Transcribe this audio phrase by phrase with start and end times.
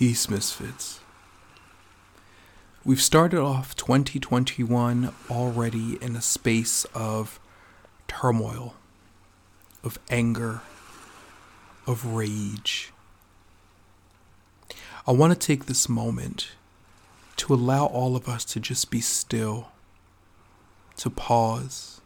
[0.00, 1.00] Peace, Misfits.
[2.86, 7.38] We've started off 2021 already in a space of
[8.08, 8.76] turmoil,
[9.84, 10.62] of anger,
[11.86, 12.94] of rage.
[15.06, 16.52] I want to take this moment
[17.36, 19.68] to allow all of us to just be still,
[20.96, 22.00] to pause,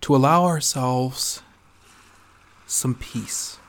[0.00, 1.42] to allow ourselves
[2.66, 3.60] some peace.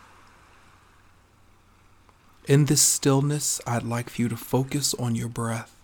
[2.47, 5.75] In this stillness, I'd like for you to focus on your breath.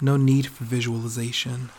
[0.00, 1.70] No need for visualization.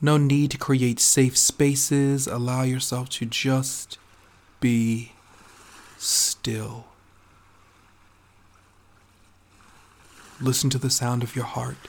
[0.00, 2.28] No need to create safe spaces.
[2.28, 3.98] Allow yourself to just
[4.60, 5.10] be
[5.98, 6.84] still.
[10.40, 11.88] Listen to the sound of your heart.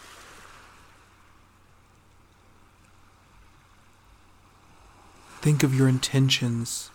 [5.42, 6.90] Think of your intentions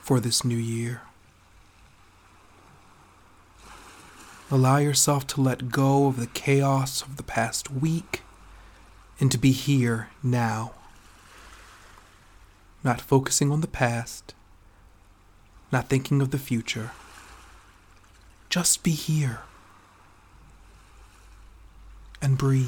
[0.00, 1.02] for this new year.
[4.52, 8.22] Allow yourself to let go of the chaos of the past week
[9.20, 10.72] and to be here now.
[12.82, 14.34] Not focusing on the past,
[15.70, 16.90] not thinking of the future.
[18.48, 19.42] Just be here
[22.20, 22.66] and breathe.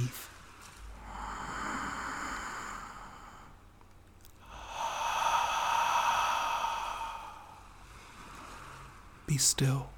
[9.27, 9.92] Be still.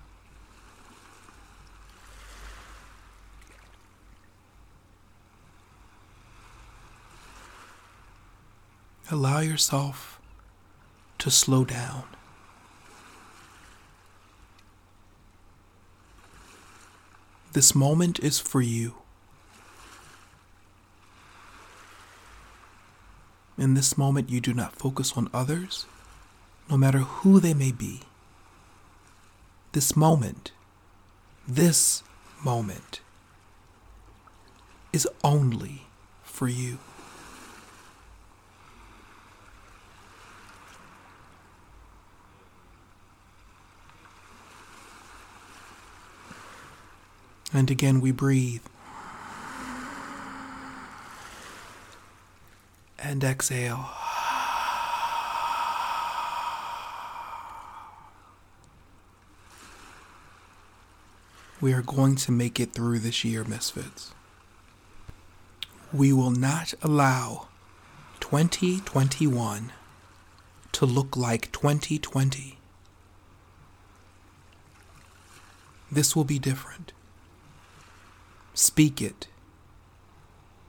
[9.11, 10.19] Allow yourself
[11.19, 12.05] to slow down.
[17.53, 18.95] This moment is for you.
[23.57, 25.87] In this moment, you do not focus on others,
[26.69, 28.01] no matter who they may be.
[29.73, 30.51] This moment,
[31.47, 32.03] this
[32.43, 33.01] moment,
[34.93, 35.83] is only
[36.23, 36.79] for you.
[47.55, 48.63] And again, we breathe.
[52.99, 53.91] And exhale.
[61.61, 64.13] We are going to make it through this year, Misfits.
[65.93, 67.47] We will not allow
[68.19, 69.73] 2021
[70.73, 72.59] to look like 2020.
[75.93, 76.93] This will be different.
[78.55, 79.27] Speak it.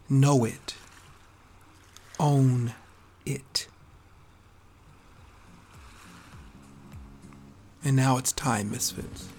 [0.10, 0.76] Know it.
[2.20, 2.74] Own
[3.26, 3.68] it.
[7.84, 9.30] And now it's time, Misfits.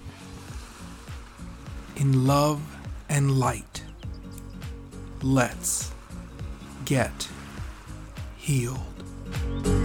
[1.97, 2.62] In love
[3.09, 3.83] and light,
[5.23, 5.91] let's
[6.84, 7.28] get
[8.37, 9.76] healed.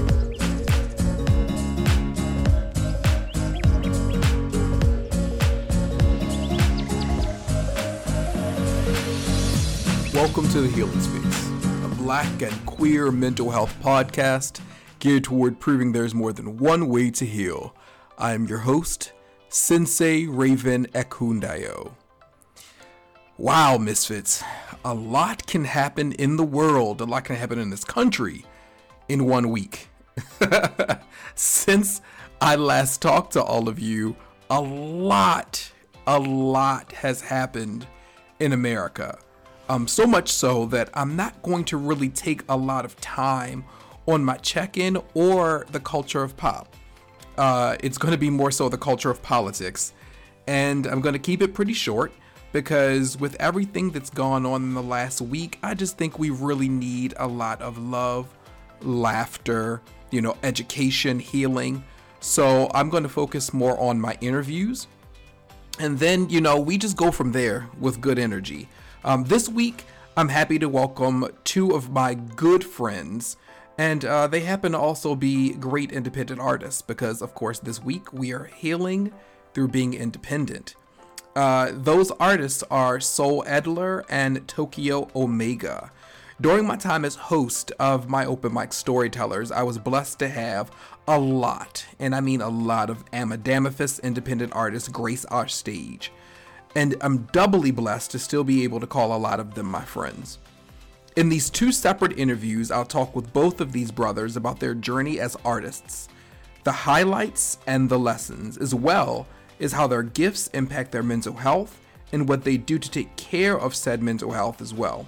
[10.31, 11.49] Welcome to the Healing Space,
[11.83, 14.61] a black and queer mental health podcast
[14.99, 17.75] geared toward proving there's more than one way to heal.
[18.17, 19.11] I am your host,
[19.49, 21.95] Sensei Raven Ekundayo.
[23.37, 24.41] Wow, misfits.
[24.85, 28.45] A lot can happen in the world, a lot can happen in this country
[29.09, 29.89] in one week.
[31.35, 31.99] Since
[32.39, 34.15] I last talked to all of you,
[34.49, 35.73] a lot,
[36.07, 37.85] a lot has happened
[38.39, 39.19] in America.
[39.71, 43.63] Um, so much so that I'm not going to really take a lot of time
[44.05, 46.75] on my check in or the culture of pop.
[47.37, 49.93] Uh, it's going to be more so the culture of politics.
[50.45, 52.11] And I'm going to keep it pretty short
[52.51, 56.67] because with everything that's gone on in the last week, I just think we really
[56.67, 58.27] need a lot of love,
[58.81, 61.81] laughter, you know, education, healing.
[62.19, 64.87] So I'm going to focus more on my interviews.
[65.79, 68.67] And then, you know, we just go from there with good energy.
[69.03, 73.35] Um, this week, I'm happy to welcome two of my good friends,
[73.75, 78.13] and uh, they happen to also be great independent artists because, of course, this week
[78.13, 79.11] we are healing
[79.55, 80.75] through being independent.
[81.35, 85.91] Uh, those artists are Sol Edler and Tokyo Omega.
[86.39, 90.69] During my time as host of my open mic storytellers, I was blessed to have
[91.07, 96.11] a lot, and I mean a lot of Amadamathus independent artists grace our stage
[96.75, 99.83] and I'm doubly blessed to still be able to call a lot of them my
[99.83, 100.39] friends.
[101.15, 105.19] In these two separate interviews, I'll talk with both of these brothers about their journey
[105.19, 106.07] as artists,
[106.63, 109.27] the highlights and the lessons, as well
[109.59, 111.79] is how their gifts impact their mental health
[112.13, 115.07] and what they do to take care of said mental health as well.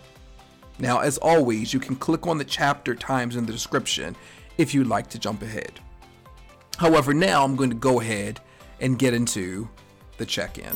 [0.80, 4.16] Now, as always, you can click on the chapter times in the description
[4.58, 5.80] if you'd like to jump ahead.
[6.78, 8.40] However, now I'm going to go ahead
[8.82, 9.70] and get into
[10.18, 10.76] the check in.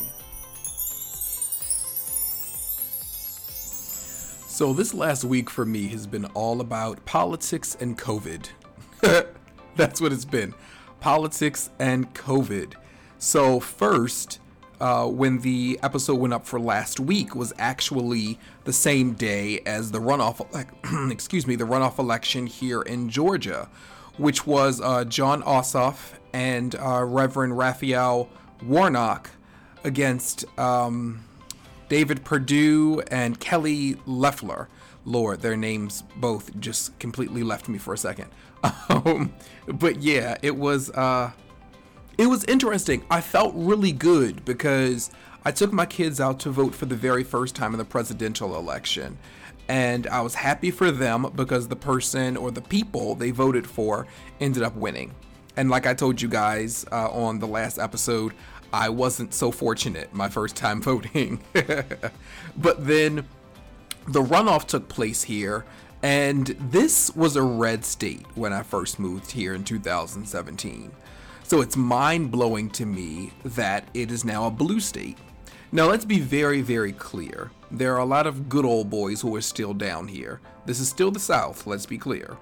[4.58, 8.48] So, this last week for me has been all about politics and COVID.
[9.76, 10.52] That's what it's been
[10.98, 12.72] politics and COVID.
[13.20, 14.40] So, first,
[14.80, 19.92] uh, when the episode went up for last week was actually the same day as
[19.92, 20.44] the runoff,
[21.12, 23.68] excuse me, the runoff election here in Georgia,
[24.16, 28.28] which was uh, Jon Ossoff and uh, Reverend Raphael
[28.64, 29.30] Warnock
[29.84, 31.27] against um,
[31.88, 34.68] David Perdue and Kelly Loeffler.
[35.04, 38.30] Lord, their names both just completely left me for a second.
[38.90, 39.32] Um,
[39.68, 41.30] but yeah, it was uh,
[42.16, 43.04] it was interesting.
[43.08, 45.10] I felt really good because
[45.44, 48.56] I took my kids out to vote for the very first time in the presidential
[48.56, 49.16] election.
[49.68, 54.06] And I was happy for them because the person or the people they voted for
[54.40, 55.14] ended up winning.
[55.56, 58.32] And like I told you guys uh, on the last episode,
[58.72, 61.40] I wasn't so fortunate my first time voting.
[61.54, 63.26] but then
[64.06, 65.64] the runoff took place here,
[66.02, 70.90] and this was a red state when I first moved here in 2017.
[71.42, 75.16] So it's mind blowing to me that it is now a blue state.
[75.70, 77.50] Now, let's be very, very clear.
[77.70, 80.40] There are a lot of good old boys who are still down here.
[80.64, 82.36] This is still the South, let's be clear.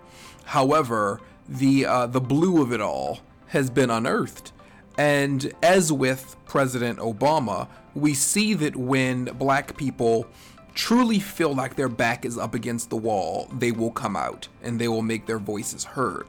[0.44, 4.52] However, the, uh, the blue of it all has been unearthed.
[4.99, 10.27] And as with President Obama, we see that when black people
[10.75, 14.79] truly feel like their back is up against the wall, they will come out and
[14.79, 16.27] they will make their voices heard.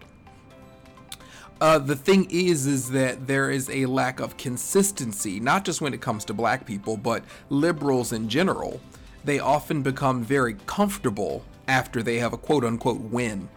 [1.60, 5.94] Uh, the thing is, is that there is a lack of consistency, not just when
[5.94, 8.80] it comes to black people, but liberals in general.
[9.25, 13.50] They often become very comfortable after they have a quote unquote win.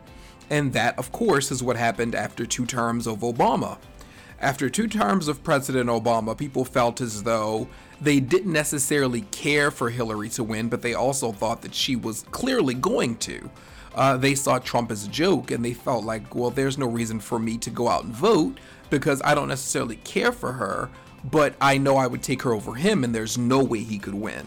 [0.49, 3.79] And that, of course, is what happened after two terms of Obama.
[4.41, 7.69] After two terms of President Obama, people felt as though
[8.01, 12.25] they didn't necessarily care for Hillary to win, but they also thought that she was
[12.31, 13.51] clearly going to
[13.95, 17.21] uh, they saw Trump as a joke and they felt like, well, there's no reason
[17.21, 18.59] for me to go out and vote
[18.89, 20.91] because I don't necessarily care for her,
[21.25, 24.15] but I know I would take her over him and there's no way he could
[24.15, 24.47] win.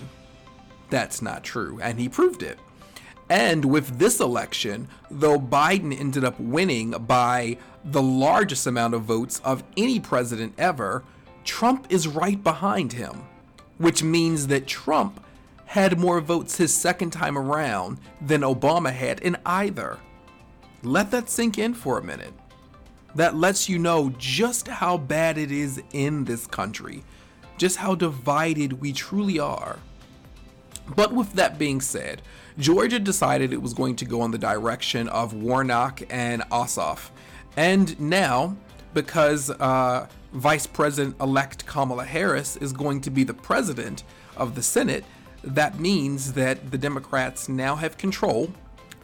[0.90, 2.60] That's not true, and he proved it.
[3.30, 9.42] And with this election, though Biden ended up winning by the largest amount of votes
[9.44, 11.04] of any president ever,
[11.44, 13.24] Trump is right behind him,
[13.78, 15.24] which means that Trump
[15.66, 19.98] had more votes his second time around than Obama had in either.
[20.84, 22.34] Let that sink in for a minute.
[23.16, 27.04] That lets you know just how bad it is in this country,
[27.58, 29.80] just how divided we truly are.
[30.96, 32.22] But with that being said,
[32.58, 37.10] Georgia decided it was going to go in the direction of Warnock and Ossoff.
[37.58, 38.56] And now,
[38.94, 44.04] because uh, Vice President elect Kamala Harris is going to be the president
[44.38, 45.04] of the Senate,
[45.44, 48.52] that means that the Democrats now have control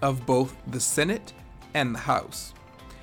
[0.01, 1.33] of both the Senate
[1.73, 2.53] and the House.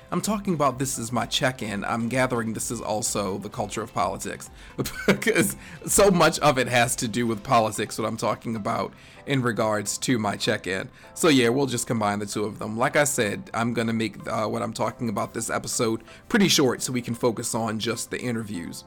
[0.09, 1.83] I'm talking about this as my check in.
[1.83, 4.49] I'm gathering this is also the culture of politics
[5.05, 8.93] because so much of it has to do with politics, what I'm talking about
[9.25, 10.89] in regards to my check in.
[11.13, 12.77] So, yeah, we'll just combine the two of them.
[12.77, 16.47] Like I said, I'm going to make uh, what I'm talking about this episode pretty
[16.47, 18.85] short so we can focus on just the interviews.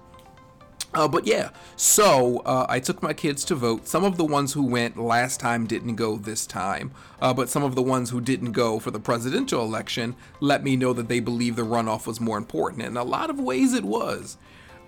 [0.93, 3.87] Uh, but yeah, so uh, I took my kids to vote.
[3.87, 7.63] Some of the ones who went last time didn't go this time, uh, but some
[7.63, 11.21] of the ones who didn't go for the presidential election let me know that they
[11.21, 12.83] believe the runoff was more important.
[12.83, 14.37] And in a lot of ways, it was.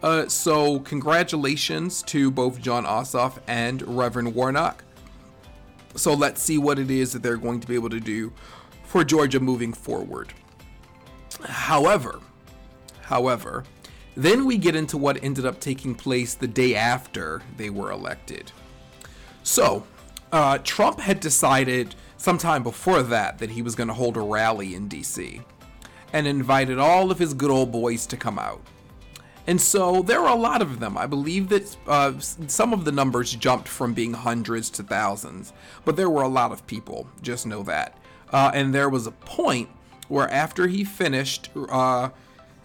[0.02, 4.82] Uh, so, congratulations to both Jon Ossoff and Reverend Warnock.
[5.94, 8.32] So, let's see what it is that they're going to be able to do
[8.82, 10.32] for Georgia moving forward.
[11.44, 12.18] However,
[13.02, 13.62] however,
[14.14, 18.52] then we get into what ended up taking place the day after they were elected.
[19.42, 19.85] So,
[20.31, 24.75] uh, Trump had decided sometime before that that he was going to hold a rally
[24.75, 25.42] in DC
[26.12, 28.61] and invited all of his good old boys to come out.
[29.47, 30.97] And so there were a lot of them.
[30.97, 35.52] I believe that uh, some of the numbers jumped from being hundreds to thousands,
[35.85, 37.99] but there were a lot of people, just know that.
[38.33, 39.69] Uh, and there was a point
[40.09, 42.11] where after he finished uh,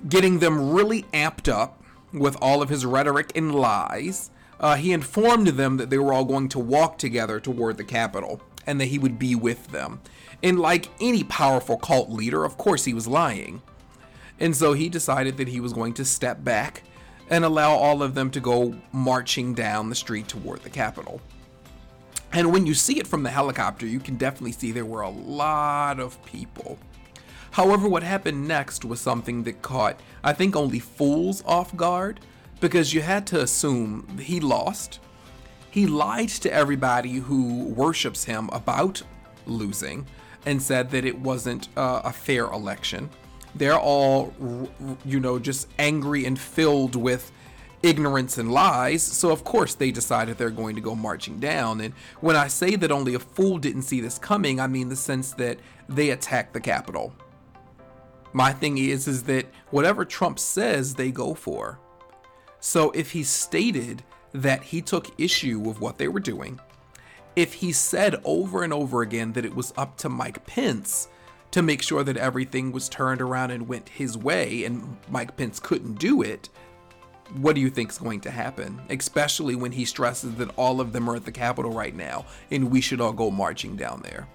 [0.08, 1.82] getting them really amped up
[2.14, 6.26] with all of his rhetoric and lies, uh, he informed them that they were all
[6.26, 10.02] going to walk together toward the Capitol and that he would be with them.
[10.44, 13.62] And like any powerful cult leader, of course he was lying.
[14.40, 16.84] And so he decided that he was going to step back
[17.30, 21.22] and allow all of them to go marching down the street toward the Capitol.
[22.32, 25.10] And when you see it from the helicopter, you can definitely see there were a
[25.10, 26.78] lot of people.
[27.58, 32.20] However, what happened next was something that caught, I think, only fools off guard
[32.60, 35.00] because you had to assume he lost.
[35.72, 39.02] He lied to everybody who worships him about
[39.48, 40.06] losing
[40.46, 43.10] and said that it wasn't uh, a fair election.
[43.56, 44.36] They're all,
[45.04, 47.32] you know, just angry and filled with
[47.82, 49.02] ignorance and lies.
[49.02, 51.82] So, of course, they decided they're going to go marching down.
[51.82, 54.96] And when I say that only a fool didn't see this coming, I mean the
[54.96, 55.58] sense that
[55.90, 57.16] they attacked the Capitol.
[58.38, 61.80] My thing is, is that whatever Trump says, they go for.
[62.60, 66.60] So, if he stated that he took issue with what they were doing,
[67.36, 71.08] if he said over and over again that it was up to Mike Pence
[71.50, 75.60] to make sure that everything was turned around and went his way, and Mike Pence
[75.60, 76.48] couldn't do it,
[77.38, 78.80] what do you think is going to happen?
[78.92, 82.70] Especially when he stresses that all of them are at the Capitol right now and
[82.70, 84.28] we should all go marching down there.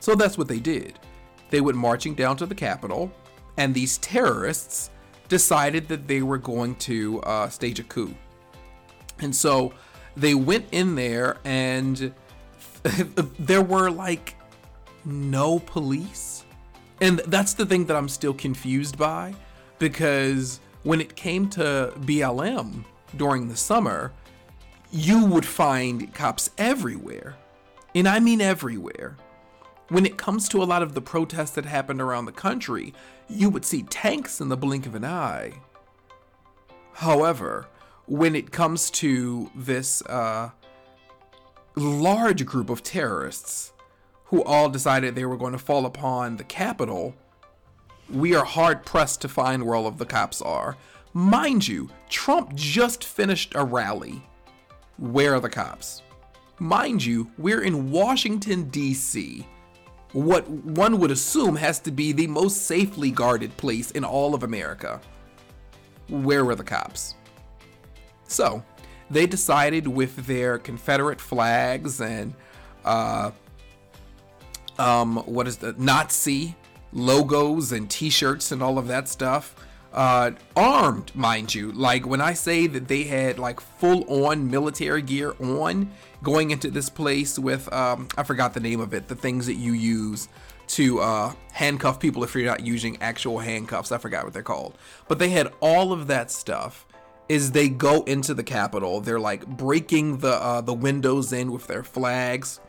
[0.00, 0.98] So that's what they did.
[1.50, 3.12] They went marching down to the Capitol,
[3.56, 4.90] and these terrorists
[5.28, 8.14] decided that they were going to uh, stage a coup.
[9.18, 9.72] And so
[10.16, 12.14] they went in there, and
[13.38, 14.36] there were like
[15.04, 16.44] no police.
[17.00, 19.34] And that's the thing that I'm still confused by
[19.78, 22.84] because when it came to BLM
[23.16, 24.12] during the summer,
[24.90, 27.36] you would find cops everywhere.
[27.94, 29.16] And I mean everywhere.
[29.88, 32.92] When it comes to a lot of the protests that happened around the country,
[33.28, 35.52] you would see tanks in the blink of an eye.
[36.94, 37.68] However,
[38.06, 40.50] when it comes to this uh,
[41.76, 43.72] large group of terrorists
[44.24, 47.14] who all decided they were going to fall upon the Capitol,
[48.10, 50.76] we are hard pressed to find where all of the cops are.
[51.12, 54.20] Mind you, Trump just finished a rally.
[54.98, 56.02] Where are the cops?
[56.58, 59.46] Mind you, we're in Washington, D.C.,
[60.12, 64.42] what one would assume has to be the most safely guarded place in all of
[64.42, 65.00] America.
[66.08, 67.14] Where were the cops?
[68.28, 68.62] So,
[69.10, 72.34] they decided with their Confederate flags and
[72.84, 73.30] uh,
[74.78, 76.56] um, what is the Nazi
[76.92, 79.54] logos and T-shirts and all of that stuff.
[79.96, 81.72] Uh, armed, mind you.
[81.72, 85.90] Like when I say that they had like full-on military gear on,
[86.22, 89.08] going into this place with um, I forgot the name of it.
[89.08, 90.28] The things that you use
[90.68, 93.90] to uh, handcuff people if you're not using actual handcuffs.
[93.90, 94.76] I forgot what they're called.
[95.08, 96.86] But they had all of that stuff.
[97.28, 99.00] Is they go into the Capitol.
[99.00, 102.60] They're like breaking the uh, the windows in with their flags,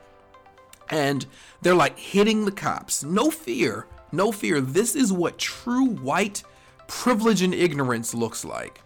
[0.89, 1.27] and
[1.61, 3.03] they're like hitting the cops.
[3.03, 4.61] No fear no fear.
[4.61, 6.43] This is what true white
[6.87, 8.81] privilege and ignorance looks like.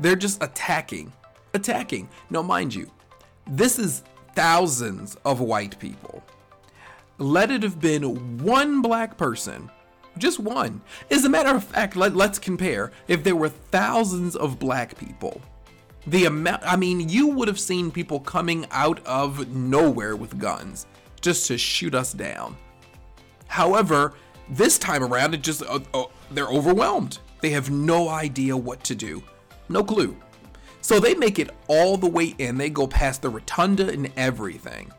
[0.00, 1.12] They're just attacking.
[1.54, 2.08] Attacking.
[2.30, 2.90] Now, mind you,
[3.46, 4.02] this is
[4.34, 6.22] thousands of white people.
[7.18, 9.70] Let it have been one black person,
[10.18, 10.82] just one.
[11.10, 12.92] As a matter of fact, let, let's compare.
[13.08, 15.40] If there were thousands of black people,
[16.06, 20.86] the amount, I mean, you would have seen people coming out of nowhere with guns
[21.20, 22.56] just to shoot us down.
[23.48, 24.14] However,
[24.48, 27.18] this time around, it just uh, uh, they're overwhelmed.
[27.40, 29.22] They have no idea what to do,
[29.68, 30.16] no clue.
[30.80, 32.58] So they make it all the way in.
[32.58, 34.92] They go past the rotunda and everything,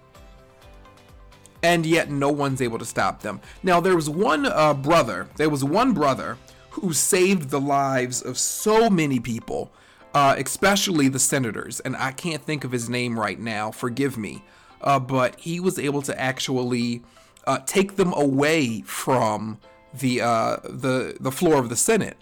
[1.64, 3.40] and yet no one's able to stop them.
[3.64, 5.30] Now there was one uh, brother.
[5.38, 6.38] There was one brother
[6.72, 9.72] who saved the lives of so many people,
[10.14, 11.80] uh, especially the senators.
[11.80, 13.72] And I can't think of his name right now.
[13.72, 14.44] Forgive me,
[14.82, 17.02] uh, but he was able to actually
[17.48, 19.58] uh, take them away from
[19.94, 22.18] the uh, the the floor of the Senate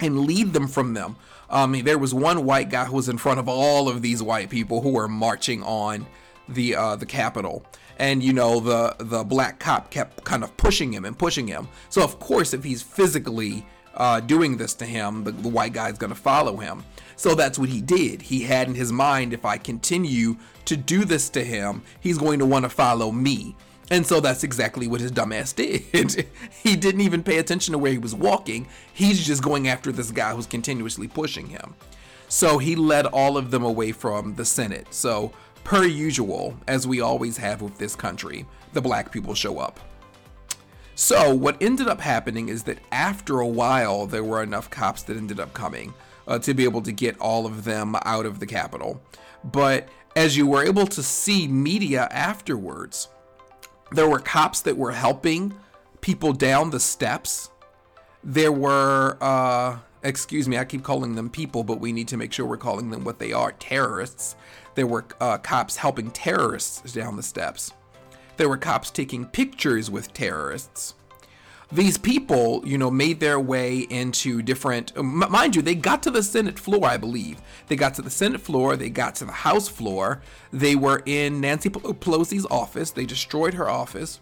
[0.00, 1.16] and lead them from them.
[1.48, 4.50] Um, there was one white guy who was in front of all of these white
[4.50, 6.06] people who were marching on
[6.48, 7.64] the uh, the Capitol,
[7.98, 11.68] and you know the the black cop kept kind of pushing him and pushing him.
[11.88, 15.98] So of course, if he's physically uh, doing this to him, the, the white guy's
[15.98, 16.84] going to follow him.
[17.16, 18.22] So that's what he did.
[18.22, 20.36] He had in his mind, if I continue
[20.66, 23.56] to do this to him, he's going to want to follow me.
[23.90, 26.26] And so that's exactly what his dumbass did.
[26.62, 28.66] he didn't even pay attention to where he was walking.
[28.92, 31.74] He's just going after this guy who's continuously pushing him.
[32.28, 34.88] So he led all of them away from the Senate.
[34.90, 39.78] So, per usual, as we always have with this country, the black people show up.
[40.96, 45.16] So, what ended up happening is that after a while, there were enough cops that
[45.16, 45.94] ended up coming
[46.26, 49.00] uh, to be able to get all of them out of the Capitol.
[49.44, 53.08] But as you were able to see media afterwards,
[53.92, 55.54] there were cops that were helping
[56.00, 57.50] people down the steps.
[58.24, 62.32] There were, uh, excuse me, I keep calling them people, but we need to make
[62.32, 64.34] sure we're calling them what they are terrorists.
[64.74, 67.72] There were uh, cops helping terrorists down the steps.
[68.36, 70.95] There were cops taking pictures with terrorists.
[71.72, 76.12] These people, you know, made their way into different, um, mind you, they got to
[76.12, 77.42] the Senate floor, I believe.
[77.66, 81.40] They got to the Senate floor, they got to the House floor, they were in
[81.40, 84.20] Nancy Pelosi's office, they destroyed her office,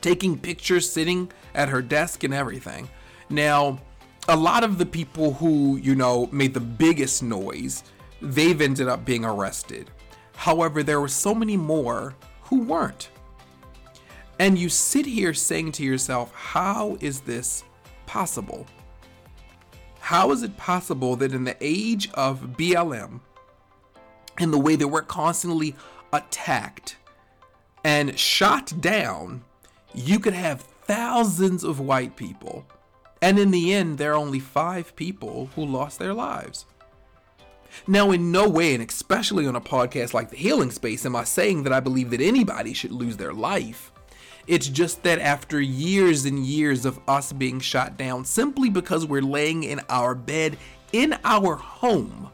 [0.00, 2.88] taking pictures, sitting at her desk, and everything.
[3.28, 3.80] Now,
[4.28, 7.82] a lot of the people who, you know, made the biggest noise,
[8.22, 9.90] they've ended up being arrested.
[10.36, 13.10] However, there were so many more who weren't.
[14.38, 17.64] And you sit here saying to yourself, how is this
[18.06, 18.66] possible?
[20.00, 23.20] How is it possible that in the age of BLM,
[24.38, 25.74] in the way that we're constantly
[26.12, 26.96] attacked
[27.84, 29.42] and shot down,
[29.94, 32.64] you could have thousands of white people
[33.20, 36.66] and in the end, there are only five people who lost their lives.
[37.86, 41.24] Now, in no way, and especially on a podcast like The Healing Space, am I
[41.24, 43.92] saying that I believe that anybody should lose their life.
[44.48, 49.20] It's just that after years and years of us being shot down simply because we're
[49.22, 50.56] laying in our bed
[50.92, 52.30] in our home,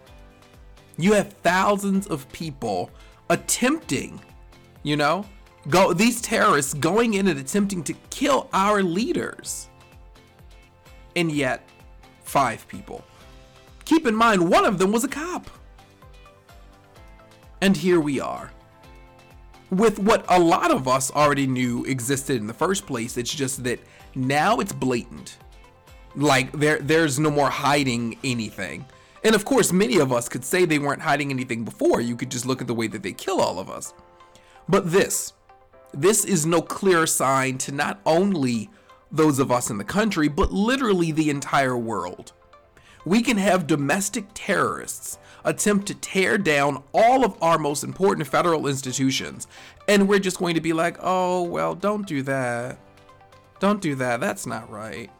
[0.96, 2.88] you have thousands of people
[3.30, 4.20] attempting,
[4.84, 5.26] you know,
[5.68, 9.68] go these terrorists going in and attempting to kill our leaders
[11.16, 11.68] and yet
[12.22, 13.04] five people.
[13.84, 15.50] Keep in mind, one of them was a cop.
[17.60, 18.52] And here we are.
[19.70, 23.64] With what a lot of us already knew existed in the first place, it's just
[23.64, 23.80] that
[24.14, 25.38] now it's blatant.
[26.14, 28.84] Like there there's no more hiding anything.
[29.24, 32.00] And of course, many of us could say they weren't hiding anything before.
[32.00, 33.94] You could just look at the way that they kill all of us.
[34.68, 35.32] But this,
[35.92, 38.70] this is no clear sign to not only
[39.10, 42.32] those of us in the country, but literally the entire world.
[43.06, 48.66] We can have domestic terrorists attempt to tear down all of our most important federal
[48.66, 49.46] institutions,
[49.88, 52.78] and we're just going to be like, oh, well, don't do that.
[53.60, 54.20] Don't do that.
[54.20, 55.10] That's not right.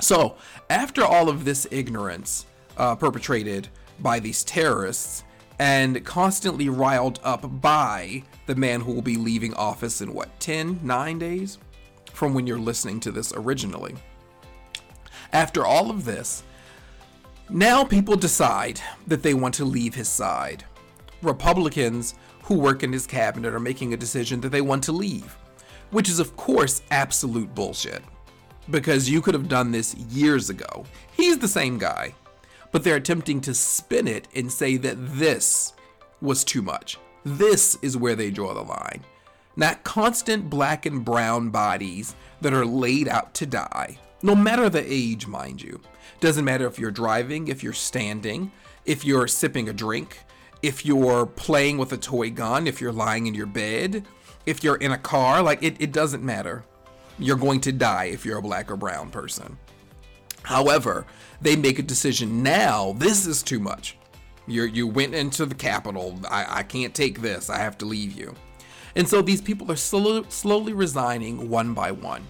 [0.00, 0.36] So,
[0.70, 2.46] after all of this ignorance
[2.76, 3.68] uh, perpetrated
[3.98, 5.24] by these terrorists,
[5.60, 10.80] and constantly riled up by the man who will be leaving office in what, 10,
[10.84, 11.58] 9 days?
[12.18, 13.94] from when you're listening to this originally.
[15.32, 16.42] After all of this,
[17.50, 20.64] now people decide that they want to leave his side.
[21.22, 25.36] Republicans who work in his cabinet are making a decision that they want to leave,
[25.90, 28.02] which is, of course, absolute bullshit.
[28.70, 30.84] Because you could have done this years ago.
[31.16, 32.14] He's the same guy,
[32.70, 35.72] but they're attempting to spin it and say that this
[36.20, 36.98] was too much.
[37.24, 39.02] This is where they draw the line
[39.58, 44.84] not constant black and brown bodies that are laid out to die, no matter the
[44.90, 45.80] age, mind you.
[46.20, 48.52] Doesn't matter if you're driving, if you're standing,
[48.84, 50.18] if you're sipping a drink,
[50.62, 54.06] if you're playing with a toy gun, if you're lying in your bed,
[54.46, 56.64] if you're in a car, like it, it doesn't matter.
[57.18, 59.58] You're going to die if you're a black or brown person.
[60.42, 61.04] However,
[61.40, 63.96] they make a decision now, this is too much.
[64.46, 66.18] you you went into the Capitol.
[66.30, 67.50] I, I can't take this.
[67.50, 68.34] I have to leave you.
[68.96, 72.26] And so these people are slow, slowly resigning one by one.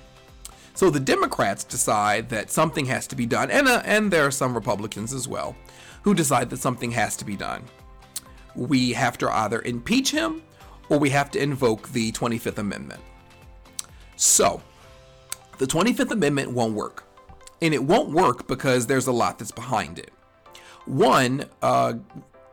[0.79, 4.31] So the Democrats decide that something has to be done, and, uh, and there are
[4.31, 5.57] some Republicans as well
[6.03, 7.65] who decide that something has to be done.
[8.55, 10.41] We have to either impeach him
[10.89, 13.01] or we have to invoke the 25th Amendment.
[14.15, 14.63] So,
[15.59, 17.03] the 25th Amendment won't work.
[17.61, 20.13] And it won't work because there's a lot that's behind it.
[20.85, 21.95] One, uh,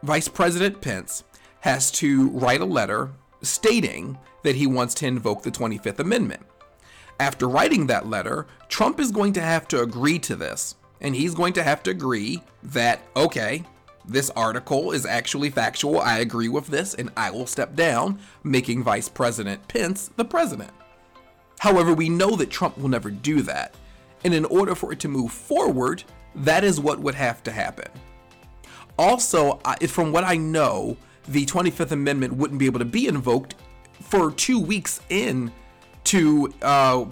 [0.01, 1.25] Vice President Pence
[1.59, 3.11] has to write a letter
[3.43, 6.41] stating that he wants to invoke the 25th Amendment.
[7.19, 11.33] After writing that letter, Trump is going to have to agree to this, and he's
[11.33, 13.63] going to have to agree that, okay,
[14.05, 18.83] this article is actually factual, I agree with this, and I will step down, making
[18.83, 20.71] Vice President Pence the president.
[21.59, 23.75] However, we know that Trump will never do that,
[24.25, 26.03] and in order for it to move forward,
[26.35, 27.89] that is what would have to happen.
[28.99, 30.97] Also, from what I know,
[31.29, 33.55] the 25th Amendment wouldn't be able to be invoked
[34.01, 35.51] for two weeks in
[36.05, 37.05] to uh,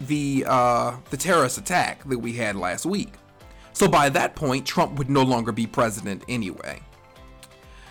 [0.00, 3.14] the uh, the terrorist attack that we had last week.
[3.72, 6.80] So by that point, Trump would no longer be president anyway.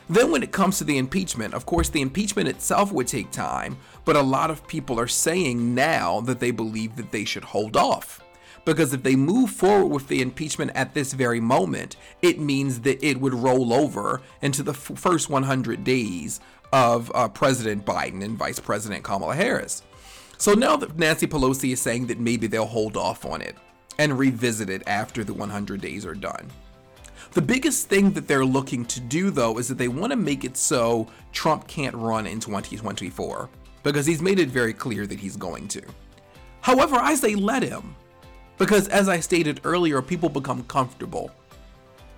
[0.10, 3.78] Then, when it comes to the impeachment, of course, the impeachment itself would take time,
[4.04, 7.76] but a lot of people are saying now that they believe that they should hold
[7.76, 8.22] off
[8.66, 13.04] because if they move forward with the impeachment at this very moment, it means that
[13.06, 16.40] it would roll over into the f- first 100 days
[16.74, 19.84] of uh, President Biden and Vice President Kamala Harris.
[20.38, 23.56] So now that Nancy Pelosi is saying that maybe they'll hold off on it.
[23.98, 26.50] and revisit it after the 100 days are done.
[27.32, 30.44] The biggest thing that they're looking to do, though, is that they want to make
[30.44, 33.50] it so Trump can't run in 2024
[33.84, 35.82] because he's made it very clear that he's going to.
[36.62, 37.96] However, I say let him
[38.58, 41.32] because, as I stated earlier, people become comfortable.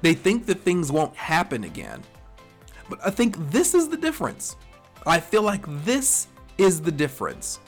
[0.01, 2.03] They think that things won't happen again.
[2.89, 4.55] But I think this is the difference.
[5.05, 6.27] I feel like this
[6.57, 7.59] is the difference.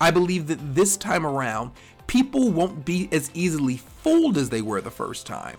[0.00, 1.72] I believe that this time around,
[2.06, 5.56] people won't be as easily fooled as they were the first time.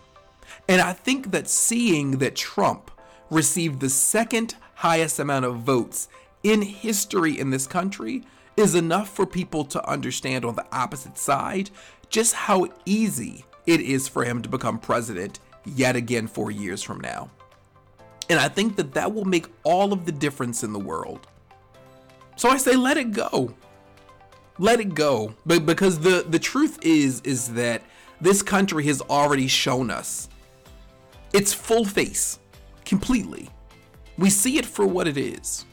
[0.68, 2.92] And I think that seeing that Trump
[3.30, 6.08] received the second highest amount of votes
[6.44, 8.24] in history in this country
[8.56, 11.70] is enough for people to understand on the opposite side
[12.10, 17.00] just how easy it is for him to become president yet again four years from
[17.00, 17.30] now.
[18.30, 21.28] And I think that that will make all of the difference in the world.
[22.36, 23.54] So I say let it go.
[24.58, 25.34] Let it go.
[25.46, 27.82] But because the the truth is is that
[28.22, 30.30] this country has already shown us
[31.34, 32.40] its full face
[32.86, 33.50] completely.
[34.18, 35.66] We see it for what it is.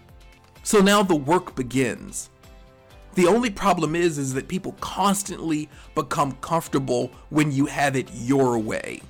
[0.65, 2.31] So now the work begins.
[3.15, 8.59] The only problem is is that people constantly become comfortable when you have it your
[8.59, 9.03] way.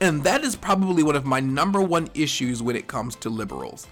[0.00, 3.86] And that is probably one of my number one issues when it comes to liberals.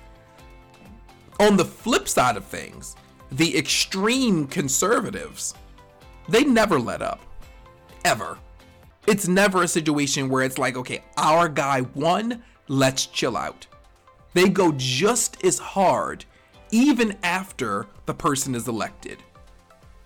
[1.40, 2.94] On the flip side of things,
[3.32, 5.54] the extreme conservatives,
[6.28, 7.20] they never let up.
[8.04, 8.38] Ever.
[9.06, 13.66] It's never a situation where it's like, okay, our guy won, let's chill out.
[14.32, 16.24] They go just as hard
[16.70, 19.22] even after the person is elected.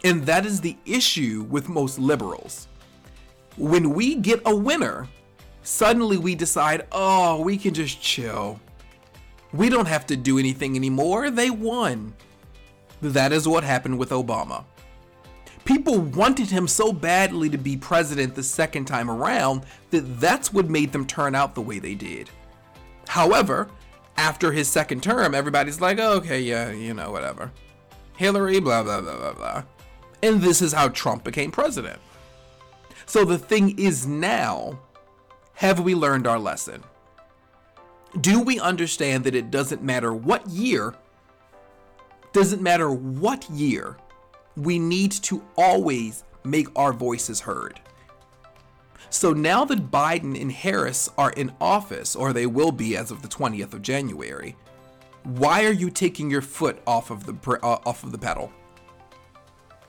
[0.05, 2.69] And that is the issue with most liberals.
[3.57, 5.09] When we get a winner,
[5.63, 8.61] suddenly we decide, oh, we can just chill.
[9.53, 11.31] We don't have to do anything anymore.
[11.31, 12.15] They won.
[13.01, 14.65] That is what happened with Obama.
[15.65, 20.71] People wanted him so badly to be president the second time around that that's what
[20.71, 22.31] made them turn out the way they did.
[23.07, 23.69] However,
[24.17, 27.53] after his second term, everybody's like, oh, okay, yeah, you know, whatever.
[28.17, 29.63] Hillary, blah, blah, blah, blah, blah.
[30.23, 32.01] And this is how Trump became president.
[33.07, 34.81] So the thing is now,
[35.55, 36.83] have we learned our lesson?
[38.21, 40.95] Do we understand that it doesn't matter what year,
[42.39, 43.97] doesn't matter what year,
[44.57, 47.81] we need to always make our voices heard.
[49.11, 53.23] So now that Biden and Harris are in office, or they will be as of
[53.23, 54.55] the 20th of January,
[55.25, 58.53] why are you taking your foot off of the uh, off of the pedal?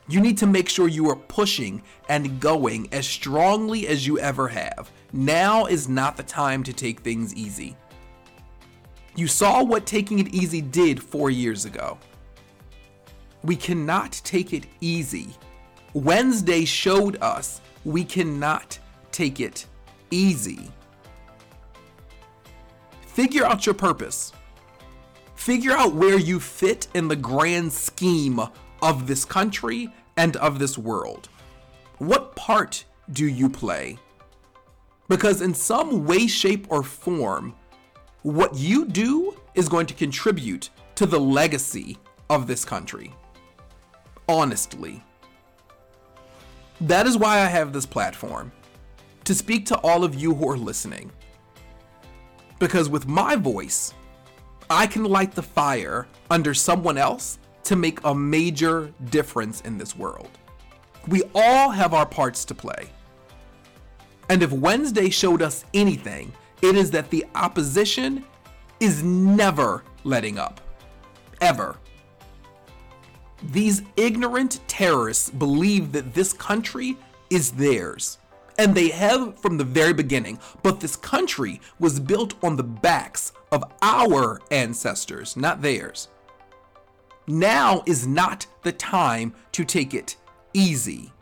[0.07, 4.47] You need to make sure you are pushing and going as strongly as you ever
[4.47, 4.89] have.
[5.13, 7.77] Now is not the time to take things easy.
[9.15, 11.99] You saw what taking it easy did four years ago.
[13.43, 15.29] We cannot take it easy.
[15.93, 18.77] Wednesday showed us we cannot
[19.11, 19.65] take it
[20.11, 20.71] easy.
[23.01, 24.33] Figure out your purpose.
[25.35, 28.41] Figure out where you fit in the grand scheme
[28.81, 31.29] of this country and of this world.
[31.97, 33.97] What part do you play?
[35.07, 37.55] Because in some way, shape, or form,
[38.21, 41.97] what you do is going to contribute to the legacy
[42.29, 43.13] of this country.
[44.29, 45.03] Honestly.
[46.81, 48.51] That is why I have this platform
[49.23, 51.11] to speak to all of you who are listening.
[52.59, 53.95] Because with my voice,
[54.69, 59.95] I can light the fire under someone else to make a major difference in this
[59.95, 60.29] world.
[61.07, 62.91] We all have our parts to play.
[64.29, 68.23] And if Wednesday showed us anything, it is that the opposition
[68.79, 70.61] is never letting up.
[71.41, 71.77] Ever.
[73.41, 76.97] These ignorant terrorists believe that this country
[77.29, 78.17] is theirs.
[78.57, 80.39] And they have from the very beginning.
[80.63, 86.09] But this country was built on the backs of our ancestors, not theirs.
[87.27, 90.17] Now is not the time to take it
[90.53, 91.13] easy.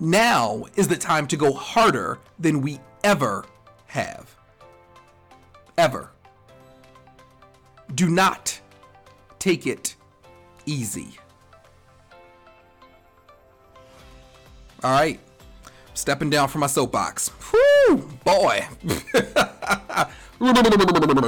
[0.00, 3.46] Now is the time to go harder than we ever
[3.86, 4.36] have.
[5.78, 6.10] Ever.
[7.94, 8.60] Do not
[9.38, 9.96] take it
[10.66, 11.16] easy.
[14.82, 15.20] All right.
[15.94, 17.30] Stepping down from my soapbox.
[17.52, 18.66] Whoo, boy.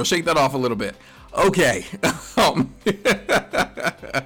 [0.03, 0.95] Shake that off a little bit.
[1.35, 1.85] Okay.
[2.37, 2.73] Um,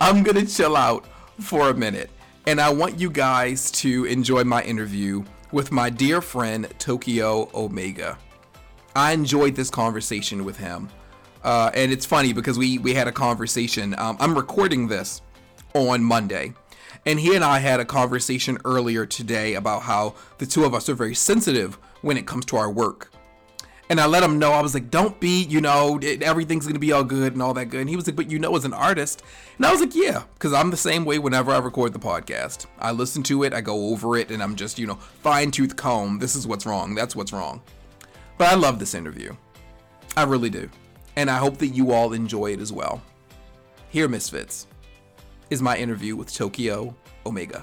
[0.00, 1.06] I'm going to chill out
[1.40, 2.10] for a minute.
[2.46, 8.18] And I want you guys to enjoy my interview with my dear friend Tokyo Omega.
[8.96, 10.88] I enjoyed this conversation with him.
[11.44, 13.94] Uh, and it's funny because we, we had a conversation.
[13.98, 15.22] Um, I'm recording this
[15.74, 16.54] on Monday.
[17.04, 20.88] And he and I had a conversation earlier today about how the two of us
[20.88, 23.12] are very sensitive when it comes to our work.
[23.90, 26.80] And I let him know, I was like, don't be, you know, everything's going to
[26.80, 27.80] be all good and all that good.
[27.80, 29.22] And he was like, but you know, as an artist.
[29.56, 32.66] And I was like, yeah, because I'm the same way whenever I record the podcast.
[32.78, 35.76] I listen to it, I go over it, and I'm just, you know, fine tooth
[35.76, 36.20] comb.
[36.20, 36.94] This is what's wrong.
[36.94, 37.60] That's what's wrong.
[38.38, 39.36] But I love this interview.
[40.16, 40.70] I really do.
[41.16, 43.02] And I hope that you all enjoy it as well.
[43.90, 44.66] Here, Misfits,
[45.50, 46.94] is my interview with Tokyo
[47.26, 47.62] Omega.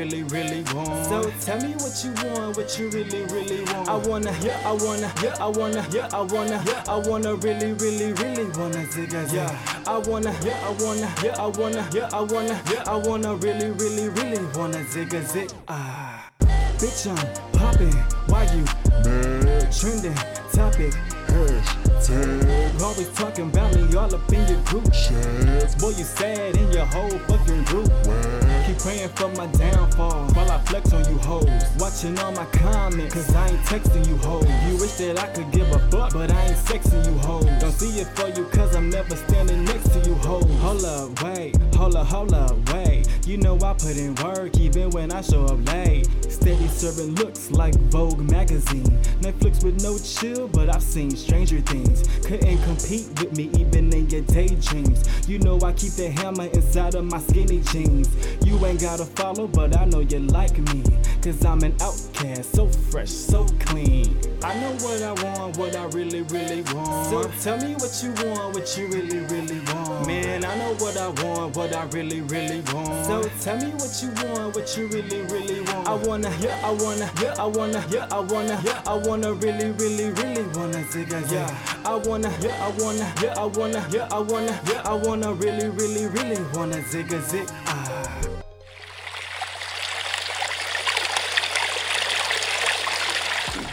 [0.00, 1.06] Really, really want.
[1.06, 3.88] So tell me what you want, what you really, really want.
[3.88, 7.72] I wanna, yeah, I wanna, yeah, I wanna, yeah, I wanna, yeah, I wanna really,
[7.74, 9.58] really, really wanna zigga yeah.
[9.86, 13.70] I wanna, yeah, I wanna, yeah, I wanna, yeah, I wanna, yeah, I wanna really,
[13.72, 15.50] really, really wanna zigga zig.
[15.68, 16.30] Ah,
[16.78, 17.92] bitch, I'm popping.
[18.26, 18.64] Why you
[19.04, 19.70] mad?
[19.70, 20.14] Trending
[20.52, 20.94] topic.
[21.28, 22.82] Hashtag.
[22.82, 25.74] Always talking about me all up in your group chats.
[25.74, 27.90] Boy, you sad in your whole fucking group.
[28.06, 28.39] What?
[28.70, 31.48] Keep praying for my downfall while I flex on you hoes.
[31.80, 34.46] Watching all my comments, cause I ain't texting you hoes.
[34.68, 37.46] You wish that I could give a fuck, but I ain't sexing you hoes.
[37.58, 40.44] Don't see it for you, cause I'm never standing next to you hoes.
[40.60, 43.08] Hold up, wait, hold up, hold up, wait.
[43.30, 46.08] You know I put in work even when I show up late.
[46.28, 48.90] Steady serving looks like Vogue magazine.
[49.20, 52.02] Netflix with no chill, but I've seen stranger things.
[52.26, 55.28] Couldn't compete with me even in your daydreams.
[55.28, 58.08] You know I keep the hammer inside of my skinny jeans.
[58.44, 60.82] You ain't gotta follow, but I know you like me.
[61.22, 64.29] Cause I'm an outcast, so fresh, so clean.
[64.42, 67.10] I know what I want, what I really, really want.
[67.10, 70.06] So tell me what you want, what you really, really want.
[70.06, 73.06] Man, I know what I want, what I really, really want.
[73.06, 75.86] So tell me what you want, what you really, really want.
[75.86, 79.72] I wanna, yeah, I wanna, yeah, I wanna, yeah, I wanna, yeah, I wanna really,
[79.72, 81.54] really, really wanna zigga, yeah.
[81.84, 85.68] I wanna, yeah, I wanna, yeah, I wanna, yeah, I wanna, yeah, I wanna really,
[85.68, 88.29] really, really wanna zigga zig, ah.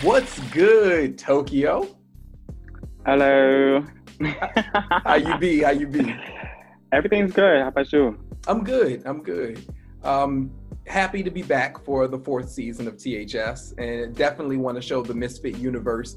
[0.04, 1.98] What's good, Tokyo?
[3.04, 3.84] Hello.
[5.04, 5.64] How you be?
[5.64, 6.16] How you be?
[6.92, 7.62] Everything's good.
[7.62, 8.16] How about you?
[8.48, 9.02] I'm good.
[9.08, 9.66] I'm good.
[10.04, 10.52] Um,
[10.86, 15.02] happy to be back for the fourth season of THS, and definitely want to show
[15.02, 16.16] the Misfit universe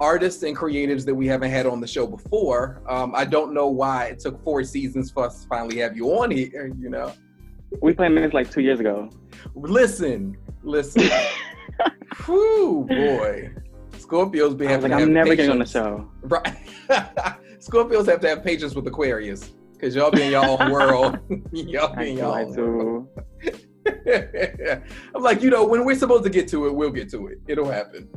[0.00, 2.80] artists and creatives that we haven't had on the show before.
[2.88, 6.08] Um, I don't know why it took four seasons for us to finally have you
[6.18, 6.72] on here.
[6.80, 7.12] You know,
[7.82, 9.10] we planned this like two years ago.
[9.54, 11.10] Listen, listen.
[12.26, 13.50] Whew, boy.
[13.92, 15.36] Scorpios be having like, I'm never patience.
[15.36, 16.10] getting on the show.
[16.22, 16.56] Right.
[17.60, 19.52] Scorpios have to have patience with Aquarius.
[19.80, 21.18] Cause y'all be in your own world.
[21.52, 23.08] y'all be in own world.
[25.14, 27.38] I'm like, you know, when we're supposed to get to it, we'll get to it.
[27.46, 28.08] It'll happen.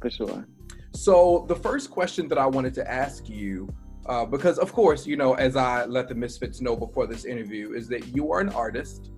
[0.00, 0.46] For sure.
[0.94, 3.68] So the first question that I wanted to ask you,
[4.06, 7.72] uh, because of course, you know, as I let the Misfits know before this interview,
[7.72, 9.10] is that you are an artist.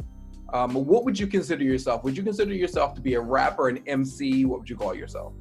[0.52, 2.04] Um, what would you consider yourself?
[2.04, 4.44] Would you consider yourself to be a rapper, an MC?
[4.44, 5.32] What would you call yourself?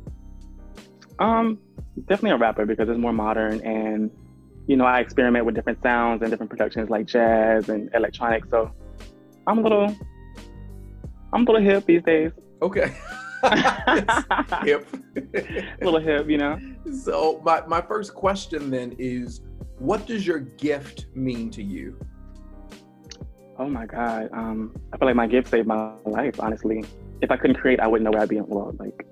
[1.20, 1.60] Um,
[2.08, 4.12] definitely a rapper because it's more modern and
[4.68, 8.46] you know I experiment with different sounds and different productions like jazz and electronic.
[8.50, 8.72] So
[9.48, 9.96] I'm a little,
[11.34, 12.32] I'm a little hip these days.
[12.62, 12.96] Okay.
[14.64, 14.88] hip.
[15.16, 16.60] a little hip, you know.
[16.92, 19.42] So my my first question then is,
[19.78, 21.98] what does your gift mean to you?
[23.58, 24.30] Oh my God.
[24.34, 26.84] Um, I feel like my gift saved my life, honestly.
[27.22, 28.78] If I couldn't create, I wouldn't know where I'd be in the world.
[28.80, 29.08] Like,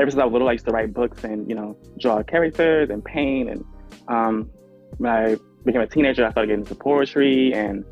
[0.00, 2.90] ever since I was little, I used to write books and you know draw characters
[2.90, 3.50] and paint.
[3.50, 3.64] And
[4.08, 4.50] um,
[4.96, 7.84] when I became a teenager, I started getting into poetry and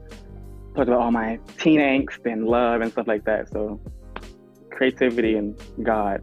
[0.75, 3.51] talked about all my teen angst and love and stuff like that.
[3.51, 3.81] So
[4.71, 6.21] creativity and God,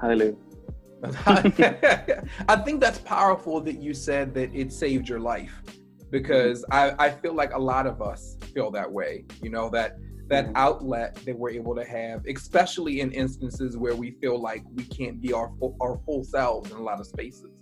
[0.00, 0.36] hallelujah.
[1.26, 5.62] I think that's powerful that you said that it saved your life
[6.10, 9.24] because I, I feel like a lot of us feel that way.
[9.40, 10.56] You know, that that mm-hmm.
[10.56, 15.20] outlet that we're able to have, especially in instances where we feel like we can't
[15.20, 17.52] be our full, our full selves in a lot of spaces.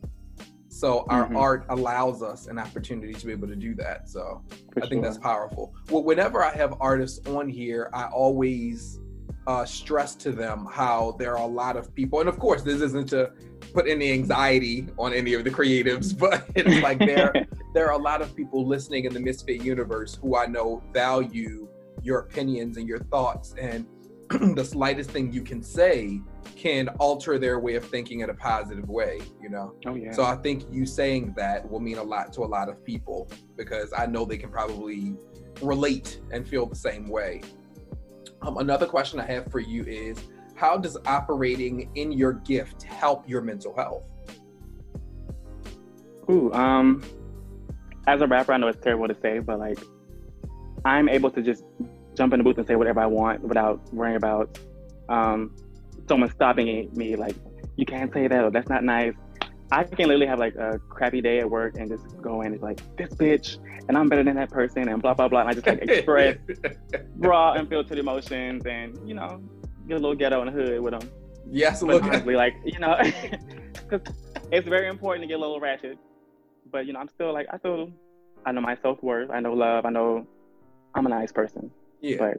[0.68, 1.36] So our mm-hmm.
[1.36, 4.08] art allows us an opportunity to be able to do that.
[4.08, 5.02] So For I think sure.
[5.02, 5.74] that's powerful.
[5.90, 8.98] Well, whenever I have artists on here, I always
[9.46, 12.80] uh, stress to them how there are a lot of people, and of course, this
[12.80, 13.32] isn't to
[13.72, 17.32] put any anxiety on any of the creatives, but it's like there
[17.74, 21.68] there are a lot of people listening in the Misfit universe who I know value
[22.02, 23.86] your opinions and your thoughts, and
[24.56, 26.20] the slightest thing you can say
[26.56, 29.74] can alter their way of thinking in a positive way, you know?
[29.86, 30.12] Oh, yeah.
[30.12, 33.30] So I think you saying that will mean a lot to a lot of people
[33.56, 35.14] because I know they can probably
[35.62, 37.42] relate and feel the same way.
[38.42, 40.18] Um, another question I have for you is
[40.54, 44.04] how does operating in your gift help your mental health?
[46.30, 47.02] Ooh, um,
[48.06, 49.78] as a rapper, I know it's terrible to say, but like,
[50.84, 51.64] I'm able to just
[52.14, 54.58] jump in the booth and say whatever I want without worrying about
[55.08, 55.54] um,
[56.08, 57.36] someone stopping me, like,
[57.76, 59.14] you can't say that or that's not nice.
[59.70, 62.62] I can literally have like a crappy day at work and just go in and
[62.62, 65.52] like this bitch and I'm better than that person and blah blah blah and I
[65.54, 66.38] just like express
[67.16, 69.42] raw and feel to the emotions and you know
[69.88, 71.10] get a little ghetto in the hood with them.
[71.50, 72.96] Yes, but honestly, like you know,
[73.72, 74.00] because
[74.50, 75.98] it's very important to get a little ratchet.
[76.70, 77.92] But you know, I'm still like I feel
[78.44, 79.30] I know my self worth.
[79.30, 79.86] I know love.
[79.86, 80.26] I know
[80.94, 81.70] I'm a nice person.
[82.00, 82.16] Yeah.
[82.18, 82.38] But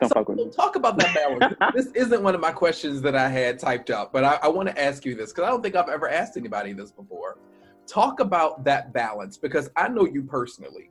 [0.00, 0.50] don't so me.
[0.50, 1.56] Talk about that balance.
[1.74, 4.68] this isn't one of my questions that I had typed up, but I, I want
[4.68, 7.38] to ask you this because I don't think I've ever asked anybody this before.
[7.86, 10.90] Talk about that balance because I know you personally.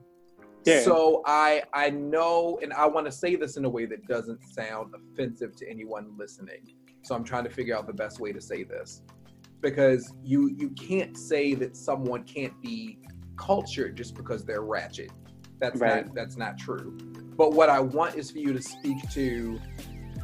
[0.64, 0.82] Yeah.
[0.82, 4.42] So I I know, and I want to say this in a way that doesn't
[4.44, 6.74] sound offensive to anyone listening.
[7.02, 9.02] So I'm trying to figure out the best way to say this
[9.60, 12.98] because you you can't say that someone can't be
[13.36, 15.10] cultured just because they're ratchet.
[15.58, 16.06] That's right.
[16.06, 16.96] not that's not true.
[17.42, 19.60] But what I want is for you to speak to,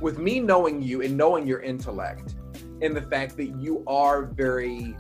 [0.00, 2.36] with me knowing you and knowing your intellect,
[2.80, 4.94] and the fact that you are very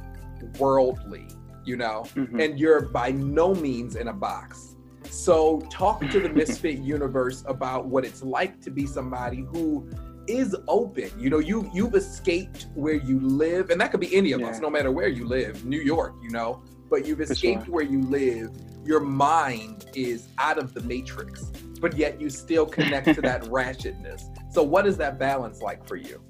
[0.58, 1.28] worldly,
[1.64, 2.40] you know, mm-hmm.
[2.40, 4.74] and you're by no means in a box.
[5.04, 9.88] So, talk to the Misfit universe about what it's like to be somebody who
[10.26, 11.12] is open.
[11.20, 14.48] You know, you you've escaped where you live, and that could be any of yeah.
[14.48, 17.74] us, no matter where you live, New York, you know, but you've escaped sure.
[17.74, 18.50] where you live.
[18.84, 24.22] Your mind is out of the matrix but yet you still connect to that ratchetness.
[24.52, 26.22] So what is that balance like for you?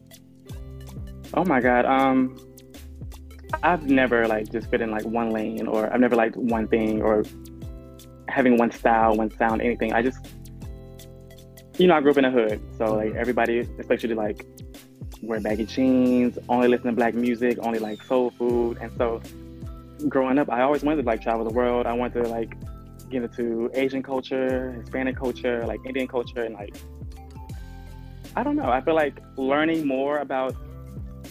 [1.35, 1.85] Oh my God.
[1.85, 2.39] Um
[3.63, 7.03] I've never like just fit in like one lane or I've never liked one thing
[7.03, 7.25] or
[8.29, 9.93] having one style, one sound, anything.
[9.93, 10.27] I just
[11.79, 12.61] you know, I grew up in a hood.
[12.77, 12.97] So mm-hmm.
[12.97, 14.45] like everybody, especially like
[15.23, 18.79] wear baggy jeans, only listen to black music, only like soul food.
[18.81, 19.23] And so
[20.09, 21.87] growing up, I always wanted to like travel the world.
[21.87, 22.55] I wanted to like
[23.11, 26.77] get into Asian culture, Hispanic culture, like Indian culture, and like
[28.37, 28.71] I don't know.
[28.71, 30.55] I feel like learning more about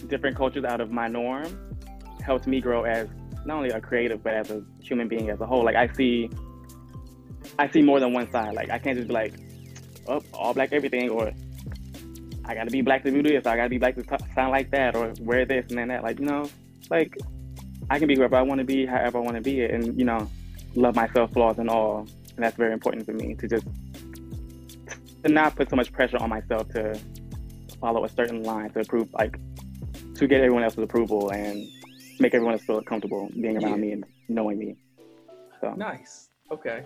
[0.08, 1.76] different cultures out of my norm
[2.22, 3.08] helped me grow as
[3.46, 5.64] not only a creative but as a human being as a whole.
[5.64, 6.30] Like I see,
[7.58, 8.54] I see more than one side.
[8.54, 9.34] Like I can't just be like,
[10.06, 11.32] oh, all black everything, or
[12.44, 14.50] I gotta be black to do this, or I gotta be black to t- sound
[14.50, 16.02] like that, or wear this and then that.
[16.02, 16.48] Like you know,
[16.90, 17.16] like
[17.90, 19.98] I can be whoever I want to be, however I want to be it, and
[19.98, 20.30] you know,
[20.74, 22.06] love myself, flaws and all.
[22.36, 23.66] And that's very important for me to just
[25.24, 26.98] to not put so much pressure on myself to
[27.80, 29.38] follow a certain line to approve, like
[30.14, 31.68] to get everyone else's approval and
[32.20, 33.76] make everyone else feel comfortable being around yeah.
[33.76, 34.76] me and knowing me.
[35.60, 36.28] So nice.
[36.50, 36.84] Okay.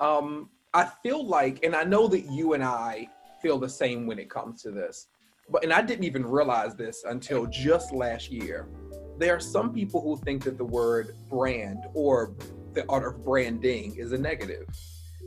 [0.00, 3.08] Um, I feel like, and I know that you and I
[3.40, 5.08] feel the same when it comes to this,
[5.48, 8.66] but and I didn't even realize this until just last year.
[9.18, 12.34] There are some people who think that the word brand or
[12.72, 14.66] the art of branding is a negative.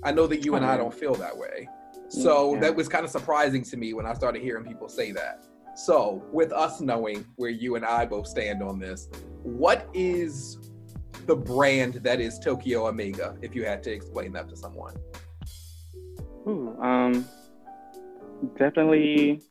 [0.04, 1.70] I know that you and I don't feel that way.
[2.10, 2.62] So yeah.
[2.62, 5.44] that was kind of surprising to me when I started hearing people say that.
[5.76, 9.10] So, with us knowing where you and I both stand on this,
[9.44, 10.58] what is
[11.28, 14.96] the brand that is Tokyo Omega if you had to explain that to someone?
[16.48, 17.28] Ooh, um
[18.58, 19.42] definitely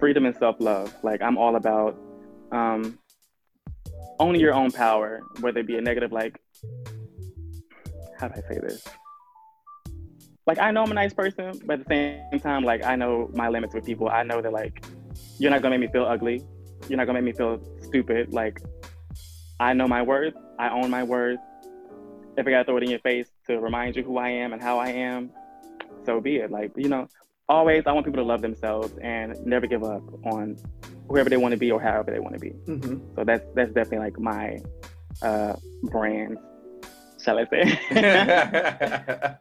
[0.00, 0.92] freedom and self-love.
[1.04, 1.96] Like I'm all about
[2.50, 2.98] um
[4.18, 6.40] owning your own power, whether it be a negative like
[8.18, 8.84] how do I say this?
[10.46, 13.30] Like I know I'm a nice person, but at the same time, like I know
[13.34, 14.08] my limits with people.
[14.08, 14.84] I know that like
[15.38, 16.42] you're not gonna make me feel ugly.
[16.88, 18.32] You're not gonna make me feel stupid.
[18.32, 18.60] Like
[19.58, 20.34] I know my worth.
[20.58, 21.40] I own my worth.
[22.36, 24.62] If I gotta throw it in your face to remind you who I am and
[24.62, 25.30] how I am,
[26.04, 26.50] so be it.
[26.50, 27.08] Like you know,
[27.48, 30.56] always I want people to love themselves and never give up on
[31.08, 32.50] whoever they want to be or however they want to be.
[32.50, 33.14] Mm-hmm.
[33.14, 34.58] So that's that's definitely like my
[35.22, 35.54] uh,
[35.84, 36.38] brand,
[37.22, 39.36] shall I say?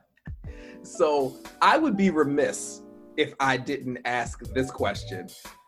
[0.84, 2.82] so I would be remiss
[3.18, 5.28] if I didn't ask this question,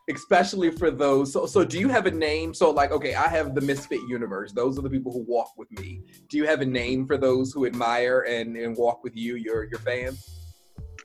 [0.09, 1.31] especially for those.
[1.31, 2.53] So, so do you have a name?
[2.53, 4.51] So, like, okay, I have the Misfit Universe.
[4.51, 6.01] Those are the people who walk with me.
[6.29, 9.63] Do you have a name for those who admire and, and walk with you, your
[9.65, 10.33] your fans?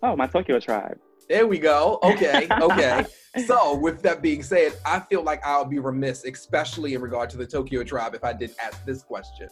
[0.03, 0.99] Oh, my Tokyo tribe.
[1.33, 1.99] There we go.
[2.03, 3.07] Okay, okay.
[3.47, 7.39] so, with that being said, I feel like I'll be remiss, especially in regard to
[7.39, 9.49] the Tokyo tribe, if I didn't ask this question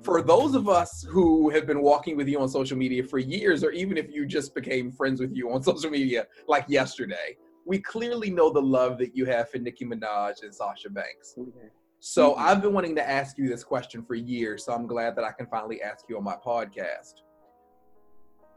[0.00, 3.62] for those of us who have been walking with you on social media for years,
[3.62, 7.36] or even if you just became friends with you on social media like yesterday,
[7.66, 11.36] we clearly know the love that you have for Nicki Minaj and Sasha Banks.
[12.00, 12.42] So mm-hmm.
[12.42, 15.32] I've been wanting to ask you this question for years, so I'm glad that I
[15.32, 17.14] can finally ask you on my podcast.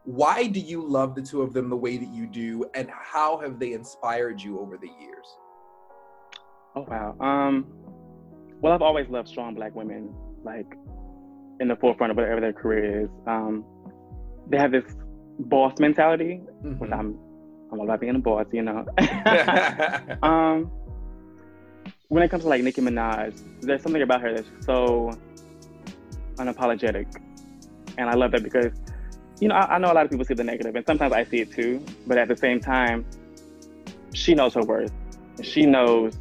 [0.06, 3.38] Why do you love the two of them the way that you do, and how
[3.40, 5.26] have they inspired you over the years?
[6.76, 7.16] Oh wow.
[7.20, 7.66] Um,
[8.62, 10.14] well, I've always loved strong black women.
[10.44, 10.68] Like
[11.60, 13.10] in the forefront of whatever their career is.
[13.28, 13.66] Um,
[14.50, 14.84] they have this
[15.40, 16.80] boss mentality, mm-hmm.
[16.80, 17.18] which I'm
[17.72, 18.86] I'm all about being a boss, you know.
[20.24, 20.72] um,
[22.10, 25.12] when it comes to like Nicki Minaj, there's something about her that's so
[26.36, 27.08] unapologetic,
[27.98, 28.72] and I love that because,
[29.40, 31.24] you know, I, I know a lot of people see the negative, and sometimes I
[31.24, 31.84] see it too.
[32.08, 33.06] But at the same time,
[34.14, 34.92] she knows her worth.
[35.42, 36.14] She knows,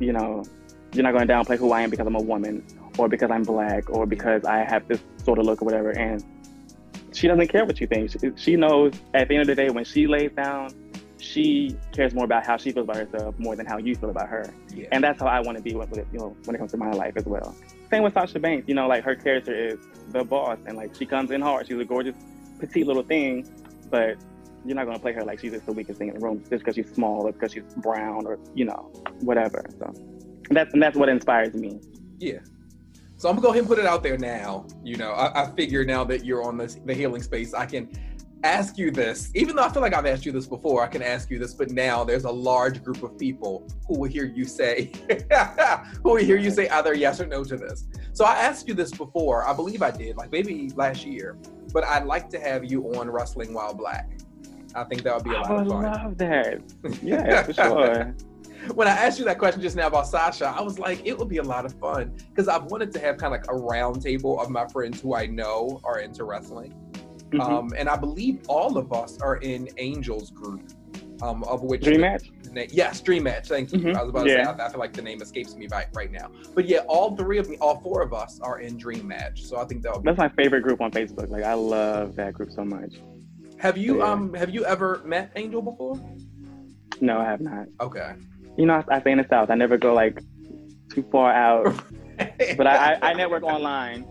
[0.00, 0.44] you know,
[0.92, 2.64] you're not going to downplay who I am because I'm a woman
[2.98, 5.90] or because I'm black or because I have this sort of look or whatever.
[5.90, 6.22] And
[7.12, 8.10] she doesn't care what you think.
[8.10, 10.70] She, she knows at the end of the day when she lays down,
[11.18, 14.28] she cares more about how she feels about herself more than how you feel about
[14.28, 14.52] her.
[14.74, 14.88] Yeah.
[14.90, 16.90] And that's how I want to be with you know when it comes to my
[16.90, 17.54] life as well.
[17.92, 18.66] Same with Sasha Banks.
[18.68, 19.78] You know, like her character is
[20.08, 21.66] the boss, and like she comes in hard.
[21.68, 22.14] She's a gorgeous,
[22.58, 23.46] petite little thing,
[23.90, 24.16] but
[24.64, 26.64] you're not gonna play her like she's just the weakest thing in the room just
[26.64, 28.90] because she's small or because she's brown or you know
[29.20, 29.62] whatever.
[29.78, 29.92] So
[30.48, 31.80] and that's and that's what inspires me.
[32.18, 32.38] Yeah,
[33.18, 34.66] so I'm gonna go ahead and put it out there now.
[34.82, 37.90] You know, I, I figure now that you're on this, the healing space, I can
[38.44, 39.30] ask you this.
[39.34, 41.54] Even though I feel like I've asked you this before, I can ask you this.
[41.54, 44.92] But now there's a large group of people who will hear you say,
[46.02, 47.88] who will hear you say either yes or no to this.
[48.12, 49.46] So I asked you this before.
[49.46, 51.38] I believe I did, like maybe last year.
[51.72, 54.10] But I'd like to have you on Wrestling While Black.
[54.74, 55.84] I think that would be a lot of fun.
[55.84, 56.62] I love that.
[57.02, 58.14] Yeah, for sure
[58.74, 61.28] when I asked you that question just now about Sasha, I was like, it would
[61.28, 64.02] be a lot of fun because I've wanted to have kind of like a round
[64.02, 66.72] table of my friends who I know are into wrestling.
[67.32, 67.40] Mm-hmm.
[67.40, 70.72] Um, and I believe all of us are in Angel's group,
[71.22, 72.30] um, of which Dream Match.
[72.50, 73.48] Na- yes, Dream Match.
[73.48, 73.78] Thank you.
[73.78, 73.96] Mm-hmm.
[73.96, 74.44] I was about to yeah.
[74.44, 76.30] say I, I, feel like the name escapes me right, right now.
[76.54, 79.42] But yeah, all three of me, all four of us are in Dream Match.
[79.44, 81.30] So I think that that's my favorite group on Facebook.
[81.30, 82.96] Like I love that group so much.
[83.58, 84.12] Have you yeah.
[84.12, 86.00] um have you ever met Angel before?
[87.00, 87.66] No, I have not.
[87.80, 88.14] Okay
[88.56, 89.50] you know, I, I stay in the South.
[89.50, 90.20] I never go like
[90.92, 91.64] too far out,
[92.56, 94.06] but I, I, I network online.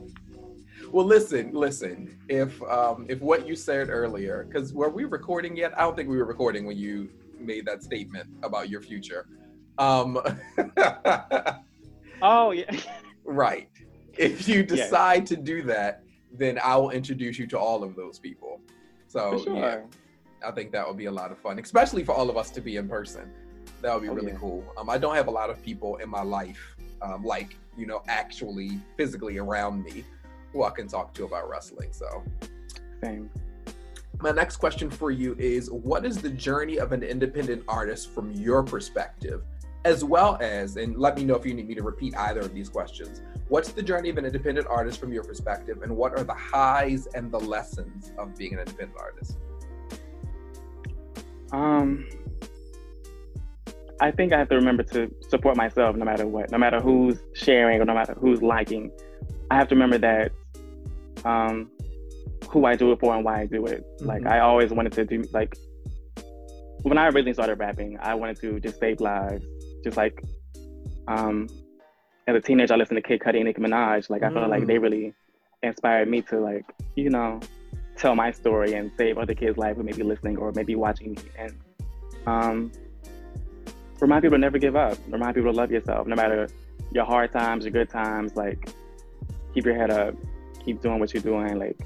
[0.92, 2.20] Well, listen, listen.
[2.28, 5.78] If um, if what you said earlier, because were we recording yet?
[5.78, 9.26] I don't think we were recording when you made that statement about your future.
[9.78, 10.20] Um,
[12.22, 12.76] oh yeah.
[13.24, 13.70] Right.
[14.18, 15.30] If you decide yes.
[15.30, 18.60] to do that, then I will introduce you to all of those people.
[19.08, 19.56] So sure.
[19.56, 19.80] yeah,
[20.46, 22.62] I think that would be a lot of fun, especially for all of us to
[22.62, 23.32] be in person.
[23.82, 24.40] That would be oh, really yeah.
[24.40, 24.66] cool.
[24.78, 28.04] Um, I don't have a lot of people in my life, um, like you know,
[28.10, 30.04] actually physically around me,
[30.52, 31.90] who I can talk to about wrestling.
[31.92, 32.24] So,
[33.04, 33.30] same.
[34.20, 38.32] My next question for you is: What is the journey of an independent artist from
[38.32, 39.44] your perspective,
[39.86, 42.54] as well as, and let me know if you need me to repeat either of
[42.54, 43.22] these questions.
[43.48, 47.08] What's the journey of an independent artist from your perspective, and what are the highs
[47.16, 49.38] and the lessons of being an independent artist?
[51.52, 52.08] Um,
[54.00, 57.20] I think I have to remember to support myself no matter what, no matter who's
[57.34, 58.92] sharing or no matter who's liking.
[59.50, 60.32] I have to remember that
[61.26, 61.70] um,
[62.50, 63.84] who I do it for and why I do it.
[63.84, 64.06] Mm-hmm.
[64.06, 65.56] Like I always wanted to do like
[66.84, 69.46] when I originally started rapping, I wanted to just save lives.
[69.84, 70.22] Just like
[71.08, 71.48] um,
[72.28, 74.10] as a teenager, I listened to Kid Cudi and Nicki Minaj.
[74.10, 74.34] Like I mm.
[74.34, 74.82] felt like they mm.
[74.82, 75.14] really
[75.64, 76.66] inspired me to like
[76.96, 77.40] you know
[77.98, 81.12] tell my story and save other kids' lives who may be listening or maybe watching
[81.12, 81.18] me.
[81.38, 81.56] And
[82.26, 82.72] um,
[84.00, 84.98] remind people to never give up.
[85.08, 86.50] Remind people to love yourself, no matter
[86.92, 88.36] your hard times, your good times.
[88.36, 88.70] Like,
[89.54, 90.16] keep your head up,
[90.64, 91.58] keep doing what you're doing.
[91.58, 91.80] Like,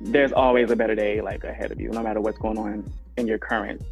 [0.00, 3.26] there's always a better day like ahead of you, no matter what's going on in
[3.26, 3.82] your current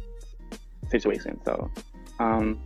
[0.89, 1.39] situation.
[1.45, 1.71] So,
[2.19, 2.59] um,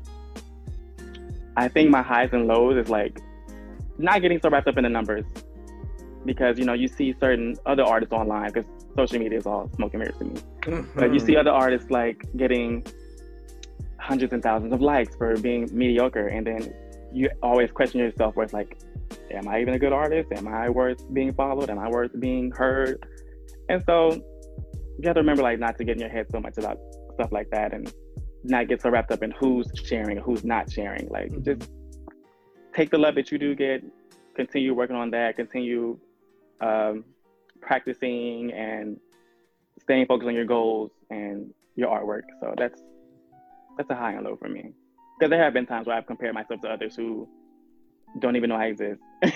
[1.57, 3.21] I think my highs and lows is like
[3.97, 5.25] not getting so wrapped up in the numbers
[6.25, 9.93] because you know you see certain other artists online because social media is all smoke
[9.93, 10.41] and mirrors to me.
[10.61, 10.99] Mm-hmm.
[10.99, 12.85] But you see other artists like getting
[13.99, 16.73] hundreds and thousands of likes for being mediocre, and then
[17.13, 18.77] you always question yourself where it's like,
[19.35, 20.31] am I even a good artist?
[20.31, 21.69] Am I worth being followed?
[21.69, 23.05] Am I worth being heard?
[23.69, 26.57] And so you have to remember like not to get in your head so much
[26.57, 26.77] about
[27.13, 27.91] stuff like that and
[28.43, 31.07] not get so wrapped up in who's sharing who's not sharing.
[31.09, 31.43] Like mm-hmm.
[31.43, 31.71] just
[32.75, 33.83] take the love that you do get,
[34.35, 35.97] continue working on that, continue
[36.61, 37.03] um,
[37.61, 38.99] practicing and
[39.81, 42.23] staying focused on your goals and your artwork.
[42.39, 42.81] So that's
[43.77, 44.71] that's a high and low for me.
[45.17, 47.27] Because there have been times where I've compared myself to others who
[48.19, 49.01] don't even know I exist.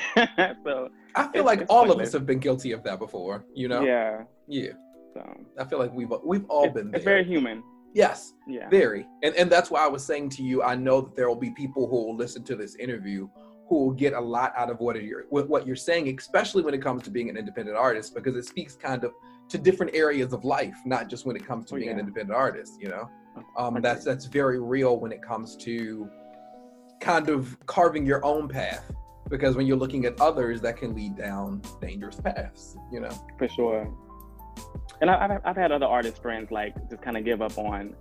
[0.63, 3.45] so I feel like all of us have been guilty of that before.
[3.53, 3.81] You know?
[3.81, 4.23] Yeah.
[4.47, 4.71] Yeah.
[5.13, 6.91] So I feel like we've we've all it's, been.
[6.91, 6.97] There.
[6.97, 7.63] It's very human.
[7.93, 8.33] Yes.
[8.47, 8.69] Yeah.
[8.69, 9.07] Very.
[9.23, 11.51] And and that's why I was saying to you, I know that there will be
[11.51, 13.27] people who will listen to this interview
[13.69, 16.81] who will get a lot out of what you're what you're saying, especially when it
[16.81, 19.13] comes to being an independent artist, because it speaks kind of
[19.47, 21.93] to different areas of life, not just when it comes to oh, being yeah.
[21.93, 22.73] an independent artist.
[22.81, 23.09] You know,
[23.57, 26.09] um, that's that's very real when it comes to
[26.99, 28.91] kind of carving your own path.
[29.29, 32.75] Because when you're looking at others, that can lead down dangerous paths.
[32.91, 33.93] You know, for sure.
[35.01, 37.95] And I've I've had other artist friends like just kind of give up on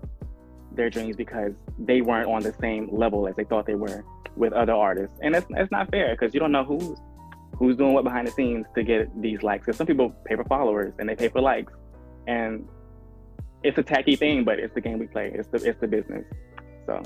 [0.72, 4.04] their dreams because they weren't on the same level as they thought they were
[4.36, 6.98] with other artists, and it's it's not fair because you don't know who's
[7.58, 9.66] who's doing what behind the scenes to get these likes.
[9.66, 11.72] Because some people pay for followers and they pay for likes,
[12.26, 12.66] and
[13.62, 15.30] it's a tacky thing, but it's the game we play.
[15.34, 16.24] It's the it's the business.
[16.86, 17.02] So.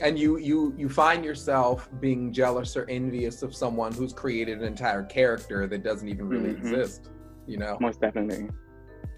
[0.00, 4.64] And you you you find yourself being jealous or envious of someone who's created an
[4.64, 6.74] entire character that doesn't even really mm-hmm.
[6.74, 7.10] exist.
[7.46, 7.78] You know.
[7.80, 8.48] Most definitely.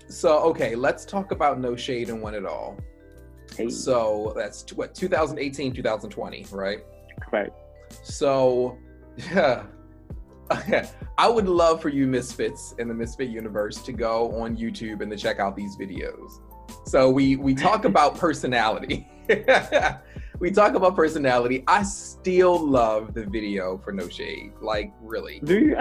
[0.08, 2.78] So okay, let's talk about No Shade and Want It All.
[3.56, 3.70] Hey.
[3.70, 6.80] So that's what 2018, 2020, right?
[7.32, 7.52] Right.
[8.02, 8.78] So,
[9.32, 9.64] yeah.
[11.18, 15.10] I would love for you misfits in the misfit universe to go on YouTube and
[15.10, 16.40] to check out these videos.
[16.86, 19.06] So we we talk about personality.
[20.40, 21.64] we talk about personality.
[21.66, 24.52] I still love the video for No Shade.
[24.60, 25.40] Like really.
[25.44, 25.76] Do you?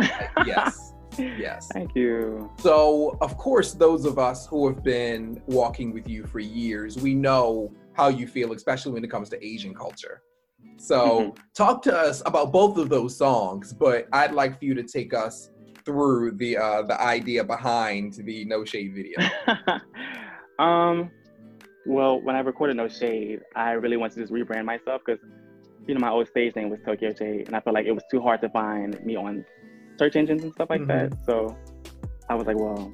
[0.45, 0.93] yes.
[1.17, 1.67] Yes.
[1.73, 2.51] Thank you.
[2.59, 7.15] So, of course, those of us who have been walking with you for years, we
[7.15, 10.21] know how you feel, especially when it comes to Asian culture.
[10.77, 11.43] So, mm-hmm.
[11.55, 15.11] talk to us about both of those songs, but I'd like for you to take
[15.15, 15.49] us
[15.83, 19.17] through the uh, the idea behind the No Shade video.
[20.59, 21.09] um,
[21.87, 25.23] well, when I recorded No Shade, I really wanted to just rebrand myself because,
[25.87, 28.03] you know, my old stage name was Tokyo Jade, and I felt like it was
[28.11, 29.45] too hard to find me on
[29.97, 31.09] search engines and stuff like mm-hmm.
[31.09, 31.25] that.
[31.25, 31.57] So
[32.29, 32.91] I was like, well,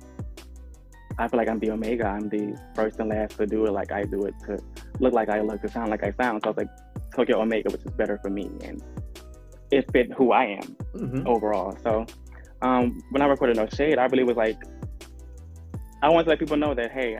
[1.17, 2.05] I feel like I'm the Omega.
[2.05, 4.59] I'm the first and last to do it like I do it, to
[4.99, 6.41] look like I look, to sound like I sound.
[6.43, 6.69] So I was like,
[7.15, 8.49] Tokyo Omega, which is better for me.
[8.63, 8.81] And
[9.71, 11.27] it fit who I am mm-hmm.
[11.27, 11.77] overall.
[11.83, 12.05] So
[12.61, 14.57] um, when I recorded No Shade, I really was like,
[16.01, 17.17] I wanted to let people know that, hey,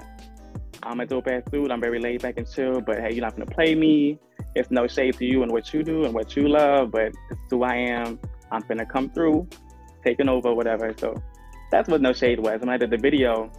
[0.86, 1.72] I'm a dope ass dude.
[1.72, 4.20] I'm very laid back and chill, but hey, you're not gonna play me.
[4.56, 7.42] It's no shade to you and what you do and what you love, but it's
[7.50, 8.20] who I am.
[8.52, 9.48] I'm gonna come through
[10.04, 10.94] taking over, whatever.
[10.98, 11.16] So
[11.72, 12.60] that's what No Shade was.
[12.60, 13.52] When I did the video,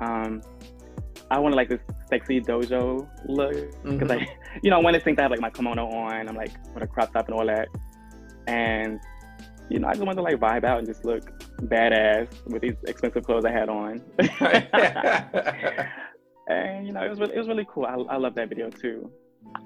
[0.00, 0.40] um,
[1.30, 3.52] I wanted like this sexy dojo look
[3.82, 4.10] because mm-hmm.
[4.10, 4.28] I,
[4.62, 6.28] you know, I wanted to have like my kimono on.
[6.28, 7.68] I'm like with a crop top and all that,
[8.46, 9.00] and
[9.68, 12.74] you know, I just wanted to like vibe out and just look badass with these
[12.86, 14.02] expensive clothes I had on.
[16.48, 17.86] and you know, it was really, it was really cool.
[17.86, 19.10] I, I love that video too.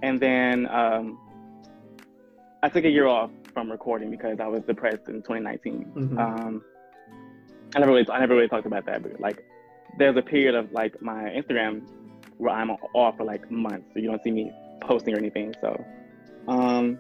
[0.03, 1.19] And then um,
[2.63, 5.93] I took a year off from recording because I was depressed in 2019.
[5.97, 6.19] Mm-hmm.
[6.19, 6.65] Um,
[7.75, 9.45] I never really, I never really talked about that, but like,
[9.99, 11.83] there's a period of like my Instagram
[12.39, 14.53] where I'm off for like months, so you don't see me
[14.83, 15.55] posting or anything.
[15.61, 15.85] So,
[16.49, 16.99] um,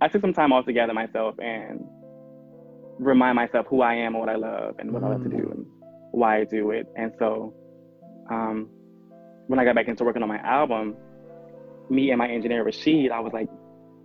[0.00, 1.86] I took some time off to gather myself and
[2.98, 5.06] remind myself who I am and what I love and what mm.
[5.06, 5.52] I love to do mm.
[5.52, 5.66] and
[6.10, 6.86] why I do it.
[6.96, 7.54] And so,
[8.30, 8.68] um,
[9.46, 10.96] when I got back into working on my album,
[11.90, 13.48] me and my engineer Rashid, I was like,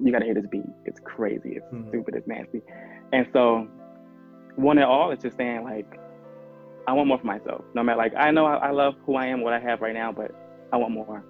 [0.02, 0.64] you gotta hear this beat.
[0.86, 1.54] It's crazy.
[1.56, 1.90] It's mm-hmm.
[1.90, 2.16] stupid.
[2.16, 2.62] It's nasty.
[3.12, 3.68] And so,
[4.58, 6.00] Want It All, it's just saying like,
[6.88, 7.64] I want more for myself.
[7.74, 9.94] No matter like, I know I, I, love who I am, what I have right
[9.94, 10.32] now, but
[10.74, 11.24] I want more.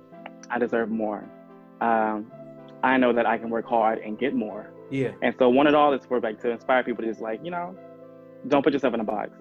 [0.49, 1.25] I deserve more.
[1.81, 2.31] Um,
[2.83, 4.71] I know that I can work hard and get more.
[4.89, 5.11] Yeah.
[5.21, 7.51] And so, Want It All is for like to inspire people to just like, you
[7.51, 7.75] know,
[8.47, 9.31] don't put yourself in a box.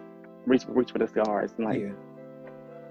[0.47, 1.53] Reach, reach for the stars.
[1.57, 1.93] And like, yeah.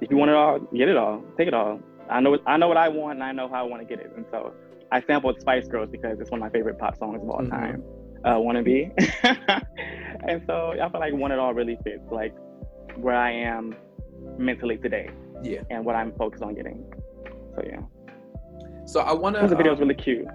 [0.02, 1.24] If you want it all, get it all.
[1.38, 1.80] Take it all.
[2.10, 4.04] I know, I know what I want, and I know how I want to get
[4.04, 4.12] it.
[4.16, 4.54] And so,
[4.91, 7.52] I sampled Spice Girls because it's one of my favorite pop songs of all mm-hmm.
[7.52, 7.84] time.
[8.24, 8.91] Uh, Wanna Be.
[9.24, 12.36] and so I feel like Want It All really fits like
[12.95, 13.76] where I am
[14.38, 15.10] mentally today.
[15.43, 15.62] Yeah.
[15.70, 16.84] And what I'm focused on getting.
[17.56, 17.82] So yeah.
[18.86, 20.28] So I wanna The video is um, really cute.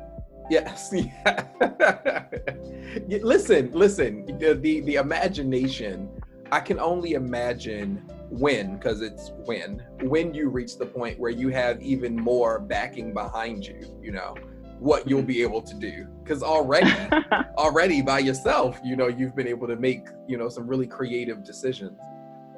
[0.50, 0.94] Yes.
[3.08, 3.18] Yeah.
[3.22, 4.26] listen, listen.
[4.38, 6.10] The, the the imagination.
[6.50, 8.02] I can only imagine
[8.32, 13.12] when, because it's when, when you reach the point where you have even more backing
[13.12, 13.98] behind you.
[14.00, 14.34] You know
[14.82, 16.90] what you'll be able to do because already
[17.56, 21.44] already by yourself you know you've been able to make you know some really creative
[21.44, 22.00] decisions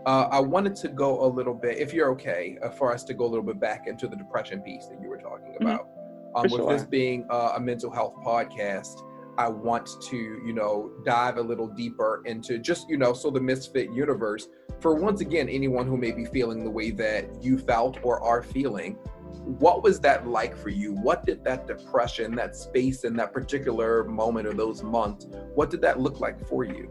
[0.07, 3.13] uh, i wanted to go a little bit if you're okay uh, for us to
[3.13, 5.67] go a little bit back into the depression piece that you were talking mm-hmm.
[5.67, 6.37] about mm-hmm.
[6.37, 6.73] um, with sure.
[6.73, 9.03] this being uh, a mental health podcast
[9.39, 13.41] i want to you know dive a little deeper into just you know so the
[13.41, 14.49] misfit universe
[14.81, 18.43] for once again anyone who may be feeling the way that you felt or are
[18.43, 18.99] feeling
[19.45, 20.95] what was that like for you?
[20.95, 25.83] What did that depression, that space in that particular moment or those months, what did
[25.83, 26.91] that look like for you?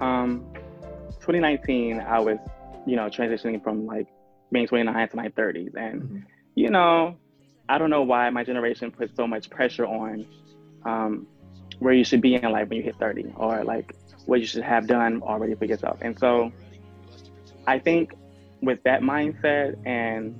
[0.00, 0.46] Um,
[1.20, 2.38] 2019, I was,
[2.86, 4.08] you know, transitioning from like
[4.50, 5.74] being 29 to my 30s.
[5.76, 6.18] And, mm-hmm.
[6.54, 7.16] you know,
[7.68, 10.26] I don't know why my generation puts so much pressure on
[10.84, 11.26] um,
[11.78, 13.94] where you should be in life when you hit 30 or like
[14.26, 15.98] what you should have done already for yourself.
[16.00, 16.52] And so
[17.66, 18.14] I think
[18.60, 20.34] with that mindset and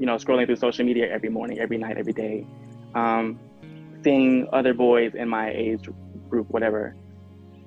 [0.00, 2.46] you know, scrolling through social media every morning, every night, every day,
[2.94, 3.38] um,
[4.02, 5.88] seeing other boys in my age
[6.30, 6.96] group, whatever,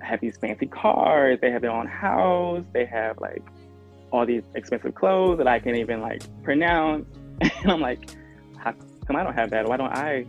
[0.02, 3.44] have these fancy cars, they have their own house, they have like
[4.12, 7.06] all these expensive clothes that I can't even like pronounce.
[7.62, 8.00] And I'm like,
[8.58, 8.74] how
[9.06, 9.68] come I don't have that?
[9.68, 10.26] Why don't I,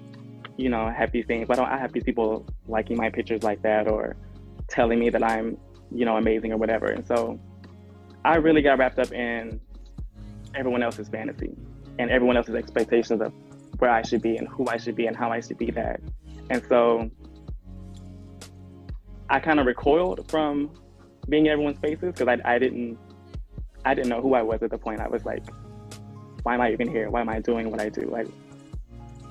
[0.57, 1.49] you know, happy things?
[1.49, 4.17] Why don't I have these people liking my pictures like that or
[4.69, 5.59] telling me that I'm,
[5.91, 6.87] you know, amazing or whatever?
[6.87, 7.39] And so
[8.25, 9.61] I really got wrapped up in
[10.55, 11.55] everyone else's fantasy
[11.99, 13.33] and everyone else's expectations of
[13.79, 16.01] where I should be and who I should be and how I should be that.
[16.51, 17.11] And so
[19.29, 20.71] I kind of recoiled from
[21.29, 22.99] being in everyone's faces because I, I didn't
[23.85, 25.01] I didn't know who I was at the point.
[25.01, 25.45] I was like,
[26.43, 27.11] why am I even here?
[27.11, 28.03] Why am I doing what I do?
[28.03, 28.29] Like,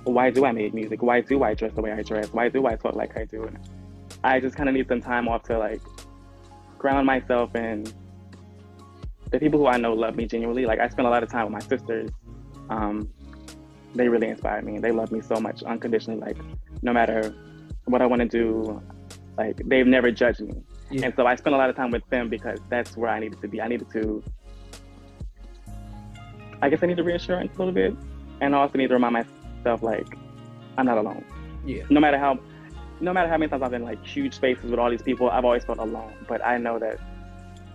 [0.04, 1.02] why do I make music?
[1.02, 2.34] Why do I dress the way I dress?
[2.34, 3.44] Why do I talk like I do?
[3.44, 3.58] And
[4.24, 5.82] I just kind of need some time off to like
[6.78, 7.94] ground myself and
[9.32, 10.66] the people who I know love me genuinely.
[10.66, 12.10] Like I spend a lot of time with my sisters
[12.70, 13.10] um,
[13.96, 14.80] they really inspired me.
[14.80, 16.20] They love me so much unconditionally.
[16.20, 16.38] Like
[16.82, 17.34] no matter
[17.86, 18.82] what I want to do,
[19.38, 20.64] like they've never judged me.
[20.90, 21.06] Yeah.
[21.06, 23.42] And so I spent a lot of time with them because that's where I needed
[23.42, 23.62] to be.
[23.62, 24.24] I needed to,
[26.62, 27.96] I guess I need the reassurance a little bit,
[28.42, 29.34] and I also need to remind myself
[29.66, 30.18] like
[30.78, 31.24] I'm not alone.
[31.66, 31.84] Yeah.
[31.90, 32.40] No matter how,
[33.00, 35.46] no matter how many times I've been like huge spaces with all these people, I've
[35.46, 36.14] always felt alone.
[36.28, 37.00] But I know that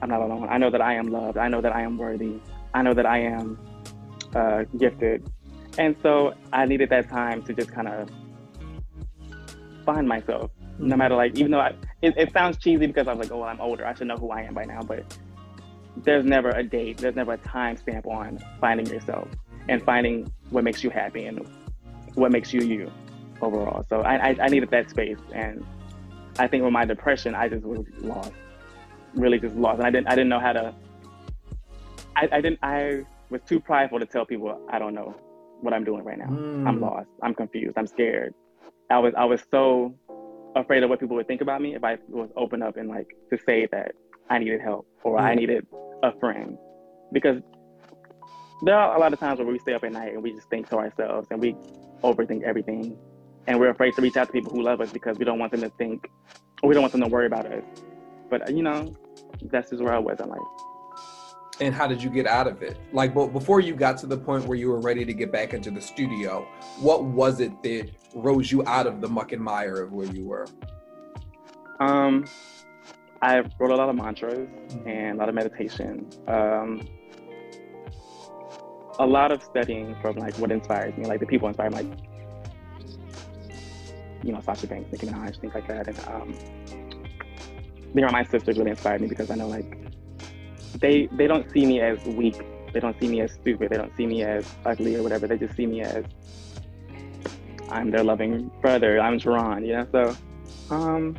[0.03, 0.49] I'm not alone.
[0.49, 1.39] I know that I am loved.
[1.39, 2.41] I know that I am worthy.
[2.75, 3.59] I know that I am
[4.35, 5.31] uh, gifted.
[5.79, 8.09] And so I needed that time to just kind of
[9.85, 10.51] find myself.
[10.79, 10.99] No mm-hmm.
[10.99, 13.49] matter like, even though I, it, it sounds cheesy because I was like, oh, well,
[13.49, 13.87] I'm older.
[13.87, 14.83] I should know who I am by now.
[14.83, 15.17] But
[15.97, 16.99] there's never a date.
[16.99, 19.29] There's never a time stamp on finding yourself
[19.69, 21.47] and finding what makes you happy and
[22.19, 22.91] what makes you you
[23.41, 23.85] overall.
[23.89, 25.19] So I, I, I needed that space.
[25.33, 25.65] And
[26.39, 28.33] I think with my depression, I just was lost,
[29.15, 29.79] really just lost.
[29.79, 30.75] And I didn't, I didn't know how to,
[32.17, 35.15] I, I didn't, I was too prideful to tell people I don't know
[35.61, 36.27] what I'm doing right now.
[36.27, 36.67] Mm.
[36.67, 37.09] I'm lost.
[37.23, 37.77] I'm confused.
[37.77, 38.35] I'm scared.
[38.91, 39.95] I was I was so
[40.57, 43.09] afraid of what people would think about me if I was open up and like
[43.31, 43.93] to say that
[44.31, 45.23] I needed help or mm.
[45.23, 45.67] I needed
[46.03, 46.57] a friend.
[47.13, 47.43] Because
[48.63, 50.49] there are a lot of times where we stay up at night and we just
[50.49, 51.55] think to ourselves and we
[52.03, 52.97] overthink everything.
[53.47, 55.53] And we're afraid to reach out to people who love us because we don't want
[55.53, 56.09] them to think,
[56.63, 57.65] or we don't want them to worry about us.
[58.29, 58.95] But you know,
[59.43, 60.39] that's just where I was in life
[61.61, 64.17] and how did you get out of it like but before you got to the
[64.17, 66.47] point where you were ready to get back into the studio
[66.81, 70.27] what was it that rose you out of the muck and mire of where you
[70.27, 70.47] were
[71.81, 72.25] um
[73.23, 74.49] i wrote a lot of mantras
[74.87, 76.87] and a lot of meditation um
[78.99, 81.87] a lot of studying from like what inspires me like the people inspire me like
[84.23, 86.35] you know sasha banks nicki minaj things like that and um
[87.95, 89.89] being around my sisters really inspired me because i know like
[90.81, 92.41] they they don't see me as weak.
[92.73, 93.71] They don't see me as stupid.
[93.71, 95.27] They don't see me as ugly or whatever.
[95.27, 96.05] They just see me as
[97.71, 99.01] I'm their loving brother.
[99.01, 99.87] I'm Jerron, you know.
[99.91, 100.17] So,
[100.75, 101.17] um,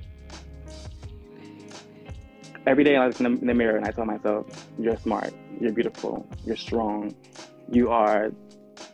[2.66, 4.46] every day I look in the, in the mirror and I tell myself,
[4.78, 5.34] "You're smart.
[5.60, 6.26] You're beautiful.
[6.46, 7.16] You're strong.
[7.72, 8.32] You are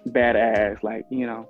[0.07, 1.49] badass." Like you know.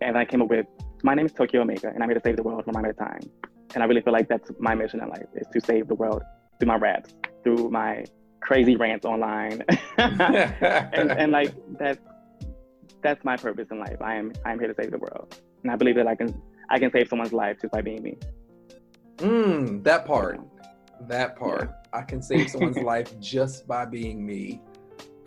[0.00, 0.66] And I came up with,
[1.02, 3.06] my name is Tokyo Omega, and I'm here to save the world one moment at
[3.06, 3.30] a time.
[3.74, 6.22] And I really feel like that's my mission in life is to save the world
[6.58, 8.04] through my raps, through my
[8.40, 9.64] crazy rants online.
[9.98, 11.98] and, and like that's
[13.02, 14.00] that's my purpose in life.
[14.00, 15.40] I am I'm here to save the world.
[15.62, 16.40] And I believe that I can
[16.70, 18.16] I can save someone's life just by being me.
[19.18, 20.40] Mm, that part.
[21.00, 21.70] That part.
[21.70, 21.83] Yeah.
[21.94, 24.60] I can save someone's life just by being me.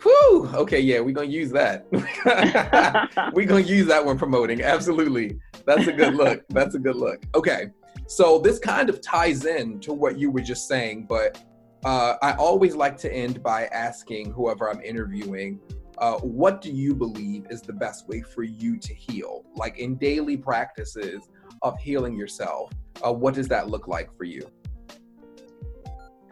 [0.02, 0.48] Whew.
[0.54, 1.86] Okay, yeah, we're gonna use that.
[3.34, 4.62] we're gonna use that when promoting.
[4.62, 5.40] Absolutely.
[5.66, 6.44] That's a good look.
[6.50, 7.24] That's a good look.
[7.34, 7.70] Okay.
[8.06, 11.42] So this kind of ties in to what you were just saying, but
[11.84, 15.60] uh, I always like to end by asking whoever I'm interviewing,
[15.98, 19.44] uh, what do you believe is the best way for you to heal?
[19.56, 21.28] Like in daily practices
[21.62, 22.72] of healing yourself,
[23.04, 24.48] uh, what does that look like for you?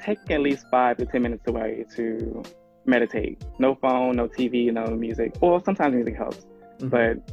[0.00, 2.42] Take at least five to 10 minutes away to
[2.84, 3.42] meditate.
[3.58, 5.34] No phone, no TV, no music.
[5.40, 6.46] Well, sometimes music helps,
[6.78, 6.88] mm-hmm.
[6.88, 7.32] but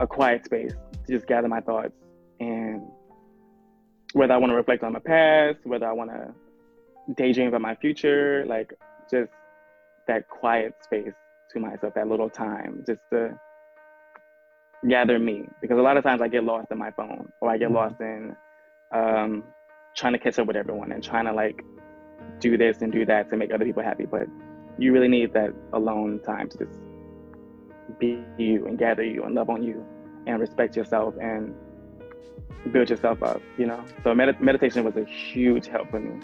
[0.00, 0.72] a quiet space
[1.06, 1.94] to just gather my thoughts
[2.40, 2.82] and
[4.12, 6.34] whether I want to reflect on my past, whether I want to
[7.16, 8.74] daydream about my future, like
[9.10, 9.30] just
[10.08, 11.12] that quiet space
[11.52, 13.38] to myself, that little time, just to
[14.88, 15.44] gather me.
[15.60, 17.76] Because a lot of times I get lost in my phone or I get mm-hmm.
[17.76, 18.36] lost in
[18.92, 19.44] um,
[19.96, 21.62] trying to catch up with everyone and trying to like
[22.42, 24.04] do this and do that to make other people happy.
[24.04, 24.26] But
[24.78, 26.78] you really need that alone time to just
[27.98, 29.84] be you and gather you and love on you
[30.26, 31.54] and respect yourself and
[32.72, 33.84] build yourself up, you know?
[34.04, 36.20] So med- meditation was a huge help for me.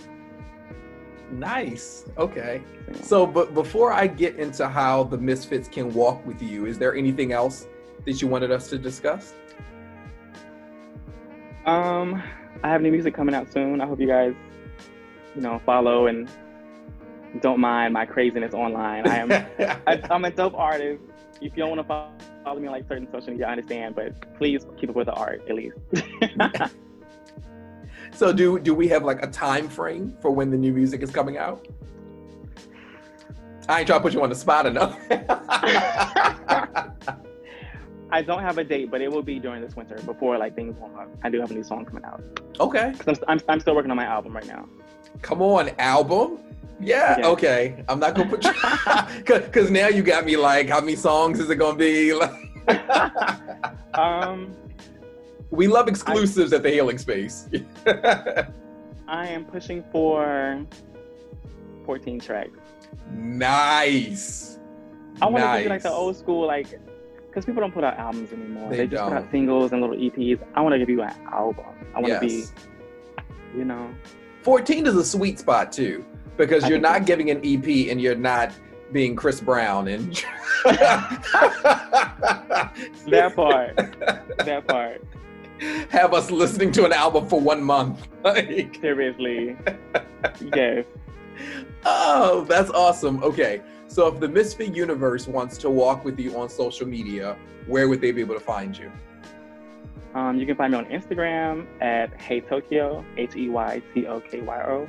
[1.30, 2.06] Nice.
[2.16, 2.62] Okay.
[3.02, 6.94] So, but before I get into how the Misfits can walk with you, is there
[6.94, 7.66] anything else
[8.06, 9.34] that you wanted us to discuss?
[11.66, 12.22] Um,
[12.62, 13.80] I have new music coming out soon.
[13.82, 14.34] I hope you guys,
[15.38, 16.28] you know, follow and
[17.40, 19.06] don't mind my craziness online.
[19.06, 19.30] I am,
[19.86, 21.00] I, I'm a dope artist.
[21.40, 24.36] If you don't want to follow me on like certain social media, I understand, but
[24.36, 25.76] please keep it with the art at least.
[28.10, 31.10] So do do we have like a time frame for when the new music is
[31.10, 31.68] coming out?
[33.68, 34.98] I ain't trying to put you on the spot enough.
[38.10, 40.74] I don't have a date, but it will be during this winter before like things
[40.78, 41.08] warm up.
[41.22, 42.22] I do have a new song coming out.
[42.58, 42.92] Okay.
[43.06, 44.66] I'm, I'm, I'm still working on my album right now.
[45.22, 46.38] Come on, album.
[46.80, 47.26] Yeah, yeah.
[47.28, 47.84] okay.
[47.88, 48.42] I'm not gonna put
[49.16, 52.12] because now you got me like, how many songs is it gonna be?
[53.94, 54.54] um,
[55.50, 57.48] we love exclusives I, at the Healing Space.
[57.86, 60.64] I am pushing for
[61.84, 62.58] 14 tracks.
[63.10, 64.58] Nice.
[65.20, 65.62] I want to nice.
[65.64, 66.78] do like the old school, like,
[67.26, 68.70] because people don't put out albums anymore.
[68.70, 69.08] They, they just don't.
[69.08, 70.38] put out singles and little EPs.
[70.54, 71.64] I want to give you an album.
[71.94, 72.52] I want to yes.
[72.52, 73.90] be, you know.
[74.48, 76.02] 14 is a sweet spot too,
[76.38, 78.50] because I you're not giving an EP and you're not
[78.92, 80.24] being Chris Brown and
[80.64, 81.20] that
[83.36, 83.76] part.
[84.38, 85.04] That part
[85.90, 88.08] have us listening to an album for one month.
[88.24, 89.54] like, Seriously.
[90.40, 90.86] yes.
[91.84, 93.22] Oh, that's awesome.
[93.22, 93.60] Okay.
[93.86, 97.36] So if the Misfit Universe wants to walk with you on social media,
[97.66, 98.90] where would they be able to find you?
[100.18, 104.20] Um, you can find me on Instagram at Hey Tokyo, H E Y T O
[104.20, 104.88] K Y O,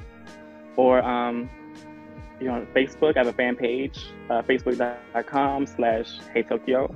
[0.76, 1.50] or um,
[2.40, 3.16] you know, on Facebook.
[3.16, 6.96] I have a fan page, uh, facebook.com slash Hey Tokyo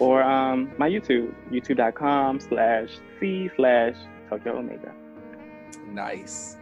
[0.00, 2.88] or um, my YouTube, youtube.com slash
[3.20, 3.94] C slash
[4.28, 4.92] Tokyo Omega.
[5.86, 6.56] Nice.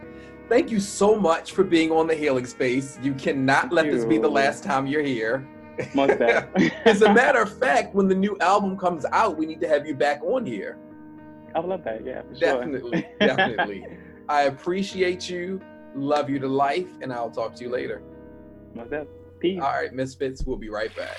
[0.48, 2.98] Thank you so much for being on the Healing Space.
[3.02, 3.92] You cannot Thank let you.
[3.92, 5.46] this be the last time you're here.
[5.94, 9.86] As a matter of fact, when the new album comes out, we need to have
[9.86, 10.76] you back on here.
[11.54, 12.04] I would love that.
[12.04, 13.10] Yeah, definitely, sure.
[13.20, 13.86] definitely.
[14.28, 15.60] I appreciate you.
[15.94, 18.02] Love you to life, and I'll talk to you later.
[19.40, 19.60] Peace.
[19.62, 20.44] All right, Misfits.
[20.44, 21.16] We'll be right back.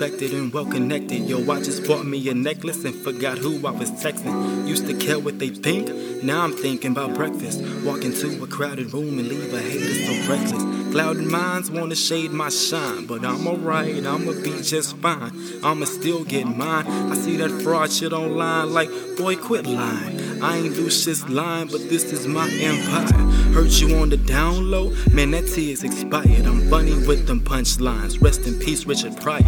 [0.00, 1.28] Respected, and well connected.
[1.28, 4.66] Yo, I just bought me a necklace and forgot who I was texting.
[4.66, 7.62] Used to care what they think, now I'm thinking about breakfast.
[7.84, 10.92] Walk into a crowded room and leave a hater so reckless.
[10.92, 15.32] Clouded minds wanna shade my shine, but I'm alright, I'ma be just fine.
[15.62, 16.86] I'ma still get mine.
[16.86, 18.88] I see that fraud shit online, like,
[19.18, 20.19] boy, quit lying.
[20.42, 23.30] I ain't Lucious Lyon, but this is my empire.
[23.52, 26.46] Hurt you on the down low, man, that tea is expired.
[26.46, 28.22] I'm bunny with them punchlines.
[28.22, 29.42] Rest in peace, Richard Pryor.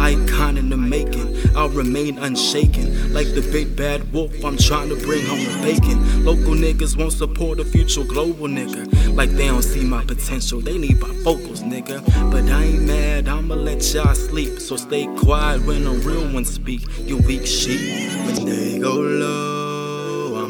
[0.00, 3.12] Icon in the making, I'll remain unshaken.
[3.12, 6.24] Like the big bad wolf, I'm trying to bring home the bacon.
[6.24, 9.14] Local niggas won't support a future global nigga.
[9.14, 12.02] Like they don't see my potential, they need my vocals, nigga.
[12.30, 14.60] But I ain't mad, I'ma let y'all sleep.
[14.60, 16.86] So stay quiet when a real one speak.
[17.00, 17.80] You weak sheep,
[18.24, 19.57] when they go low.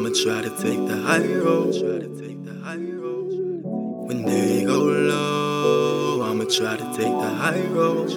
[0.09, 1.75] I'ma try to take the high road.
[4.07, 8.09] When they go low, I'ma try to take the high road.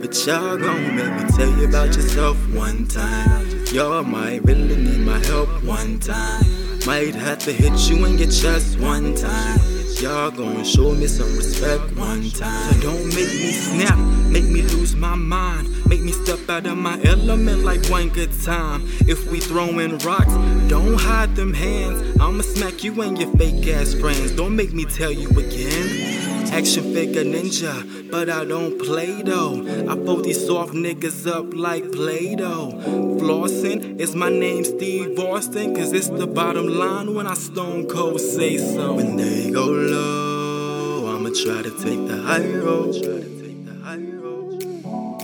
[0.00, 3.66] But y'all gon' make me tell you about yourself one time.
[3.66, 6.44] Y'all might really need my help one time.
[6.84, 9.79] Might have to hit you in your chest one time.
[10.00, 12.72] Y'all gon' show me some respect one time.
[12.72, 13.98] So don't make me snap,
[14.30, 15.68] make me lose my mind.
[15.86, 18.88] Make me step out of my element like one good time.
[19.06, 20.32] If we throwin' rocks,
[20.68, 22.18] don't hide them hands.
[22.18, 24.32] I'ma smack you and your fake ass friends.
[24.32, 26.09] Don't make me tell you again.
[26.52, 29.62] Action figure ninja, but I don't play though.
[29.88, 32.72] I fold these soft niggas up like Play Doh.
[33.18, 38.20] Flossin' is my name, Steve Austin, cause it's the bottom line when I stone cold
[38.20, 38.94] say so.
[38.94, 42.94] When they go low, I'ma try to take the high road.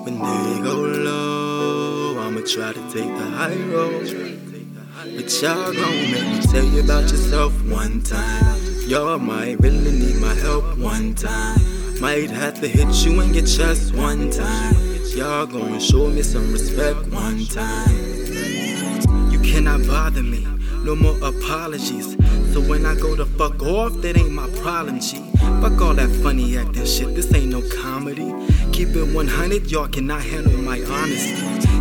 [0.05, 4.07] When they go low, I'ma try to take the high road.
[5.16, 8.76] But y'all gon' make me tell you about yourself one time.
[8.87, 11.59] Y'all might really need my help one time.
[12.01, 14.76] Might have to hit you in your chest one time.
[15.16, 19.32] Y'all gonna show me some respect one time.
[19.32, 20.47] You cannot bother me,
[20.84, 22.16] no more apologies.
[22.53, 25.18] So when I go to fuck off, that ain't my problem, G.
[25.61, 28.32] Fuck all that funny acting shit, this ain't no comedy.
[28.70, 31.34] Keep it 100, y'all cannot handle my honesty.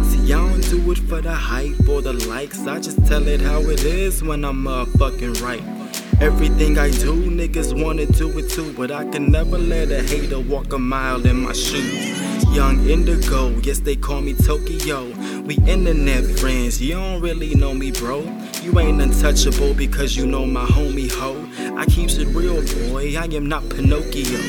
[0.06, 2.66] See, y'all don't do it for the hype or the likes.
[2.66, 5.85] I just tell it how it is when I'm motherfucking right.
[6.22, 10.40] Everything I do, niggas wanna do it too, but I can never let a hater
[10.40, 12.16] walk a mile in my shoes.
[12.56, 15.12] Young Indigo, yes, they call me Tokyo.
[15.42, 18.22] We internet friends, you don't really know me, bro.
[18.64, 21.36] You ain't untouchable because you know my homie ho.
[21.78, 24.40] I keeps it real, boy, I am not Pinocchio.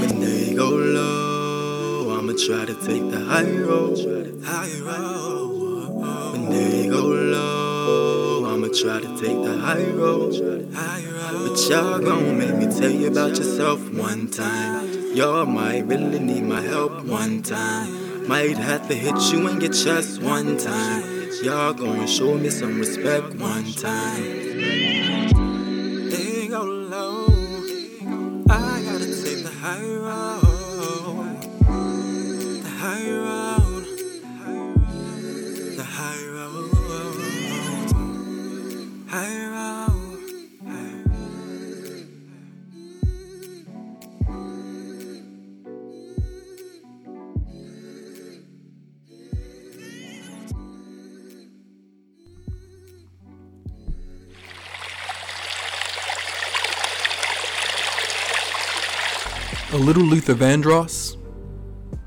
[0.00, 4.42] When they go low, I'ma try to take the high road.
[4.44, 6.32] High road.
[6.32, 7.63] When they go low,
[8.74, 10.32] try to take the high road.
[10.72, 15.14] But y'all gon' make me tell you about yourself one time.
[15.14, 18.26] Y'all might really need my help one time.
[18.26, 21.30] Might have to hit you in your chest one time.
[21.44, 25.03] Y'all gon' show me some respect one time.
[59.84, 61.18] Little Luther Vandross,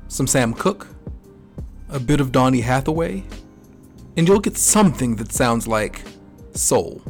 [0.08, 0.88] some Sam Cooke,
[1.88, 3.22] a bit of Donny Hathaway,
[4.16, 6.02] and you'll get something that sounds like
[6.54, 7.00] soul.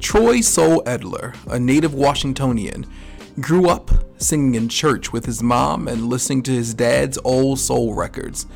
[0.00, 2.86] Troy Sol Edler, a native Washingtonian,
[3.38, 7.92] grew up singing in church with his mom and listening to his dad's old soul
[7.92, 8.46] records.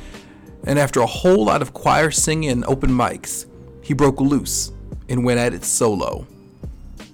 [0.63, 3.45] And after a whole lot of choir singing and open mics,
[3.83, 4.71] he broke loose
[5.07, 6.25] and went at it solo.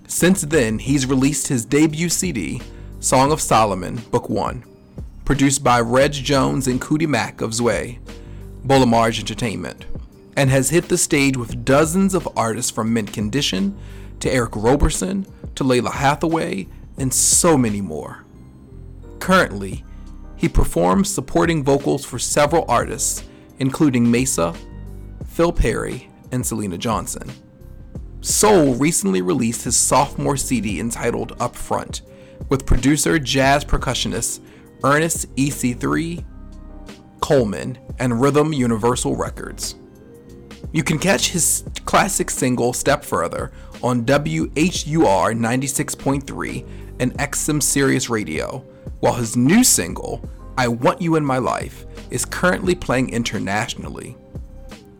[0.08, 2.62] Since then, he's released his debut CD,
[3.06, 4.64] Song of Solomon, Book 1,
[5.26, 7.99] produced by Reg Jones and Cootie Mack of Zwei,
[8.66, 9.86] Bolamarge Entertainment,
[10.36, 13.78] and has hit the stage with dozens of artists from Mint Condition
[14.22, 18.26] to Eric Roberson to Lalah Hathaway and so many more.
[19.20, 19.86] Currently,
[20.36, 23.24] he performs supporting vocals for several artists,
[23.60, 24.56] including Mesa,
[25.28, 27.32] Phil Perry, and Selena Johnson.
[28.22, 32.01] Sol recently released his sophomore CD entitled Upfront
[32.50, 34.42] with producer jazz percussionist
[34.84, 36.24] Ernest EC3
[37.22, 39.76] Coleman and Rhythm Universal Records.
[40.72, 46.68] You can catch his classic single Step Further on WHUR 96.3
[47.00, 48.66] and XM Sirius Radio,
[49.00, 50.28] while his new single,
[50.58, 54.18] I Want You in My Life, is currently playing internationally.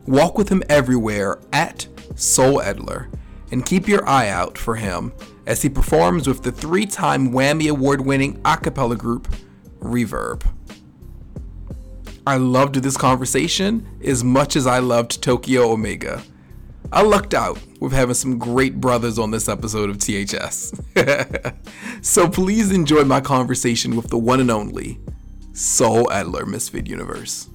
[0.06, 3.12] Walk with him everywhere at Sol Edler
[3.50, 5.12] and keep your eye out for him
[5.46, 9.28] as he performs with the three time Wammie Award winning a cappella group,
[9.80, 10.44] Reverb.
[12.26, 16.22] I loved this conversation as much as I loved Tokyo Omega.
[16.92, 20.72] I lucked out with having some great brothers on this episode of THS.
[22.02, 24.98] so please enjoy my conversation with the one and only
[25.52, 27.48] Sol Edler Misfit Universe.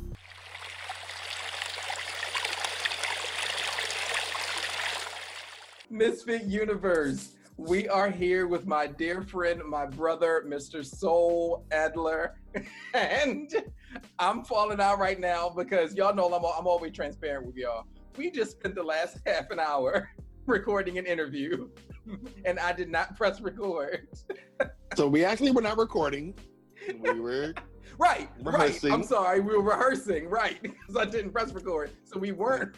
[5.90, 7.32] Misfit Universe.
[7.62, 10.84] We are here with my dear friend, my brother, Mr.
[10.84, 12.32] Sol Edler.
[12.96, 13.54] and
[14.18, 17.86] I'm falling out right now because y'all know I'm, I'm always transparent with y'all.
[18.18, 20.10] We just spent the last half an hour
[20.48, 21.70] recording an interview,
[22.46, 24.08] and I did not press record.
[24.96, 26.34] So we actually were not recording.
[27.00, 27.54] We were
[28.02, 28.90] Right, Rehearsing.
[28.90, 28.98] right.
[28.98, 30.58] I'm sorry, we were rehearsing, right?
[30.64, 32.76] Because I didn't press record, so we weren't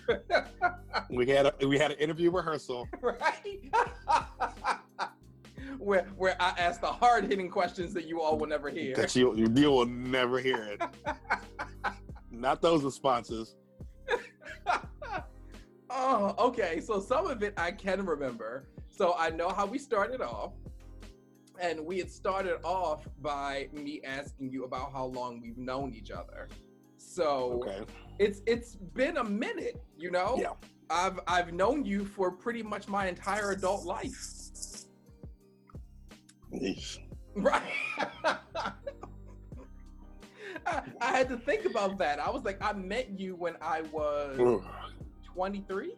[1.10, 2.90] we had a, we had an interview rehearsal.
[3.02, 3.64] right.
[5.78, 8.96] where where I asked the hard hitting questions that you all will never hear.
[8.96, 10.82] that you you will never hear it.
[12.30, 13.56] Not those responses.
[15.90, 16.82] oh, okay.
[16.82, 18.68] So some of it I can remember.
[18.90, 20.52] So I know how we started off.
[21.60, 26.12] And we had started off by me asking you about how long we've known each
[26.12, 26.50] other.
[26.98, 27.84] So Okay.
[28.20, 30.36] it's it's been a minute, you know?
[30.40, 30.54] Yeah.
[30.90, 34.40] I've I've known you for pretty much my entire adult life.
[36.54, 37.00] Yeesh.
[37.36, 37.62] Right.
[40.66, 42.20] I, I had to think about that.
[42.20, 44.64] I was like, I met you when I was Ugh.
[45.34, 45.96] 23.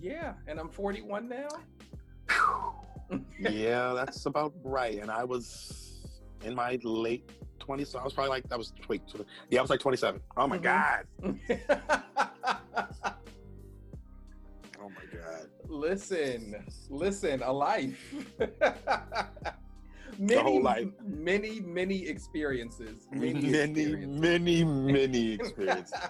[0.00, 1.48] Yeah, and I'm 41 now.
[3.38, 4.98] Yeah, that's about right.
[5.00, 6.00] And I was
[6.44, 7.28] in my late
[7.60, 9.02] 20s, so I was probably like, that was, wait,
[9.50, 10.20] yeah, I was like 27.
[10.36, 10.62] Oh my Mhm.
[10.62, 11.06] God.
[14.82, 15.46] Oh my God.
[15.68, 18.14] listen, listen, a life.
[20.18, 20.88] many, whole life.
[21.04, 23.06] many, many experiences.
[23.12, 24.20] Many, Many, experiences.
[24.20, 26.00] many, many experiences.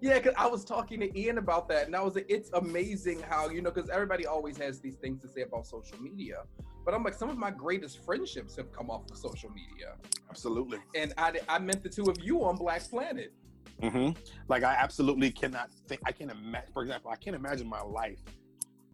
[0.00, 3.20] Yeah, because I was talking to Ian about that, and I was like, it's amazing
[3.20, 6.42] how, you know, because everybody always has these things to say about social media.
[6.84, 9.94] But I'm like, some of my greatest friendships have come off of social media.
[10.30, 10.78] Absolutely.
[10.94, 13.32] And I, I met the two of you on Black Planet.
[13.82, 14.18] Mm-hmm.
[14.48, 16.00] Like I absolutely cannot think.
[16.06, 16.70] I can't imagine.
[16.72, 18.20] For example, I can't imagine my life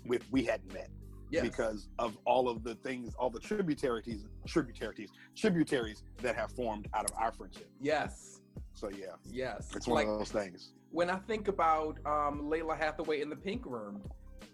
[0.07, 0.89] if we hadn't met
[1.31, 1.43] Yes.
[1.45, 7.11] because of all of the things, all the tributaries, tributaries, tributaries that have formed out
[7.11, 7.71] of our friendship.
[7.81, 8.42] yes.
[8.75, 9.71] So yeah, Yes.
[9.77, 10.73] it's one like, of those things.
[10.91, 14.03] when I think about um, Lalah Hathaway in the Pink Room,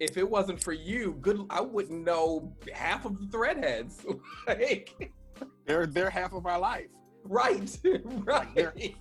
[0.01, 4.05] if it wasn't for you, good, I wouldn't know half of the threadheads.
[4.47, 5.13] like,
[5.67, 6.89] They're they're half of our life,
[7.25, 7.79] right,
[8.25, 8.95] right.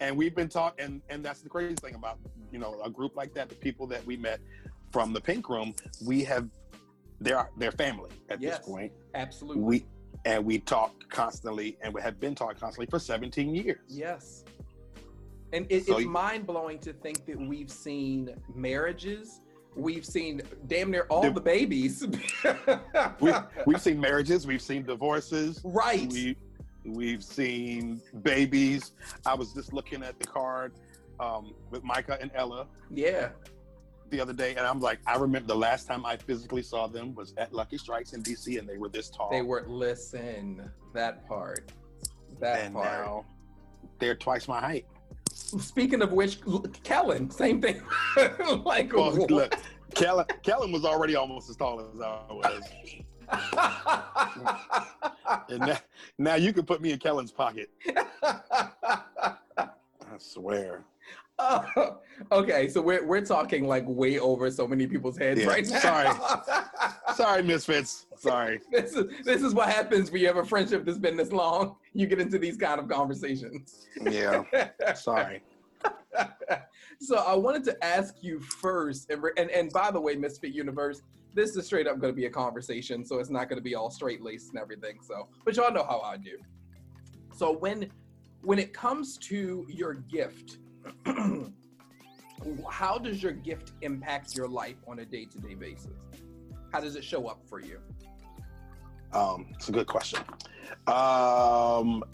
[0.00, 2.18] and we've been taught, and and that's the crazy thing about
[2.52, 3.48] you know a group like that.
[3.48, 4.40] The people that we met
[4.92, 5.74] from the Pink Room,
[6.04, 6.48] we have
[7.20, 8.58] they're they're family at Yes.
[8.58, 8.92] this point.
[9.14, 9.62] Absolutely.
[9.62, 9.86] We
[10.24, 13.78] and we talk constantly, and we have been talking constantly for 17 years.
[13.88, 14.44] yes.
[15.54, 19.40] And it, So it's you- mind blowing to think that we've seen marriages.
[19.74, 22.06] We've seen damn near all The- the babies.
[23.20, 23.32] we,
[23.64, 26.10] we've seen marriages, we've seen divorces, right.
[26.12, 26.36] we
[26.84, 28.92] we've seen babies.
[29.26, 30.72] I was just looking at the card
[31.20, 33.30] um, with Micah and Ella yeah.
[34.10, 37.14] The other day, and I'm like, I remember the last time I physically saw them
[37.14, 39.30] was at Lucky Strikes in DC, and they were this tall.
[39.30, 41.72] They were listen that part.
[42.40, 42.86] That and part.
[42.86, 43.24] now
[43.98, 44.86] they're twice my height.
[45.32, 46.38] Speaking of which,
[46.82, 47.80] Kellen, same thing.
[48.64, 49.30] like, Well, what?
[49.30, 49.54] look,
[49.94, 52.62] Kellen, Kellen was already almost as tall as I was,
[55.50, 55.78] and now,
[56.18, 57.70] now you can put me in Kellen's pocket.
[58.22, 59.68] I
[60.18, 60.84] swear.
[61.38, 61.98] Oh,
[62.32, 65.78] okay, so we're we're talking like way over so many people's heads Yeah, right now.
[65.78, 66.08] sorry.
[67.16, 68.06] Sorry, misfits.
[68.16, 68.60] Sorry.
[68.72, 71.76] this is this is what happens when you have a friendship that's been this long.
[71.92, 73.86] You get into these kind of conversations.
[74.00, 74.44] Yeah.
[74.94, 75.42] Sorry.
[77.00, 81.02] so I wanted to ask you first, and, and and by the way, Misfit Universe,
[81.34, 83.74] this is straight up going to be a conversation, so it's not going to be
[83.74, 84.98] all straight laced and everything.
[85.02, 86.38] So, but y'all know how I do.
[87.34, 87.90] So when
[88.42, 90.58] when it comes to your gift,
[92.70, 95.92] how does your gift impact your life on a day to day basis?
[96.72, 97.80] How does it show up for you?
[99.12, 100.20] Um, it's a good question.
[100.86, 102.04] Um,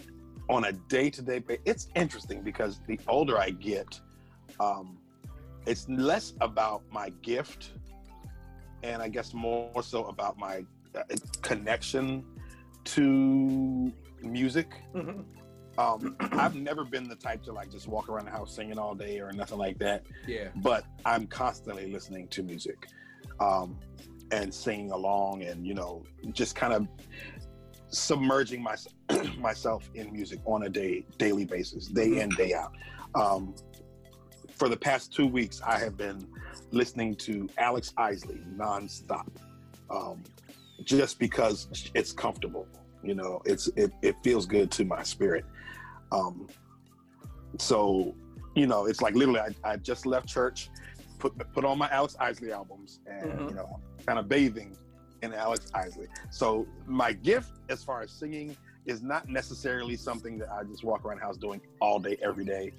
[0.49, 4.01] on a day to day basis, it's interesting because the older I get,
[4.61, 4.99] um,
[5.67, 7.73] it's less about my gift
[8.83, 10.65] and I guess more so about my
[10.95, 11.03] uh,
[11.43, 12.25] connection
[12.85, 14.69] to music.
[15.77, 18.95] Um, I've never been the type to like just walk around the house singing all
[18.95, 20.05] day or nothing like that.
[20.27, 20.49] Yeah.
[20.57, 22.89] But I'm constantly listening to music
[23.41, 23.79] um,
[24.31, 26.87] and singing along, and you know, just kind of
[27.89, 28.77] submerging my,
[29.39, 32.73] myself in music on a day daily basis, day in day out.
[33.15, 33.55] Um,
[34.55, 36.27] for the past two weeks, I have been
[36.71, 39.29] listening to Alex Isley nonstop,
[39.91, 40.23] um,
[40.85, 42.67] just because it's comfortable.
[43.03, 45.45] You know, it's it, it feels good to my spirit.
[46.13, 46.49] Um,
[47.59, 48.15] so,
[48.55, 50.71] you know, it's like literally, I, I just left church,
[51.19, 53.49] put put on my Alex Isley albums, and Mhm.
[53.51, 54.77] you know, kind of bathing
[55.23, 56.07] in Alex Isley.
[56.31, 61.05] So my gift, as far as singing, is not necessarily something that I just walk
[61.05, 62.73] around the house doing all day, every day,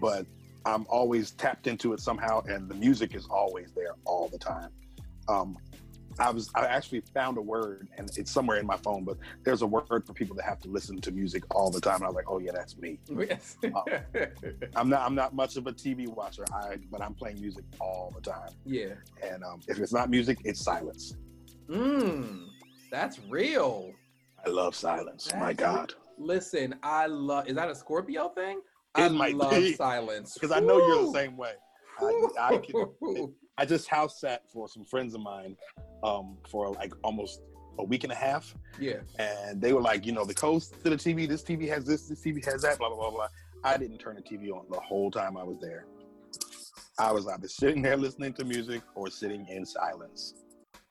[0.00, 0.24] but
[0.64, 4.70] I'm always tapped into it somehow, and the music is always there all the time.
[5.28, 5.58] Um,
[6.18, 9.62] I was I actually found a word and it's somewhere in my phone, but there's
[9.62, 11.96] a word for people that have to listen to music all the time.
[11.96, 12.98] And I was like, oh yeah, that's me.
[13.18, 13.56] Yes.
[14.76, 18.12] I'm not I'm not much of a TV watcher, I but I'm playing music all
[18.14, 18.50] the time.
[18.64, 18.94] yeah.
[19.22, 21.14] And um, if it's not music, it's silence.
[21.68, 22.46] Mmm.
[22.90, 23.92] That's real.
[24.44, 25.28] I love silence.
[25.34, 27.46] My That's- God, Listen, I love.
[27.48, 28.60] Is that a Scorpio thing?
[28.94, 29.74] I It might love be.
[29.74, 31.52] silence because I know you're the same way.
[32.00, 33.34] I, I can.
[33.56, 35.56] I just house sat for some friends of mine
[36.02, 37.40] um, for like almost
[37.78, 38.98] a week and a half, Yeah.
[39.18, 41.28] and they were like, you know, the coast to the TV.
[41.28, 42.08] This TV has this.
[42.08, 42.78] This TV has that.
[42.78, 43.28] Blah blah blah blah.
[43.64, 45.86] I didn't turn the TV on the whole time I was there.
[46.98, 50.34] I was either sitting there listening to music or sitting in silence.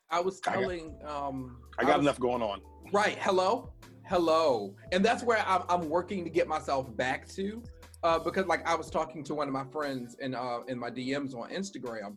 [0.10, 2.62] I was I got- um I got was- enough going on.
[2.94, 3.18] Right.
[3.20, 3.74] Hello.
[4.06, 4.74] Hello.
[4.94, 7.62] And that's where I'm, I'm working to get myself back to,
[8.04, 10.90] uh, because like I was talking to one of my friends in uh, in my
[10.90, 12.16] DMs on Instagram,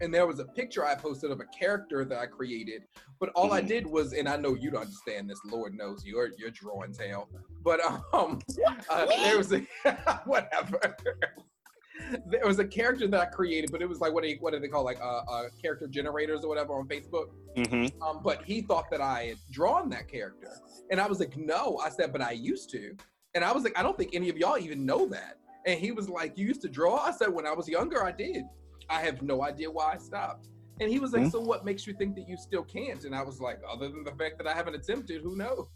[0.00, 2.84] and there was a picture I posted of a character that I created,
[3.18, 3.68] but all I Mhm.
[3.68, 5.40] did was, and I know you don't understand this.
[5.44, 7.28] Lord knows you're you're drawing tail,
[7.62, 7.80] but
[8.12, 8.40] um,
[8.90, 9.60] uh, there was a
[10.24, 10.80] whatever.
[12.26, 14.52] There was a character that I created, but it was like what do you, what
[14.54, 17.28] do they call like uh, uh, character generators or whatever on Facebook.
[17.56, 18.02] Mm-hmm.
[18.02, 20.50] Um, but he thought that I had drawn that character.
[20.90, 21.78] And I was like, no.
[21.78, 22.96] I said, but I used to.
[23.34, 25.38] And I was like, I don't think any of y'all even know that.
[25.66, 26.96] And he was like, you used to draw?
[26.96, 28.44] I said, when I was younger, I did.
[28.90, 30.48] I have no idea why I stopped.
[30.80, 31.32] And he was like, Mhm.
[31.32, 33.04] so what makes you think that you still can't?
[33.04, 35.68] And I was like, other than the fact that I haven't attempted, who knows?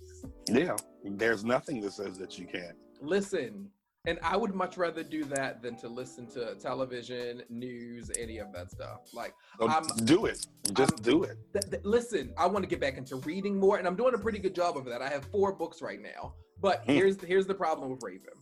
[0.48, 2.76] Yeah, there's nothing that says that you can't.
[3.02, 3.70] Listen,
[4.06, 8.50] and I would much rather do that than to listen to television, news, any of
[8.54, 9.00] that stuff.
[9.12, 10.46] Like, So I'm- do it.
[10.72, 11.36] Just I'm- do it.
[11.52, 14.18] th- th- listen, I want to get back into reading more, and I'm doing a
[14.18, 15.02] pretty good job of that.
[15.02, 16.92] I have four books right now, but Hmm.
[16.92, 18.32] here's here's the problem with Raven.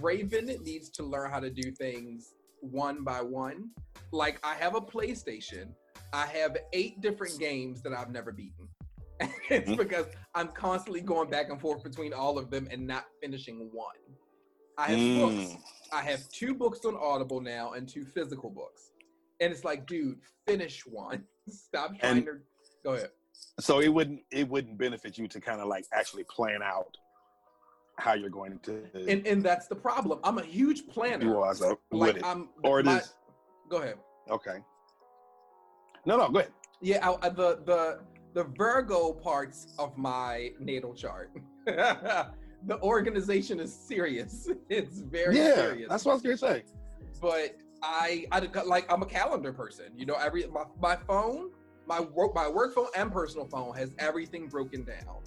[0.00, 3.70] Raven needs to learn how to do things one by one.
[4.12, 5.68] Like I have a PlayStation,
[6.12, 8.68] I have eight different games that I've never beaten.
[9.50, 9.76] it's Mhm.
[9.76, 13.94] because I'm constantly going back and forth between all of them and not finishing one.
[14.78, 15.18] I have Mm.
[15.50, 15.62] books.
[15.92, 18.92] I have two books on Audible now and two physical books.
[19.40, 21.26] And it's like, dude, finish one.
[21.48, 22.32] Stop trying And- to
[22.84, 23.10] go ahead.
[23.58, 26.96] So it wouldn't it wouldn't benefit you to kind of like actually plan out
[28.00, 30.18] how you're going to And and that's the problem.
[30.24, 31.24] I'm a huge planner.
[31.42, 32.24] that stuff like with it.
[32.26, 33.14] I'm Or it my- is
[33.68, 33.98] Go ahead.
[34.30, 34.58] okay.
[36.04, 36.52] No, no, go ahead.
[36.80, 38.00] Yeah, I, I- the the
[38.32, 41.30] the Virgo parts of my natal chart.
[41.66, 44.48] the organization is serious.
[44.68, 45.88] It's very yeah, serious.
[45.88, 46.64] that's what I was gonna say.
[47.20, 49.86] but I, I like I'm a calendar person.
[49.96, 51.50] You know, every my, my phone,
[51.86, 55.18] my work my work phone and personal phone has everything broken down.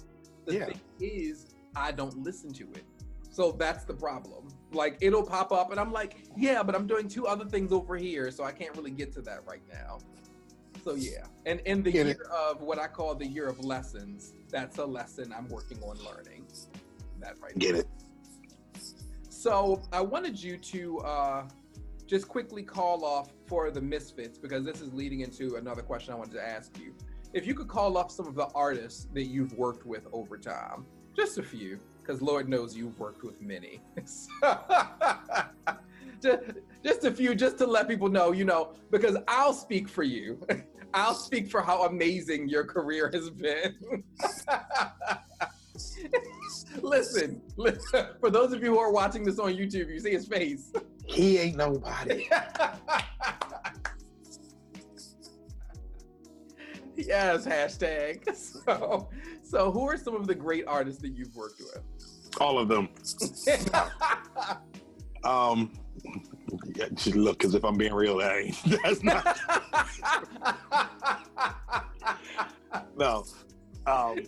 [0.46, 0.66] The Yeah.
[0.66, 2.84] thing is, I don't listen to it.
[3.30, 4.48] So that's the problem.
[4.72, 7.96] Like it'll pop up and I'm like, yeah, but I'm doing two other things over
[7.96, 9.98] here, so I can't really get to that right now.
[10.84, 11.24] So yeah.
[11.46, 12.26] And in the Get year it.
[12.30, 16.46] of what I call the year of lessons, that's a lesson I'm working on learning.
[17.20, 17.80] That right Get there.
[17.80, 17.88] it.
[19.28, 21.48] So I wanted you to uh,
[22.06, 26.16] just quickly call off for the misfits because this is leading into another question I
[26.16, 26.94] wanted to ask you.
[27.32, 30.86] If you could call off some of the artists that you've worked with over time,
[31.16, 33.80] just a few, because Lord knows you've worked with many.
[36.20, 36.42] just,
[36.84, 40.40] just a few, just to let people know, you know, because I'll speak for you.
[40.94, 43.74] I'll speak for how amazing your career has been.
[46.82, 50.28] listen, listen, for those of you who are watching this on YouTube, you see his
[50.28, 50.72] face.
[51.04, 52.28] He ain't nobody.
[56.96, 58.34] yes, hashtag.
[58.36, 59.08] So,
[59.54, 61.80] so who are some of the great artists that you've worked with?
[62.40, 62.88] All of them.
[65.24, 65.72] Um,
[67.14, 69.38] look, because if I'm being real, that ain't, that's not
[72.98, 73.24] no.
[73.86, 74.18] Um,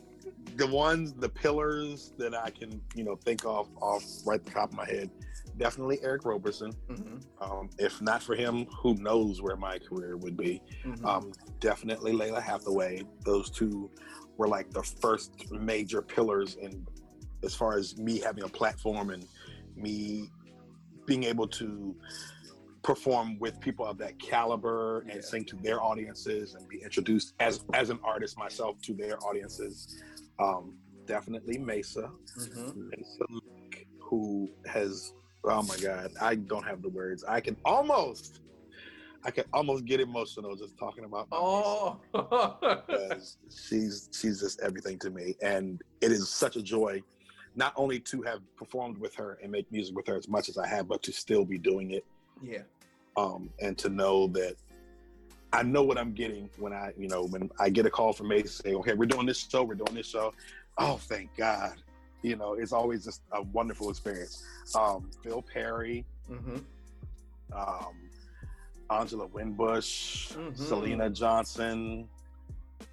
[0.56, 4.70] the ones, the pillars that I can, you know, think of off right the top
[4.70, 5.10] of my head,
[5.58, 6.72] definitely Eric Roberson.
[6.90, 10.62] Mhm, Um, if not for him, who knows where my career would be?
[10.86, 11.04] mhm.
[11.04, 13.02] Um, definitely Lalah Hathaway.
[13.26, 13.90] Those two
[14.36, 16.86] were like the first major pillars in
[17.42, 19.24] as far as me having a platform and
[19.76, 20.28] me
[21.06, 21.94] being able to
[22.82, 25.20] perform with people of that caliber and Yeah.
[25.20, 30.00] sing to their audiences and be introduced as as an artist myself to their audiences.
[30.38, 30.76] Um,
[31.06, 32.90] definitely Maysa, Mhm.
[32.90, 35.12] Maysa Leak, who has
[35.44, 37.22] oh my god, I don't have the words.
[37.24, 38.40] I can almost
[39.24, 44.98] I can almost get emotional just talking about my Oh, because she's she's just everything
[45.00, 47.02] to me and it is such a joy
[47.54, 50.58] not only to have performed with her and make music with her as much as
[50.58, 52.04] i have but to still be doing it
[52.42, 52.62] yeah.
[53.16, 54.56] um, and to know that
[55.52, 58.28] I know what I'm getting when I, you know, when I get a call from
[58.28, 60.34] Mace say, okay, we're doing this show, we're doing this show.
[60.76, 61.72] Oh, thank God.
[62.22, 64.44] You know, it's always just a wonderful experience.
[64.74, 66.56] Um, Phil Perry, Mm-hmm.
[67.56, 67.94] um,
[68.90, 70.56] Angela Winbush, Mhm.
[70.56, 72.08] Selena Johnson.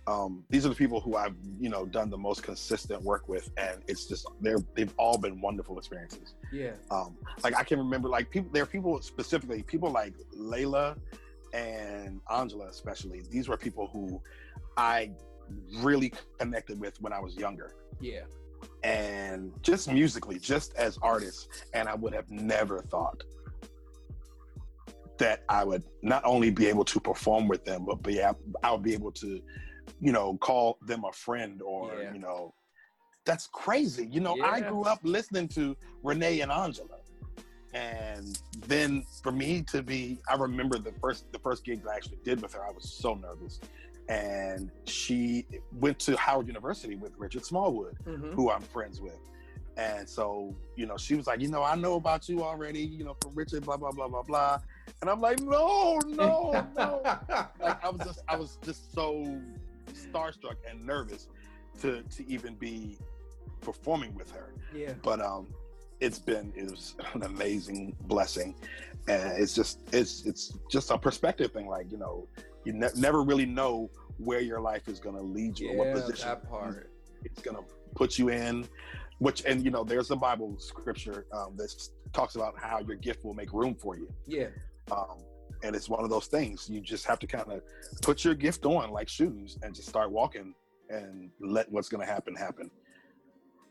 [0.07, 3.49] Um, these are the people who I've, you know, done the most consistent work with,
[3.57, 6.33] and it's just they're they've all been wonderful experiences.
[6.51, 6.73] Yeah.
[6.91, 10.97] Um, like I can remember, like people, there are people specifically, people like Lalah
[11.53, 13.21] and Angela, especially.
[13.29, 14.21] These were people who
[14.75, 15.11] I
[15.77, 18.23] really connected with when I was younger, Yeah.
[18.83, 21.47] and just musically, just as artists.
[21.73, 23.23] And I would have never thought
[25.19, 28.33] that I would not only be able to perform with them, but be I
[28.71, 29.41] would be able to,
[29.99, 32.13] you know, call them a friend or Yeah.
[32.13, 32.53] you know,
[33.25, 34.07] that's crazy.
[34.11, 36.97] You know, I grew up listening to Renee and Angela.
[37.73, 38.37] And
[38.67, 42.19] then for me to be, I remember the first the first gig that I actually
[42.23, 42.63] did with her.
[42.63, 43.59] I was so nervous,
[44.09, 48.31] and she went to Howard University with Richard Smallwood, Mm-hmm.
[48.33, 49.17] who I'm friends with.
[49.75, 53.03] And so, you know, she was like, you know, I know about you already, you
[53.03, 54.59] know, from Richard, blah blah blah blah blah.
[55.01, 57.01] And I'm like, no, no, no.
[57.59, 59.41] like I was just, I was just so
[59.93, 61.27] starstruck and nervous
[61.81, 62.97] to to even be
[63.61, 64.93] performing with her yeah.
[65.01, 65.47] but um
[65.99, 68.55] it's been it was an amazing blessing
[69.07, 72.27] and it's just it's it's just a perspective thing like you know
[72.65, 75.93] you ne- never really know where your life is going to lead you or what
[75.93, 76.89] position that part.
[77.23, 77.63] it's going to
[77.95, 78.65] put you in
[79.19, 81.73] which and you know there's a bible scripture um, that
[82.13, 84.07] talks about how your gift will make room for you.
[84.27, 84.47] Yeah.
[84.91, 85.17] um,
[85.63, 87.61] and it's one of those things you just have to kind of
[88.01, 90.53] put your gift on like shoes and just start walking
[90.89, 92.69] and let what's going to happen happen.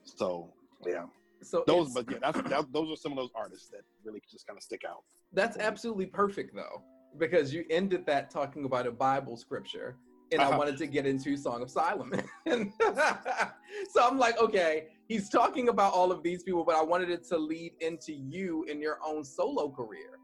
[0.04, 0.52] So
[0.86, 1.04] yeah.
[1.42, 4.46] So those but yeah that's, that, those are some of those artists that really just
[4.46, 5.02] kind of stick out.
[5.32, 6.82] That's absolutely perfect though,
[7.18, 9.96] because you ended that talking about a Bible scripture,
[10.32, 10.58] and I Uh-huh.
[10.58, 12.22] wanted to get into Song of Solomon.
[12.46, 17.24] so I'm like, okay, he's talking about all of these people, but I wanted it
[17.28, 20.18] to lead into you in your own solo career.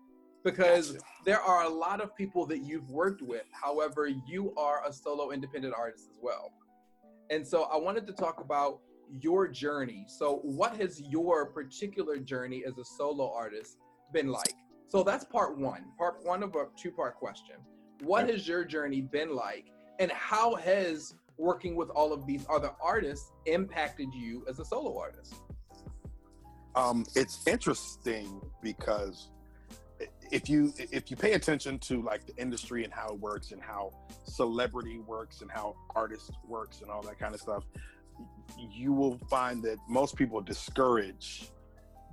[0.44, 1.04] Because Gotcha.
[1.26, 3.44] there are a lot of people that you've worked with.
[3.52, 6.52] However, you are a solo independent artist as well.
[7.30, 8.80] And so I wanted to talk about
[9.10, 10.04] your journey.
[10.06, 13.78] So, what has your particular journey as a solo artist
[14.12, 14.54] been like?
[14.86, 17.56] So, that's part one, part one of a two part question.
[18.02, 19.66] What has your journey been like?
[19.98, 24.98] And how has working with all of these other artists impacted you as a solo
[24.98, 25.34] artist?
[26.74, 29.30] um, it's interesting because
[30.30, 33.60] if you if you pay attention to like the industry and how it works and
[33.60, 33.90] how
[34.24, 37.64] celebrity works and how artist works and all that kind of stuff
[38.70, 41.48] you will find that most people discourage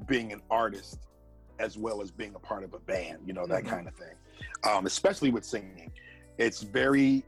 [0.07, 0.99] being an artist
[1.59, 3.69] as well as being a part of a band you know that Mhm.
[3.69, 4.15] kind of thing
[4.63, 5.91] um, especially with singing
[6.39, 7.23] it's very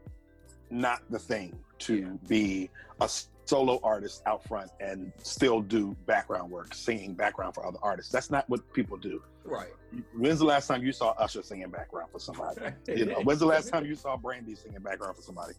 [0.70, 2.12] not the thing to Yeah.
[2.28, 2.70] be
[3.00, 3.08] a
[3.44, 8.12] solo artist out front and still do background work, singing background for other artists.
[8.12, 9.22] That's not what people do.
[9.44, 9.72] Right.
[10.14, 12.60] When's the last time you saw Usher singing background for somebody?
[12.88, 15.54] You know, when's the last time you saw Brandy singing background for somebody?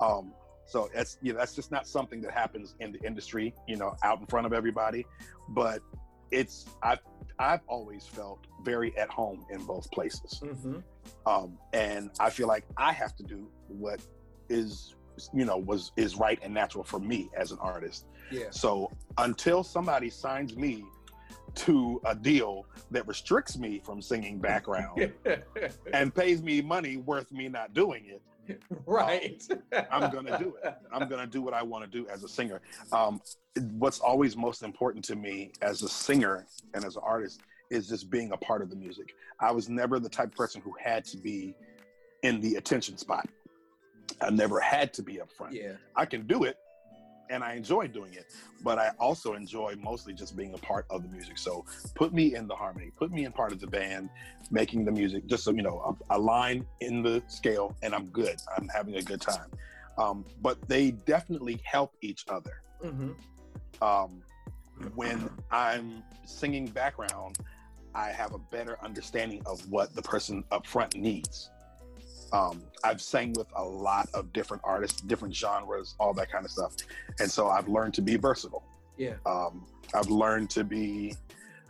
[0.00, 0.32] Um,
[0.66, 3.96] so that's you know that's just not something that happens in the industry, you know,
[4.04, 5.06] out in front of everybody.
[5.48, 5.80] But
[6.30, 7.00] it's I've
[7.38, 10.78] I've always felt very at home in both places hmm
[11.26, 14.00] um, and I feel like I have to do what
[14.50, 14.94] is
[15.32, 18.06] you know was is right and natural for me as an artist.
[18.30, 18.46] Yeah.
[18.50, 20.84] So until somebody signs me
[21.54, 25.12] to a deal that restricts me from singing background
[25.92, 28.22] and pays me money worth me not doing it,
[28.86, 29.42] right.
[29.90, 30.74] I'm gonna do it.
[30.92, 32.60] I'm gonna do what I want to do as a singer.
[32.92, 33.20] Um,
[33.78, 37.40] what's always most important to me as a singer and as an artist
[37.70, 39.14] is just being a part of the music.
[39.38, 41.54] I was never the type of person who had to be
[42.22, 43.28] in the attention spot.
[44.20, 45.54] I never had to be up front.
[45.54, 45.72] Yeah.
[45.96, 46.58] I can do it
[47.30, 48.26] and I enjoy doing it,
[48.62, 51.38] but I also enjoy mostly just being a part of the music.
[51.38, 51.64] So
[51.94, 54.10] put me in the harmony, put me in part of the band,
[54.50, 58.06] making the music, just so you know, a, a line in the scale, and I'm
[58.06, 58.36] good.
[58.56, 59.48] I'm having a good time.
[59.96, 62.62] Um, but they definitely help each other.
[62.82, 63.10] hmm
[63.80, 64.22] Um,
[64.94, 67.38] when I'm singing background,
[67.94, 71.50] I have a better understanding of what the person up front needs.
[72.32, 76.50] Um, I've sang with a lot of different artists, different genres, all that kind of
[76.50, 76.74] stuff.
[77.18, 78.64] And so I've learned to be versatile.
[78.96, 79.14] Yeah.
[79.26, 81.14] Um, I've learned to be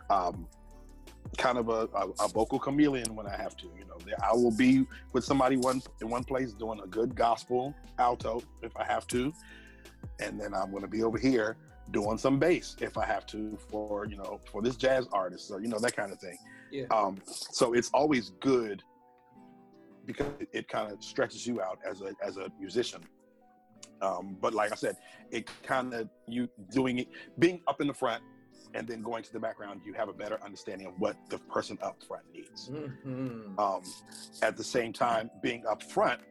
[0.09, 0.47] um,
[1.37, 3.65] kind of a, a, a vocal chameleon when I have to.
[3.77, 7.73] You know, I will be with somebody one in one place doing a good gospel
[7.99, 9.33] alto if I have to,
[10.19, 11.57] and then I'm going to be over here
[11.91, 15.61] doing some bass if I have to for you know for this jazz artist or
[15.61, 16.37] you know that kind of thing.
[16.71, 16.85] Yeah.
[16.91, 18.83] Um, so it's always good
[20.05, 23.01] because it, it kind of stretches you out as a as a musician.
[24.01, 24.97] Um, but like I said,
[25.29, 27.07] it kind of you doing it,
[27.37, 28.23] being up in the front,
[28.73, 31.77] and then going to the background, you have a better understanding of what the person
[31.81, 32.69] up front needs.
[32.69, 33.59] Mhm.
[33.59, 33.81] Um,
[34.41, 36.21] at the same time, being up front,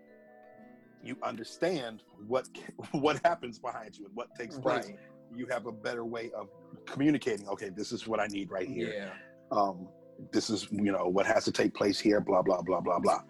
[1.03, 2.49] you understand what
[2.93, 4.87] what happens behind you and what takes place.
[4.87, 4.99] Right.
[5.33, 6.49] You have a better way of
[6.87, 7.49] communicating.
[7.49, 8.93] Okay, this is what I need right here.
[8.93, 9.57] Yeah.
[9.57, 9.89] Um,
[10.33, 12.21] this is you know what has to take place here.
[12.21, 13.23] Blah blah blah blah blah.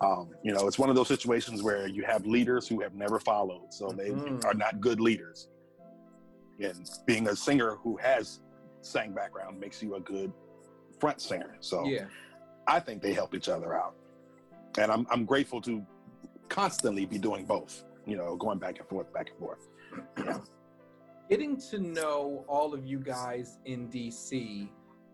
[0.00, 3.20] Um, you know, it's one of those situations where you have leaders who have never
[3.20, 4.44] followed, so they Mhm.
[4.44, 5.48] are not good leaders.
[6.58, 8.40] And being a singer who has
[8.80, 10.32] sang background makes you a good
[10.98, 11.56] front singer.
[11.60, 12.06] So Yeah.
[12.66, 13.94] I think they help each other out.
[14.78, 15.84] And I'm, I'm grateful to
[16.48, 19.68] constantly be doing both, you know, going back and forth, back and forth.
[21.28, 24.68] Getting to know all of you guys in DC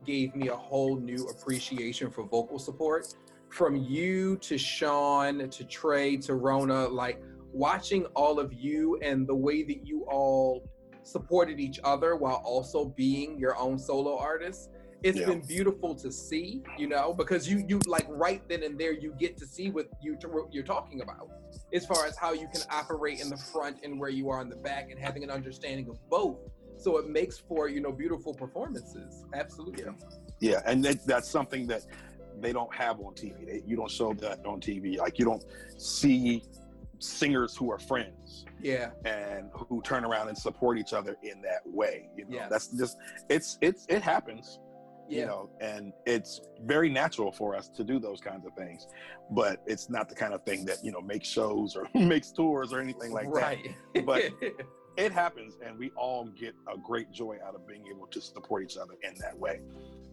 [0.04, 3.14] gave me a whole new appreciation for vocal support.
[3.56, 7.22] From you to Sean to Trey to Rona, like
[7.54, 10.68] watching all of you and the way that you all
[11.04, 14.68] supported each other while also being your own solo artists.
[15.02, 15.28] It's Yeah.
[15.28, 19.14] been beautiful to see, you know, because you you like right then and there you
[19.18, 20.18] get to see what you
[20.52, 21.30] you're talking about
[21.72, 24.50] as far as how you can operate in the front and where you are in
[24.50, 26.40] the back and having an understanding of both.
[26.76, 29.24] So it makes for, you know, beautiful performances.
[29.32, 29.84] Absolutely.
[29.84, 29.92] Yeah.
[30.40, 31.86] Yeah, and that, that's something that
[32.40, 33.46] they don't have on TV.
[33.46, 34.98] They, you don't show that on TV.
[34.98, 35.44] Like you don't
[35.78, 36.42] see
[36.98, 38.90] singers who are friends Yeah.
[39.04, 42.08] and who turn around and support each other in that way.
[42.16, 42.48] You know, Yes.
[42.50, 42.96] that's just
[43.28, 44.58] it's it's it happens.
[45.08, 45.20] Yeah.
[45.20, 48.88] you know and it's very natural for us to do those kinds of things
[49.30, 52.72] but it's not the kind of thing that you know makes shows or makes tours
[52.72, 53.68] or anything like right.
[53.94, 54.32] that But-
[54.96, 58.64] it happens and we all get a great joy out of being able to support
[58.64, 59.60] each other in that way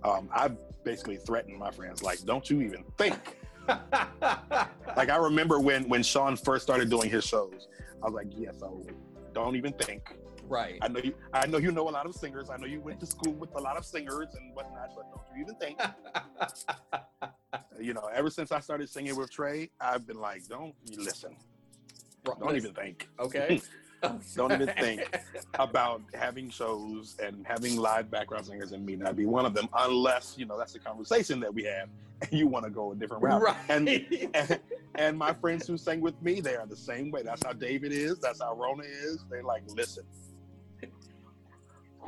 [0.03, 5.87] um, i've basically threatened my friends like don't you even think like i remember when
[5.87, 7.67] when sean first started doing his shows
[8.01, 8.85] i was like yes i will
[9.33, 10.15] don't even think
[10.47, 10.77] right.
[10.81, 11.13] I know you.
[11.33, 12.49] I know you know a lot of singers.
[12.49, 14.91] I know you went to school with a lot of singers and whatnot.
[14.95, 15.79] But don't you even think?
[17.81, 21.35] you know, ever since I started singing with Trey, I've been like, don't you listen.
[22.39, 23.09] Don't even think.
[23.19, 23.61] Okay.
[24.35, 25.19] Don't even think
[25.55, 29.69] about having shows and having live background singers and me not be one of them,
[29.73, 31.89] unless you know that's the conversation that we have,
[32.21, 33.41] and you want to go a different route.
[33.41, 33.55] Right.
[33.69, 33.89] And,
[34.33, 34.59] and
[34.95, 37.23] and my friends who sang with me, they are the same way.
[37.23, 38.19] That's how David is.
[38.19, 39.23] That's how Rona is.
[39.29, 40.03] They're like, listen.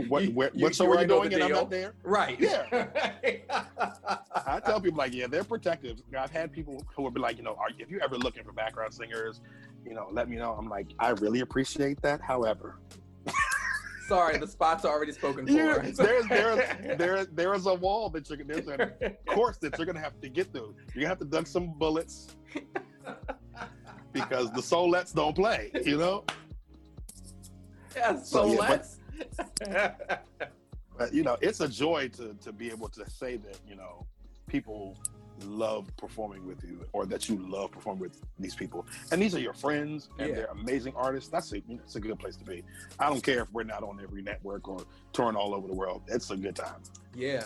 [0.07, 1.93] What You- what, you- show you are you already doing the and I'm not there?
[2.03, 2.39] right.
[2.39, 2.87] Yeah.
[4.45, 6.01] I tell people like, yeah, they're protective.
[6.17, 8.51] I've had people who would be like, you know, are, if you're ever looking for
[8.51, 9.41] background singers,
[9.85, 10.53] you know, let me know.
[10.53, 12.21] I'm like, I really appreciate that.
[12.21, 12.79] However,
[14.07, 15.53] Sorry, the spots are already spoken for.
[15.53, 19.75] yeah, there's there's there there is a wall that you're gonna there's a course that
[19.79, 20.75] you're gonna have to get through.
[20.93, 22.35] You're gonna have to dunk some bullets
[24.13, 25.71] because the soulettes don't play.
[25.83, 26.23] You know,
[27.95, 28.87] yeah, so So, yeah, but-.
[30.97, 34.05] but you know, it's a joy to to be able to say that you know
[34.47, 34.97] people
[35.43, 39.39] love performing with you or that you love performing with these people and these are
[39.39, 40.35] your friends and Yeah.
[40.35, 42.63] they're amazing artists that's a you know, it's a good place to be
[42.99, 46.03] i don't care if we're not on every network or touring all over the world
[46.07, 46.81] it's a good time
[47.13, 47.43] Yeah.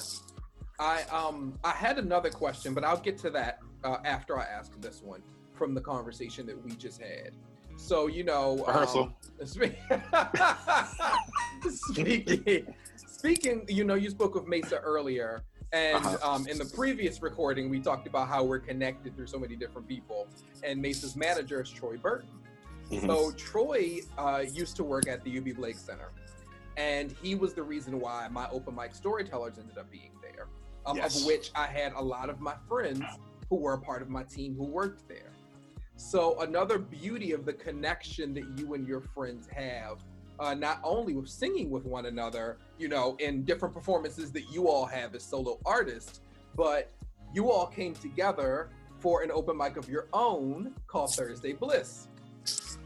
[0.80, 4.80] I um I had another question, but I'll get to that uh, after I ask
[4.80, 5.22] this one
[5.54, 7.32] from the conversation that we just had.
[7.80, 9.04] So you know, Rehearsal.
[9.42, 9.74] um, spe-
[11.70, 15.44] speaking, speaking, you know, you spoke of Maysa earlier,
[15.74, 16.18] and Uh-huh.
[16.36, 19.88] um, in the previous recording, we talked about how we're connected through so many different
[19.88, 20.28] people.
[20.64, 22.30] And Maysa's manager is Troy Burton.
[22.92, 23.08] Mhm.
[23.08, 26.10] So Troy uh, used to work at the Eubie Blake Center,
[26.78, 30.48] and he was the reason why my open mic storytellers ended up being there.
[30.86, 31.22] Um, Yes.
[31.22, 33.04] Of which I had a lot of my friends
[33.50, 35.32] who were a part of my team who worked there.
[36.00, 39.98] So another beauty of the connection that you and your friends have,
[40.40, 44.70] uh, not only with singing with one another, you know, in different performances that you
[44.70, 46.22] all have as solo artists,
[46.56, 46.90] but
[47.34, 48.70] you all came together
[49.00, 52.08] for an open mic of your own called Thursday Bliss.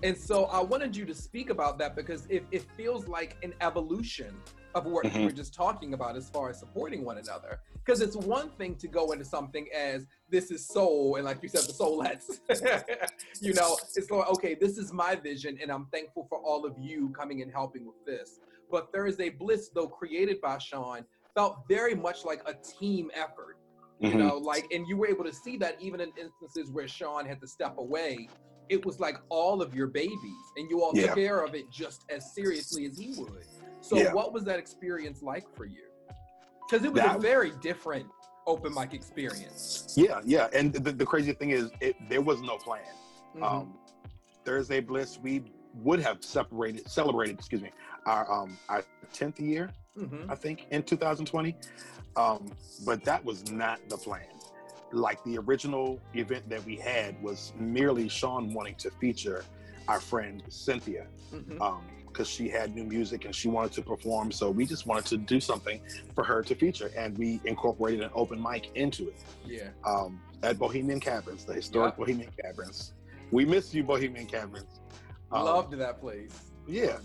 [0.02, 3.54] And so I wanted you to speak about that because it, it feels like an
[3.62, 4.36] evolution
[4.76, 5.26] of what you Mhm.
[5.26, 7.60] were just talking about as far as supporting one another.
[7.86, 11.50] Because it's one thing to go into something as this is soul, and like you
[11.50, 12.40] said, the soulettes.
[13.42, 16.78] you know, it's like, okay, this is my vision, and I'm thankful for all of
[16.80, 18.40] you coming and helping with this.
[18.72, 21.06] But Thursday Bliss, though created by Sean,
[21.36, 23.58] felt very much like a team effort
[24.00, 24.18] you Mhm.
[24.18, 27.40] know like and you were able to see that even in instances where sean had
[27.40, 28.28] to step away
[28.70, 31.08] it was like all of your babies and you all Yeah.
[31.08, 33.46] took care of it just as seriously as he would
[33.84, 34.14] so Yeah.
[34.14, 35.84] what was that experience like for you
[36.70, 38.08] because it was a very different
[38.48, 39.94] open mic experience.
[39.96, 40.48] Yeah, yeah.
[40.54, 42.82] And the, the crazy thing is, it, there was no plan.
[43.36, 43.44] Mhm.
[43.44, 43.74] Um,
[44.46, 45.44] Thursday Bliss, we
[45.76, 47.72] would have separated, celebrated, excuse me,
[48.06, 48.84] our um our
[49.14, 50.30] tenth year, Mhm.
[50.30, 51.56] I think, in 2020.
[52.16, 52.52] Um,
[52.86, 54.28] but that was not the plan.
[54.92, 59.44] Like the original event that we had was merely Sean wanting to feature
[59.88, 61.60] our friend Cynthia Mhm.
[62.14, 64.32] Because she had new music and she wanted to perform.
[64.32, 65.82] So we just wanted to do something
[66.14, 69.16] for her to feature, and we incorporated an open mic into it
[69.46, 69.70] Yeah.
[69.84, 71.98] um, at Bohemian Caverns, the historic Yep.
[71.98, 72.94] Bohemian Caverns.
[73.32, 74.80] We miss you, Bohemian Caverns.
[75.32, 76.32] Um, Loved that place.
[76.68, 76.98] Yeah,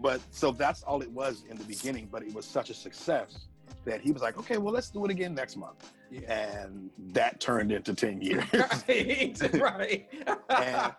[0.00, 2.08] but so that's all it was in the beginning.
[2.10, 3.46] But it was such a success
[3.84, 6.64] that he was like, "Okay, well, let's do it again next month," Yeah.
[6.66, 8.44] and that turned into ten years.
[8.52, 9.36] right.
[9.54, 10.08] right.
[10.50, 10.92] And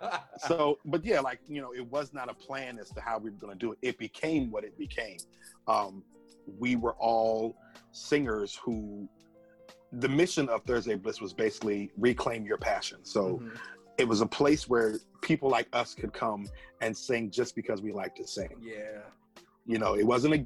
[0.48, 3.30] so, but yeah, like you know, it was not a plan as to how we
[3.30, 3.78] were going to do it.
[3.82, 5.18] It became what it became.
[5.68, 6.04] Um,
[6.60, 7.56] we were all
[7.92, 9.08] singers who.
[9.94, 13.00] The mission of Thursday Bliss was basically reclaim your passion.
[13.06, 13.58] So Mhm.
[13.98, 16.46] it was a place where people like us could come
[16.82, 18.50] and sing just because we like to sing.
[18.62, 19.04] Yeah.
[19.66, 20.46] You know, it wasn't a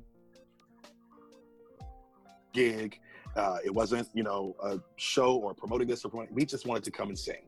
[2.54, 3.00] gig.
[3.36, 6.36] Uh, it wasn't, you know, a show or promoting this or promoting.
[6.36, 7.44] We just wanted to come and sing.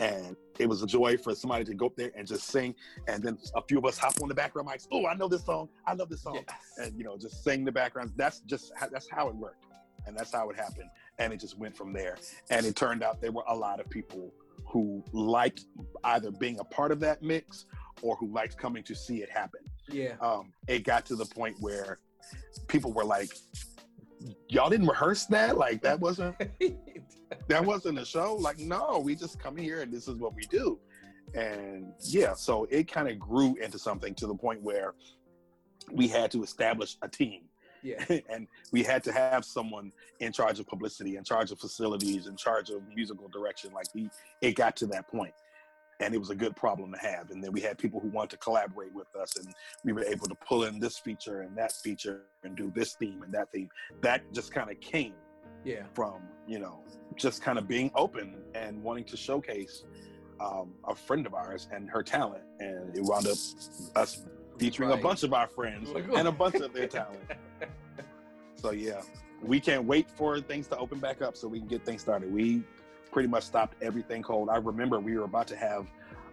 [0.00, 2.74] And it was a joy for somebody to go up there and just sing.
[3.08, 4.86] And then a few of us hop on the background mics.
[4.92, 5.68] Oh, I know this song.
[5.86, 6.36] I love this song.
[6.36, 6.56] Yes.
[6.78, 8.12] And, you know, just sing the backgrounds.
[8.16, 9.64] That's just, that's how it worked.
[10.06, 10.88] And that's how it happened.
[11.18, 12.16] And it just went from there.
[12.50, 14.32] And it turned out there were a lot of people
[14.64, 15.64] who liked
[16.04, 17.66] either being a part of that mix
[18.02, 19.60] or who liked coming to see it happen
[19.90, 20.14] yeah.
[20.20, 21.98] um, it got to the point where
[22.66, 23.30] people were like,
[24.48, 25.56] "Y'all didn't rehearse that?
[25.56, 26.36] Like that wasn't
[27.48, 28.34] that wasn't a show?
[28.34, 30.78] Like no, we just come here and this is what we do."
[31.34, 34.94] And yeah, so it kind of grew into something to the point where
[35.92, 37.42] we had to establish a team
[37.82, 38.04] yeah.
[38.28, 42.36] and we had to have someone in charge of publicity, in charge of facilities, in
[42.36, 43.72] charge of musical direction.
[43.72, 45.32] Like we, it got to that point,
[46.00, 47.30] and it was a good problem to have.
[47.30, 49.52] And then we had people who wanted to collaborate with us, and
[49.84, 53.22] we were able to pull in this feature and that feature and do this theme
[53.22, 53.68] and that theme.
[54.02, 55.14] That just kind of came
[55.64, 55.82] Yeah.
[55.94, 56.84] from you know
[57.16, 59.84] just kind of being open and wanting to showcase
[60.40, 63.36] um, a friend of ours and her talent, and it wound up
[63.96, 64.24] us
[64.58, 64.98] featuring Right.
[64.98, 67.20] a bunch of our friends and a bunch of their talent.
[68.60, 69.02] So yeah,
[69.40, 72.32] we can't wait for things to open back up so we can get things started.
[72.32, 72.64] We
[73.10, 74.48] pretty much stopped everything cold.
[74.48, 75.86] I remember we were about to have,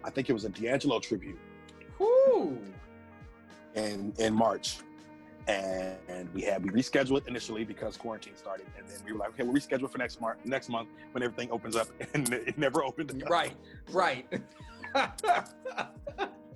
[0.03, 1.38] I think it was a D'Angelo tribute
[1.99, 2.57] Whoo.
[3.76, 4.77] in in March,
[5.47, 9.19] and, and we had we rescheduled it initially because quarantine started, and then we were
[9.19, 12.57] like, okay, we'll reschedule for next month, next month when everything opens up, and it
[12.57, 13.22] never opened.
[13.23, 13.30] up.
[13.30, 13.53] Right.
[13.91, 14.27] Right.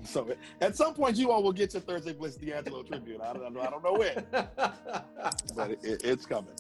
[0.05, 0.29] So
[0.61, 3.19] at some point, you all will get your Thursday Bliss D'Angelo tribute.
[3.21, 3.59] I don't know.
[3.59, 6.53] I don't know when, but it- it's coming.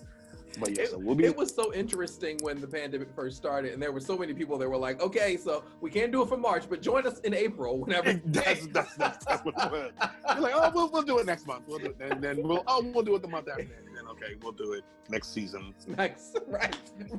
[0.59, 1.25] But yeah, It, so we'll be.
[1.25, 4.57] it was so interesting when the pandemic first started, and there were so many people
[4.57, 7.33] that were like, "Okay, so we can't do it for March, but join us in
[7.33, 9.91] April whenever." that's, that's, that's, that's what it was.
[10.33, 11.63] You're like, oh, we'll, we'll do it next month.
[11.67, 13.83] We'll do it, and then we'll oh, we'll do it the month after that.
[13.85, 15.73] And then okay, we'll do it next season.
[15.87, 16.75] Next, right,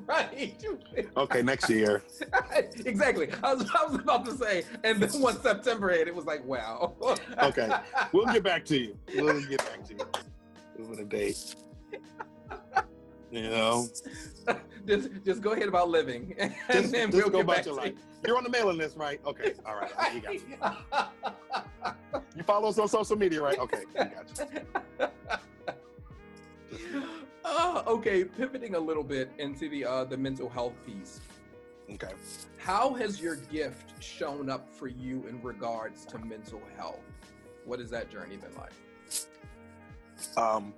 [0.07, 0.65] right.
[1.17, 2.03] Okay, next year.
[2.85, 3.29] exactly.
[3.43, 6.45] I was, I was about to say, and then once September hit, it was like,
[6.45, 6.95] wow.
[7.43, 7.71] Okay,
[8.13, 8.97] we'll get back to you.
[9.15, 11.55] We'll get back to you with a date.
[13.31, 13.87] You know,
[14.87, 17.77] just, just go ahead about living, and just, then just we'll go about back your
[17.77, 17.95] to life.
[18.27, 19.21] You're on the mailing list, right?
[19.25, 19.93] Okay, all right.
[19.97, 20.43] I got you.
[22.37, 23.59] You follow us on social media, right?
[23.59, 24.51] Okay, got
[25.01, 25.09] you.
[27.45, 31.21] Uh, okay, pivoting a little bit into the uh, the mental health piece.
[31.93, 32.13] Okay.
[32.59, 37.01] How has your gift shown up for you in regards to mental health?
[37.65, 38.73] What has that journey been like?
[40.37, 40.75] Um.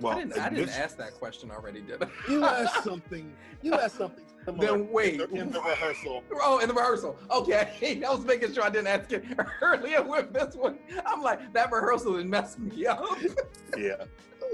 [0.00, 2.08] Well, I didn't, I didn't this- ask that question already, did I?
[2.28, 3.32] You asked something.
[3.62, 4.24] You asked something
[4.58, 5.14] Then wait.
[5.14, 6.22] in the, in the rehearsal.
[6.42, 7.18] Oh, in the rehearsal.
[7.30, 9.24] Okay, I was making sure I didn't ask it
[9.60, 10.78] earlier with this one.
[11.04, 13.04] I'm like, that rehearsal didn't mess me up.
[13.76, 14.04] Yeah,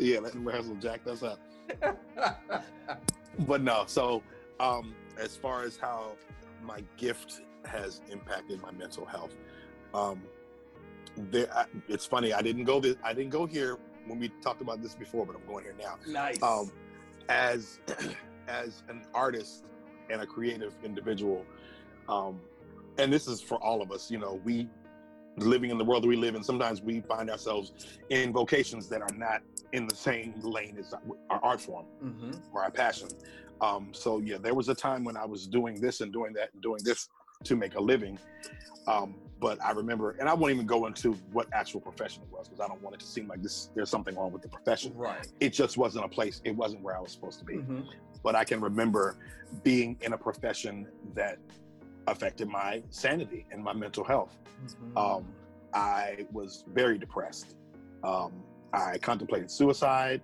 [0.00, 0.20] yeah.
[0.20, 1.38] That rehearsal jacked us up.
[3.40, 3.84] But no.
[3.86, 4.22] So,
[4.60, 6.12] um, as far as how
[6.62, 9.36] my gift has impacted my mental health,
[9.94, 10.22] um,
[11.16, 11.54] there.
[11.56, 12.32] I, it's funny.
[12.32, 12.80] I didn't go.
[12.80, 15.74] This, I didn't go here when we talked about this before, but I'm going here
[15.78, 15.96] now.
[16.06, 16.42] nice.
[16.42, 16.70] um,
[17.28, 17.80] as
[18.48, 19.64] as an artist
[20.10, 21.44] and a creative individual
[22.08, 22.40] um,
[22.98, 24.68] and this is for all of us you know we
[25.38, 27.72] living in the world that we live in sometimes we find ourselves
[28.10, 29.42] in vocations that are not
[29.72, 30.94] in the same lane as
[31.30, 33.08] our art form hmm or our passion
[33.60, 36.50] um, so yeah there was a time when i was doing this and doing that
[36.52, 37.08] and doing this
[37.42, 38.18] to make a living
[38.86, 42.48] um, but I remember, and I won't even go into what actual profession it was
[42.48, 43.70] because I don't want it to seem like this.
[43.74, 44.92] There's something wrong with the profession.
[44.94, 45.26] Right.
[45.40, 46.40] It just wasn't a place.
[46.44, 47.56] It wasn't where I was supposed to be.
[47.56, 47.82] Mm-hmm.
[48.22, 49.16] But I can remember
[49.62, 51.38] being in a profession that
[52.06, 54.36] affected my sanity and my mental health.
[54.64, 54.96] Mm-hmm.
[54.96, 55.26] Um,
[55.74, 57.56] I was very depressed.
[58.02, 58.32] Um,
[58.72, 60.22] I contemplated suicide,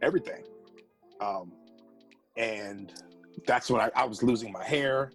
[0.00, 0.44] everything.
[1.20, 1.52] Um,
[2.36, 2.92] and
[3.46, 5.12] that's when I, I was losing my hair,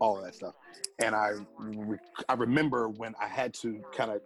[0.00, 0.54] all of that stuff.
[0.98, 4.20] And I, re- I remember when I had to kind of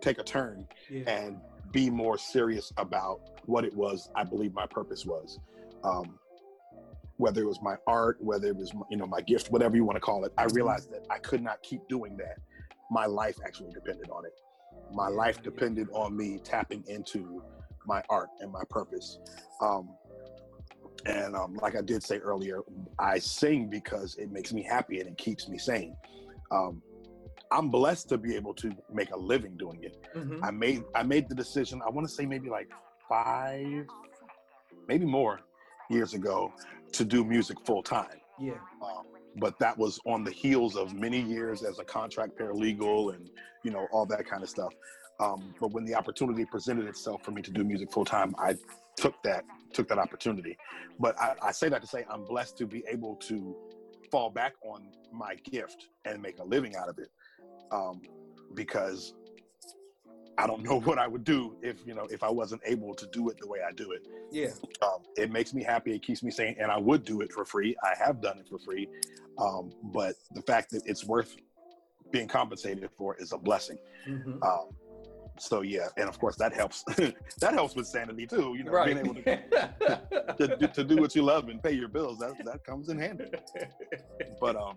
[0.00, 1.08] take a turn yeah.
[1.08, 1.38] and
[1.72, 5.38] be more serious about what it was I believe my purpose was.
[5.84, 6.18] Um,
[7.18, 9.96] whether it was my art, whether it was you know my gift, whatever you want
[9.96, 12.38] to call it, I realized that I could not keep doing that.
[12.90, 14.32] My life actually depended on it.
[14.92, 17.42] My life depended on me tapping into
[17.86, 19.18] my art and my purpose.
[19.60, 19.88] Um,
[21.06, 22.60] and um, like I did say earlier,
[22.98, 25.96] I sing because it makes me happy and it keeps me sane.
[26.50, 26.82] Um,
[27.50, 29.96] I'm blessed to be able to make a living doing it.
[30.14, 30.40] Mhm.
[30.42, 31.80] I made I made the decision.
[31.86, 32.68] I want to say maybe like
[33.08, 33.86] five,
[34.88, 35.40] maybe more
[35.90, 36.52] years ago
[36.92, 38.20] to do music full time.
[38.40, 38.54] Yeah.
[38.82, 39.06] Um,
[39.36, 43.30] but that was on the heels of many years as a contract paralegal and
[43.62, 44.72] you know all that kind of stuff.
[45.20, 48.56] Um, but when the opportunity presented itself for me to do music full time, I
[48.96, 50.56] took that took that opportunity.
[50.98, 53.54] But I, I say that to say I'm blessed to be able to
[54.10, 57.10] fall back on my gift and make a living out of it
[57.70, 58.00] um,
[58.54, 59.14] because
[60.38, 63.06] I don't know what I would do if you know if I wasn't able to
[63.12, 64.06] do it the way I do it.
[64.30, 64.48] Yeah.
[64.82, 65.94] Um, it makes me happy.
[65.94, 67.76] It keeps me sane, and I would do it for free.
[67.82, 68.88] I have done it for free,
[69.38, 71.36] um, but the fact that it's worth
[72.12, 73.78] being compensated for is a blessing.
[74.08, 74.42] Mhm.
[74.42, 74.68] Um,
[75.38, 76.82] so yeah, and of course that helps.
[77.40, 78.54] that helps with sanity too.
[78.56, 78.94] You know, right.
[78.94, 82.18] being able to, to, to do what you love and pay your bills.
[82.18, 83.26] That that comes in handy.
[84.40, 84.76] But um,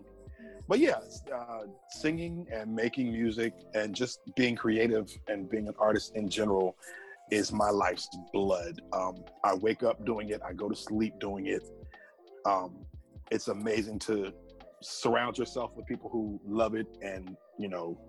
[0.68, 1.00] but yeah,
[1.36, 6.78] uh, singing and making music and just being creative and being an artist in general
[7.32, 8.82] is my life's blood.
[8.94, 10.42] Um, I wake up doing it.
[10.46, 11.64] I go to sleep doing it.
[12.46, 12.86] Um,
[13.32, 14.32] it's amazing to
[14.82, 18.00] surround yourself with people who love it and you know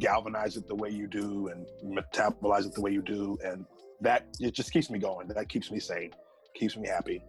[0.00, 3.38] galvanize it the way you do and metabolize it the way you do.
[3.44, 3.64] And
[4.00, 5.28] that it just keeps me going.
[5.28, 6.10] That keeps me sane
[6.54, 7.22] keeps me happy.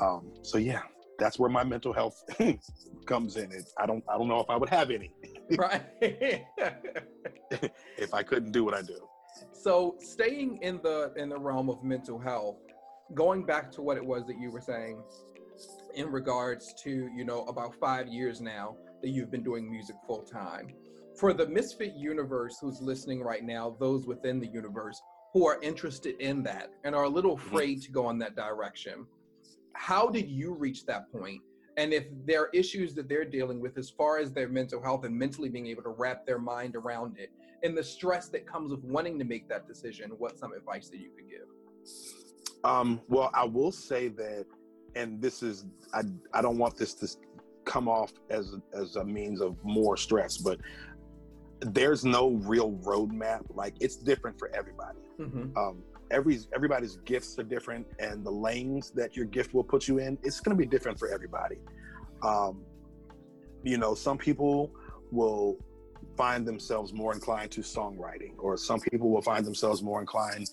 [0.00, 0.82] Um, so yeah
[1.18, 2.24] that's where my mental health
[3.06, 3.52] comes in.
[3.52, 5.12] It, i don't i don't know if i would have any.
[5.58, 5.82] Right.
[6.00, 6.40] if
[8.14, 8.98] i couldn't do what i do.
[9.52, 12.56] So staying in the in the realm of mental health,
[13.12, 15.02] going back to what it was that you were saying
[15.94, 20.22] in regards to, you know, about five years now that you've been doing music full
[20.22, 20.68] time.
[21.16, 25.00] For the Misfit universe who's listening right now, those within the universe
[25.32, 29.06] who are interested in that and are a little afraid to go on that direction,
[29.74, 31.40] how did you reach that point?
[31.76, 35.04] And if there are issues that they're dealing with as far as their mental health
[35.04, 37.30] and mentally being able to wrap their mind around it,
[37.62, 40.98] and the stress that comes with wanting to make that decision, what's some advice that
[40.98, 41.46] you could give?
[42.64, 44.46] Um, well, I will say that,
[44.94, 47.08] and this is, I, I don't want this to
[47.64, 50.60] come off as as a means of more stress, but
[51.60, 53.42] there's no real roadmap.
[53.50, 54.98] Like it's different for everybody.
[55.18, 55.56] Mm-hmm.
[55.56, 59.98] Um, every everybody's gifts are different, and the lanes that your gift will put you
[59.98, 61.56] in, it's going to be different for everybody.
[62.22, 62.62] Um,
[63.62, 64.70] you know, some people
[65.10, 65.56] will
[66.16, 70.50] find themselves more inclined to songwriting, or some people will find themselves more inclined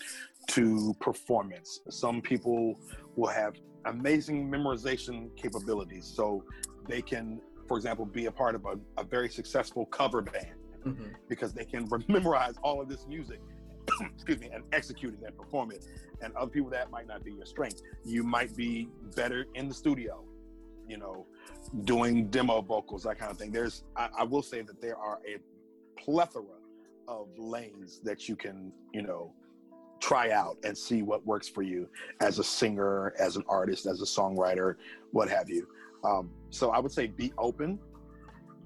[0.47, 1.81] to performance.
[1.89, 2.79] Some people
[3.15, 3.55] will have
[3.85, 6.43] amazing memorization capabilities, so
[6.87, 11.13] they can, for example, be a part of a, a very successful cover band Mm-hmm.
[11.29, 13.39] because they can memorize all of this music,
[14.13, 15.85] excuse me, and execute it and perform it.
[16.21, 17.81] And other people that might not be your strength.
[18.03, 20.23] You might be better in the studio,
[20.87, 21.25] you know,
[21.83, 23.51] doing demo vocals, that kind of thing.
[23.51, 25.37] There's, I, I will say that there are a
[26.01, 26.57] plethora
[27.07, 29.33] of lanes that you can, you know,
[29.99, 31.87] try out and see what works for you
[32.19, 34.75] as a singer, as an artist, as a songwriter,
[35.11, 35.67] what have you.
[36.03, 37.79] Um, so I would say be open.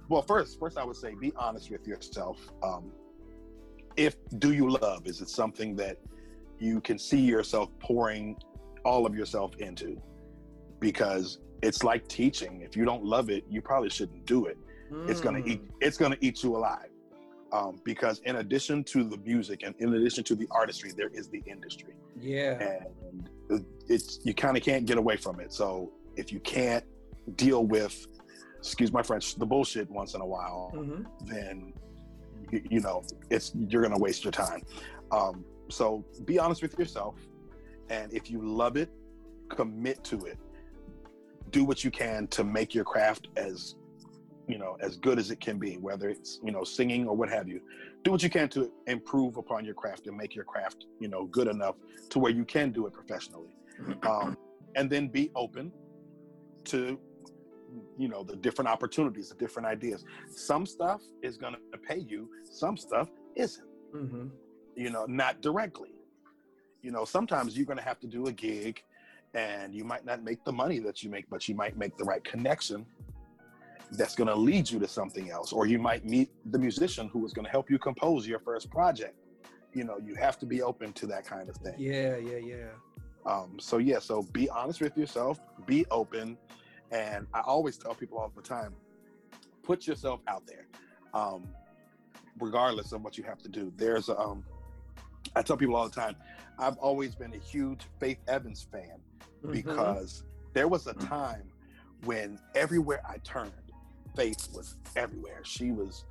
[0.10, 2.40] Well, first, first I would say be honest with yourself.
[2.64, 2.91] Um,
[3.98, 5.07] if do you love?
[5.07, 5.98] Is it something that
[6.60, 8.38] you can see yourself pouring
[8.84, 10.02] all of yourself into?
[10.80, 12.61] Because it's like teaching.
[12.61, 14.57] If you don't love it, you probably shouldn't do it.
[15.07, 15.61] It's gonna eat.
[15.82, 16.90] It's gonna eat you alive.
[17.52, 21.30] Um, because in addition to the music and in addition to the artistry, there is
[21.30, 22.77] the industry, Yeah.
[23.49, 25.53] and it's you kind of can't get away from it.
[25.53, 26.84] So if you can't
[27.36, 28.07] deal with,
[28.65, 31.03] excuse my French, the bullshit once in a while, Mm-hmm.
[31.25, 31.73] then
[32.51, 34.61] you, you know it's you're gonna waste your time.
[35.11, 37.15] Um, so be honest with yourself,
[37.89, 38.89] and if you love it,
[39.49, 40.37] commit to it.
[41.51, 43.75] Do what you can to make your craft as
[44.47, 47.27] you know, as good as it can be, whether it's, you know, singing or what
[47.29, 47.59] have you.
[48.03, 51.25] Do what you can to improve upon your craft and make your craft, you know,
[51.25, 51.75] good enough
[52.11, 53.49] to where you can do it professionally.
[54.03, 54.37] Um,
[54.75, 55.71] and then be open
[56.65, 56.99] to,
[57.97, 60.06] you know, the different opportunities, the different ideas.
[60.30, 64.27] Some stuff is going to pay you, some stuff isn't, Mm-hmm.
[64.76, 65.91] you know, not directly.
[66.81, 68.84] You know, sometimes you're going to have to do a gig
[69.34, 72.03] and you might not make the money that you make, but you might make the
[72.03, 72.85] right connection
[73.91, 77.26] that's going to lead you to something else or you might meet the musician who
[77.26, 79.15] is going to help you compose your first project
[79.73, 82.69] you know you have to be open to that kind of thing Yeah, yeah, yeah.
[83.27, 86.35] um, so yeah so be honest with yourself be open
[86.91, 88.73] and i always tell people all the time
[89.63, 90.67] put yourself out there
[91.13, 91.47] um,
[92.39, 94.43] regardless of what you have to do there's um,
[95.35, 96.15] i tell people all the time
[96.59, 98.99] i've always been a huge faith evans fan
[99.43, 99.51] Mhm.
[99.51, 101.43] because there was a time
[102.05, 103.51] when everywhere I turned,
[104.15, 105.41] Faith was everywhere.
[105.43, 106.05] She was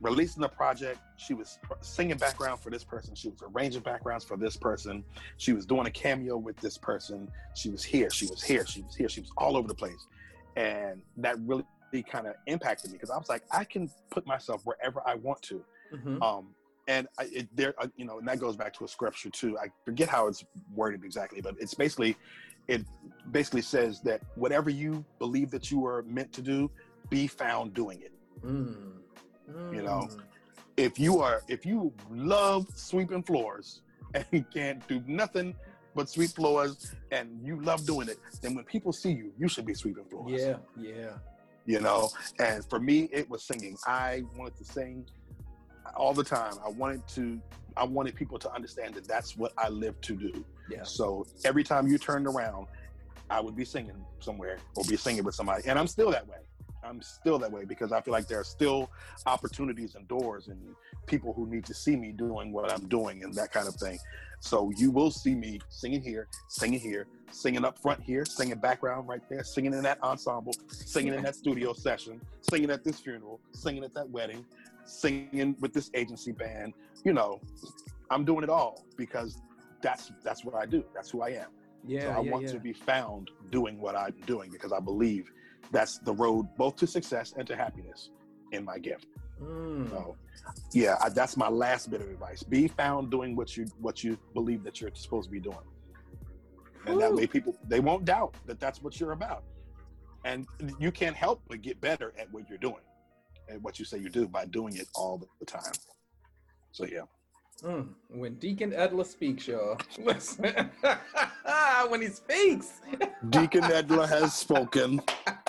[0.00, 4.36] releasing a project, she was singing background for this person, she was arranging backgrounds for
[4.36, 5.04] this person,
[5.36, 8.82] she was doing a cameo with this person, she was here, she was here, she
[8.82, 10.06] was here, she was all over the place.
[10.56, 11.64] And that really
[12.10, 15.42] kind of impacted me because I was like, I can put myself wherever I want
[15.42, 15.64] to.
[15.92, 16.22] Mhm.
[16.22, 16.54] Um,
[16.88, 19.58] and I, it, there, uh, you know, and that goes back to a scripture too.
[19.58, 20.44] I forget how it's
[20.74, 22.16] worded exactly, but it's basically,
[22.68, 22.84] it
[23.30, 26.70] basically says that whatever you believe that you are meant to do,
[27.08, 28.12] be found doing it.
[28.44, 28.92] Mm.
[29.72, 30.20] You know, Mm.
[30.76, 33.82] If you are, if you love sweeping floors
[34.14, 35.54] and you can't do nothing
[35.94, 39.66] but sweep floors, and you love doing it, then when people see you, you should
[39.66, 40.30] be sweeping floors.
[40.32, 41.10] Yeah, yeah.
[41.66, 42.08] you know
[42.38, 45.04] and for me it was singing i wanted to sing
[45.94, 47.38] all the time i wanted to
[47.76, 50.84] i wanted people to understand that that's what i live to do Yeah.
[50.84, 52.66] so every time you turned around
[53.28, 56.38] i would be singing somewhere or be singing with somebody and i'm still that way
[56.90, 58.90] i'm still that way because i feel like there are still
[59.26, 60.58] opportunities and doors and
[61.06, 63.98] people who need to see me doing what i'm doing and that kind of thing.
[64.42, 69.06] So you will see me singing here singing here singing up front here singing background
[69.06, 73.38] right there singing in that ensemble singing in that studio session singing at this funeral
[73.52, 74.44] singing at that wedding
[74.86, 76.72] singing with this agency band.
[77.04, 77.40] You know
[78.10, 79.42] i'm doing it all because
[79.82, 80.84] that's that's what i do.
[80.94, 81.50] That's who i am.
[81.86, 82.52] Yeah, so I yeah, want yeah.
[82.52, 85.30] to be found doing what I'm doing because I believe
[85.70, 88.10] that's the road both to success and to happiness
[88.52, 89.06] in my gift.
[89.42, 89.88] Mm.
[89.90, 90.16] So,
[90.72, 94.18] yeah, I, that's my last bit of advice: be found doing what you what you
[94.34, 95.56] believe that you're supposed to be doing,
[96.86, 99.44] and that way people they won't doubt that that's what you're about,
[100.24, 100.46] and
[100.78, 102.82] you can't help but get better at what you're doing,
[103.48, 105.72] and what you say you do by doing it all the time.
[106.72, 107.02] So yeah.
[107.62, 107.88] Mm.
[108.08, 109.78] When Deacon Edler speaks, y'all.
[109.98, 110.70] Listen.
[111.88, 112.80] when he speaks.
[113.28, 115.00] Deacon Edler has spoken.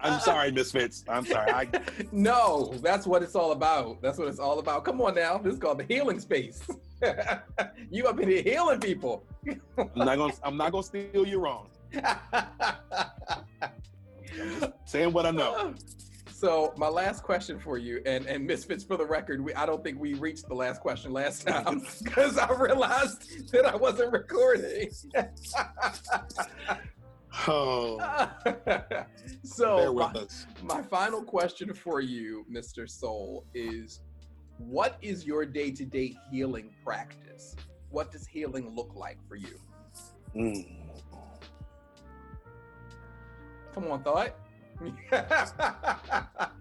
[0.00, 1.04] I'm sorry, Misfits.
[1.08, 1.50] I'm sorry.
[1.50, 1.68] I,
[2.12, 4.00] no, that's what it's all about.
[4.00, 4.84] That's what it's all about.
[4.84, 5.38] Come on now.
[5.38, 6.62] This is called the healing space.
[7.90, 9.24] you up in here healing people.
[9.76, 10.32] I'm not gonna.
[10.42, 11.68] I'm not gonna steal you wrong.
[14.84, 15.74] Saying what I know.
[16.38, 19.82] So my last question for you, and and Misfits for the record, we I don't
[19.82, 24.90] think we reached the last question last time because I realized that I wasn't recording.
[27.46, 27.98] Oh,
[28.64, 29.06] bear
[29.44, 30.46] so with my, us.
[30.62, 32.90] my final question for you, Mr.
[32.90, 34.00] Sol, is
[34.56, 37.54] what is your day-to-day healing practice?
[37.90, 39.60] What does healing look like for you?
[40.34, 40.66] Mm.
[43.72, 44.34] Come on, thought.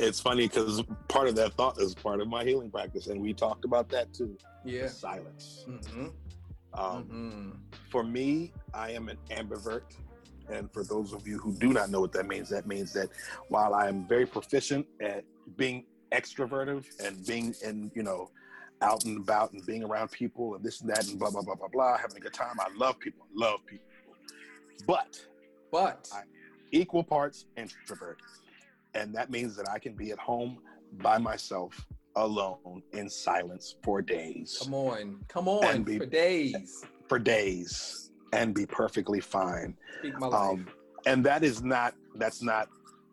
[0.00, 3.34] It's funny because part of that thought is part of my healing practice, and we
[3.34, 4.38] talked about that too.
[4.64, 4.86] yeah.
[4.86, 5.64] Silence.
[5.68, 6.06] Mm-hmm.
[6.74, 7.50] Um, mm-hmm.
[7.90, 9.82] for me, I am an ambivert.
[10.48, 13.08] And for those of you who do not know what that means, that means that
[13.48, 15.24] while I am very proficient at
[15.56, 18.30] being extroverted and being in, you know,
[18.80, 21.56] out and about and being around people and this and that and blah, blah, blah,
[21.56, 23.84] blah, blah, having a good time, I love people, love people.
[24.86, 25.20] But
[25.72, 26.22] But I-
[26.72, 28.18] equal parts introvert.
[28.94, 30.58] And that means that I can be at home
[31.02, 31.86] by myself,
[32.16, 36.84] alone, in silence for days come on, come on be- for days.
[37.06, 39.76] for days and be perfectly fine.
[40.00, 40.50] Speak my life.
[40.50, 40.66] Um,
[41.06, 42.68] and that is not that's not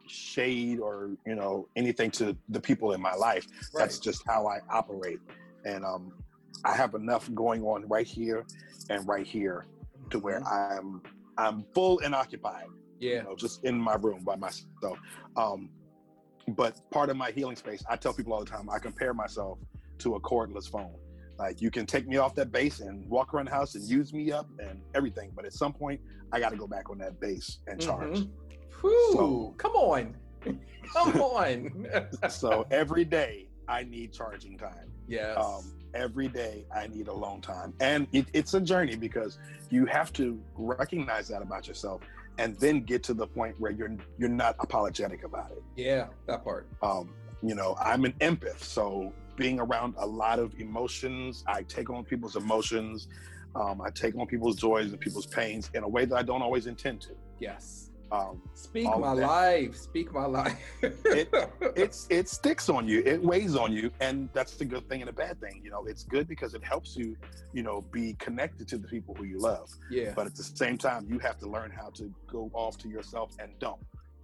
[0.07, 3.45] shade or you know anything to the people in my life.
[3.73, 5.19] That's just how I operate.
[5.65, 6.14] And um,
[6.64, 8.45] I have enough going on right here
[8.90, 9.65] and right here
[10.10, 10.72] to where Mhm.
[10.72, 11.02] I'm
[11.38, 12.68] I'm full and occupied.
[12.99, 13.22] You yeah.
[13.23, 14.97] know, just in my room by myself.
[15.35, 15.69] Um,
[16.49, 19.57] but part of my healing space, I tell people all the time, I compare myself
[19.99, 20.93] to a cordless phone.
[21.38, 24.13] Like you can take me off that base and walk around the house and use
[24.13, 25.99] me up and everything, but at some point
[26.31, 28.19] I got to go back on that base and charge.
[28.19, 28.30] Mhm.
[28.81, 30.15] Whew, So- come on.
[30.93, 31.88] Come on.
[32.30, 34.91] so every day I need charging time.
[35.07, 35.35] yes.
[35.35, 39.39] Um, every day I need alone time, and it, it's a journey because
[39.72, 42.01] you have to recognize that about yourself,
[42.38, 45.64] and then get to the point where you're you're not apologetic about it.
[45.76, 46.68] yeah, that part.
[46.82, 51.90] Um, you know, I'm an empath, so being around a lot of emotions, I take
[51.90, 53.07] on people's emotions.
[53.56, 56.41] Um, I take on people's joys and people's pains in a way that I don't
[56.41, 57.12] always intend to.
[57.40, 57.91] Yes.
[58.15, 59.75] Um, Speak my life.
[59.75, 60.57] Speak my life.
[61.75, 65.09] it's it sticks on you it weighs on you and that's the good thing and
[65.09, 67.15] the bad thing you know it's good because it helps you
[67.53, 70.13] you know be connected to the people who you love yeah.
[70.15, 73.35] but at the same time you have to learn how to go off to yourself
[73.39, 73.79] and dump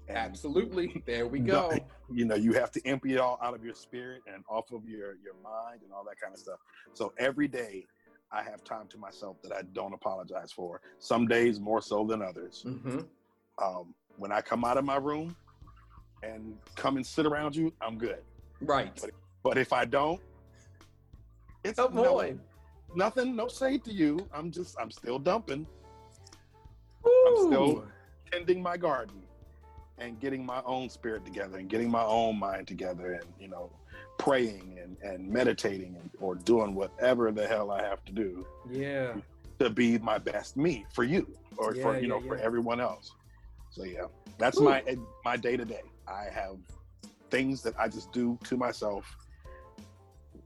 [0.08, 1.04] and Absolutely.
[1.06, 1.78] There we go.
[2.12, 4.88] you know you have to empty it all out of your spirit and off of
[4.88, 6.60] your your mind and all that kind of stuff
[6.94, 7.86] so every day
[8.32, 12.22] i have time to myself that i don't apologize for some days more so than
[12.22, 13.00] others hmm
[13.62, 15.36] um, when i come out of my room
[16.24, 18.20] and come and sit around you i'm good
[18.64, 19.02] Right.
[19.44, 20.22] But if I don't,
[21.64, 22.38] it's Come no-
[22.96, 24.28] nothing, no shade to you.
[24.32, 25.66] I'm just, I'm still dumping,
[27.28, 27.84] I'm still-
[28.32, 29.24] tending my garden
[29.98, 33.72] and getting my own spirit together and getting my own mind together and, you know,
[34.20, 39.16] praying and, and meditating and, or doing whatever the hell I have to do Yeah.
[39.60, 41.28] to be my best me for you
[41.58, 43.12] or for, Yeah, you know, yeah, for everyone else.
[43.72, 44.06] So yeah,
[44.38, 44.66] that's Woo.
[44.66, 44.96] my, eh,
[45.26, 45.82] my day to day.
[46.08, 46.58] I have
[47.30, 49.16] things that I just do to myself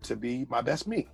[0.03, 1.07] to be my best me.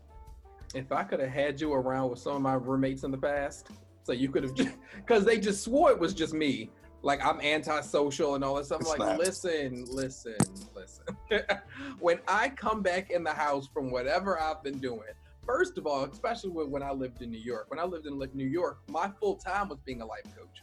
[0.75, 3.67] If I could have had you around with some of my roommates in the past,
[4.03, 4.55] so you could have,
[4.95, 6.69] because they just swore it was just me.
[7.01, 8.81] Like I'm antisocial and all that stuff.
[8.81, 9.17] I'm It's like, not.
[9.17, 10.35] listen, listen,
[10.75, 11.05] listen.
[11.99, 14.99] when I come back in the house from whatever I've been doing,
[15.45, 18.19] first of all, especially when, when I lived in New York, when I lived in
[18.33, 20.61] New York, my full time was being a life coach.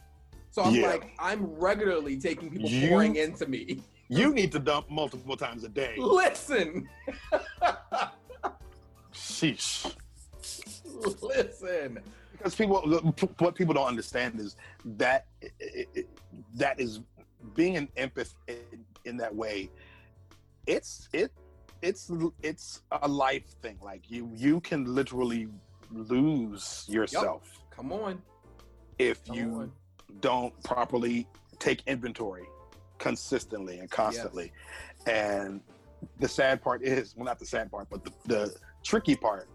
[0.51, 0.87] So I'm Yeah.
[0.87, 3.81] like, I'm regularly taking people You- pouring into me.
[4.11, 5.93] You need to dump multiple times a day.
[5.99, 6.89] Listen,
[9.13, 9.93] Sheesh.
[11.21, 11.99] listen.
[12.31, 12.81] Because people,
[13.37, 14.55] what people don't understand is
[14.97, 15.27] that
[16.55, 17.01] that is
[17.53, 18.55] being an empath in,
[19.05, 19.69] in that way.
[20.65, 21.31] It's it
[21.83, 22.09] it's
[22.41, 23.77] it's a life thing.
[23.83, 25.49] Like you you can literally
[25.91, 28.21] lose yourself Come on.
[28.97, 29.71] if Come you on.
[30.21, 31.27] Don't properly
[31.59, 32.45] take inventory
[32.97, 34.51] consistently and constantly.
[35.07, 35.61] And
[36.19, 39.47] the sad part is, well, not the sad part, but the, the tricky part,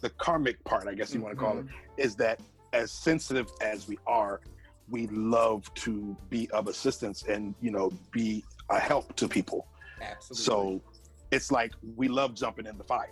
[0.00, 1.66] the karmic part, I guess you want to call it,
[1.96, 2.40] is that
[2.72, 4.40] as sensitive as we are,
[4.88, 9.66] we love to be of assistance and, you know, be a help to people.
[10.00, 10.44] Absolutely.
[10.44, 10.82] So
[11.30, 13.10] it's like we love jumping in the fire.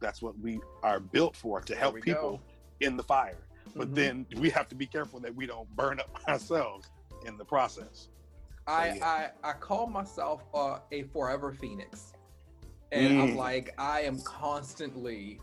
[0.00, 2.40] That's what we are built for to help people go.
[2.80, 3.38] in the fire.
[3.74, 3.94] But Mhm.
[3.94, 6.88] then we have to be careful that we don't burn up ourselves
[7.26, 8.08] in the process.
[8.66, 9.30] I, yeah.
[9.44, 12.12] I I call myself uh, a forever phoenix,
[12.92, 13.36] and I'm Mm.
[13.36, 15.40] like I am constantly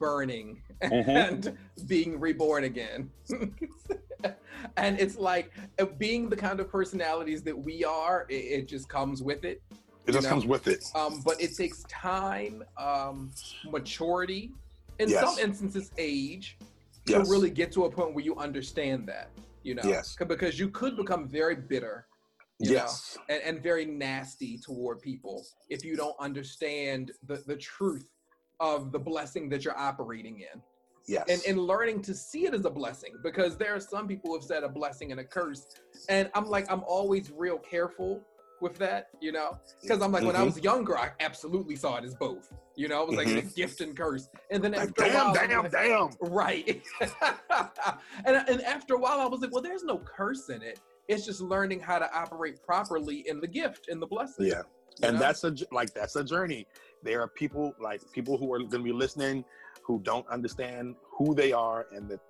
[0.00, 1.16] burning Mhm.
[1.16, 3.10] and being reborn again.
[4.76, 8.88] and it's like uh, being the kind of personalities that we are, it, it just
[8.88, 9.62] comes with it.
[10.06, 10.30] It just know?
[10.30, 10.84] comes with it.
[10.96, 13.32] Um, but it takes time, um,
[13.64, 14.52] maturity,
[14.98, 15.20] in Yes.
[15.20, 16.58] some instances, age
[17.06, 17.26] Yes.
[17.26, 19.30] to really get to a point where you understand that.
[19.62, 20.16] You know, Yes.
[20.16, 22.06] Because you could become very bitter
[22.58, 23.18] you know, yes.
[23.28, 28.08] and, and very nasty toward people if you don't understand the, the truth
[28.60, 30.62] of the blessing that you're operating in
[31.06, 31.24] Yes.
[31.28, 34.36] and, and learning to see it as a blessing because there are some people who
[34.36, 35.66] have said a blessing and a curse
[36.08, 38.22] and i'm like i'm always real careful
[38.60, 40.46] with that you know because i'm like when i Mhm.
[40.54, 43.80] was younger i absolutely saw it as both you know it was like a gift
[43.80, 46.10] and curse and then like, after a while damn, like- damn.
[46.20, 46.82] Right.
[48.24, 50.80] and, and after a while, I was like, well, there's no curse in it.
[51.08, 54.46] It's just learning how to operate properly in the gift, in the blessing.
[54.46, 54.62] Yeah.
[55.02, 55.20] And know?
[55.20, 56.66] that's a like that's a journey.
[57.02, 59.44] There are people like people who are going to be listening
[59.82, 62.20] who don't understand who they are and that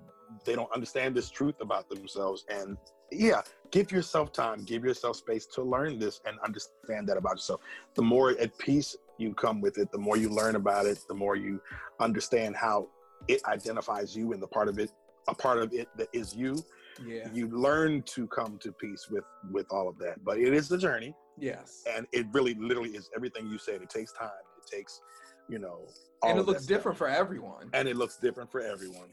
[0.44, 2.44] they don't understand this truth about themselves.
[2.48, 2.76] And
[3.12, 7.60] yeah, give yourself time, give yourself space to learn this and understand that about yourself.
[7.94, 11.14] The more at peace you come with it, the more you learn about it, the
[11.14, 11.60] more you
[12.00, 12.88] understand how
[13.28, 14.90] it identifies you and the part of it,
[15.28, 16.64] a part of it that is you.
[17.04, 17.28] yeah.
[17.32, 20.22] You learn to come to peace with with all of that.
[20.24, 21.82] But it is the journey Yes.
[21.94, 25.02] and it really literally is everything you said it takes time it takes
[25.50, 25.80] you know
[26.22, 27.68] all And it looks different for everyone.
[27.74, 29.10] and it looks different for everyone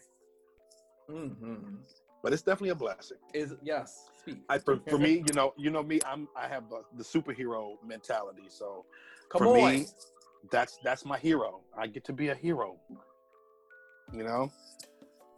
[1.09, 1.75] hmm
[2.23, 4.09] but it's definitely a blessing Is yes.
[4.19, 4.39] Speak.
[4.49, 7.75] I, for, for me you know you know me i'm i have the, the superhero
[7.85, 8.85] mentality so
[9.29, 9.53] Come for on.
[9.53, 9.85] me
[10.49, 12.77] that's that's my hero i get to be a hero
[14.13, 14.51] You know.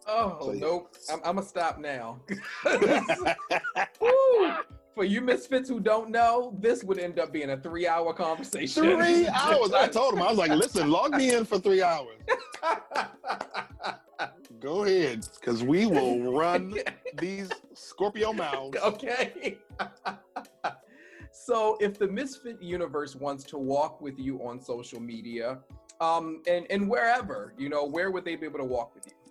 [0.08, 0.60] Oh So, yeah.
[0.60, 2.20] nope, I'm, I'm gonna stop now.
[4.96, 8.84] For you misfits who don't know, this would end up being a three-hour conversation.
[8.84, 9.74] three hours.
[9.74, 12.16] I told him I was like, listen, log me in for three hours.
[14.62, 16.80] Go ahead, because we will run
[17.20, 18.78] these Scorpio mouths.
[18.82, 19.58] okay.
[21.32, 25.60] so, if the Misfit universe wants to walk with you on social media,
[26.00, 29.25] um, and and wherever, you know, where would they be able to walk with you?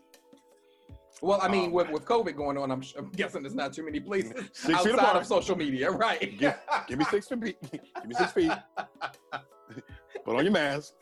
[1.23, 3.85] Well, I mean, Um, with, with COVID going on, I'm, I'm guessing there's not too
[3.85, 4.33] many places
[4.71, 6.39] outside of social media, right?
[6.39, 6.55] Give,
[6.89, 7.57] give me six feet.
[7.73, 8.53] Give me six feet.
[10.25, 10.95] Put on your mask.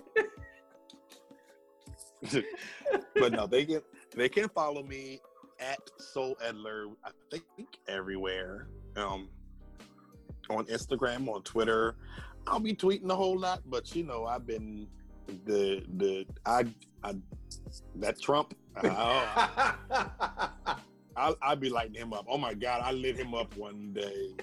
[3.14, 3.80] but no, they can
[4.14, 5.20] they can follow me
[5.59, 6.93] at Sol Edler.
[7.05, 7.44] I think
[7.89, 8.68] everywhere.
[8.97, 9.28] Um,
[10.51, 11.97] on Instagram, on Twitter.
[12.47, 14.86] I'll be tweeting a whole lot, but you know, I've been
[15.47, 16.64] the the I
[17.02, 17.14] I
[17.97, 18.55] that Trump.
[18.77, 19.74] I,
[21.16, 22.27] I I'd be lighting him up.
[22.28, 24.35] Oh my God, I lit him up one day.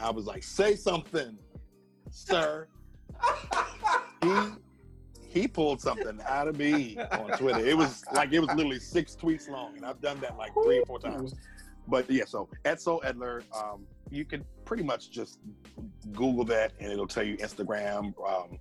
[0.00, 1.36] I was like, say something,
[2.10, 2.66] sir.
[4.22, 4.48] he
[5.28, 7.64] he pulled something out of me on Twitter.
[7.64, 10.80] It was like it was literally six tweets long, and I've done that like three
[10.80, 11.34] or four times.
[11.88, 15.38] But yeah, so Sol Edler, um, you can pretty much just
[16.12, 18.58] Google that, and it'll tell you Instagram, um,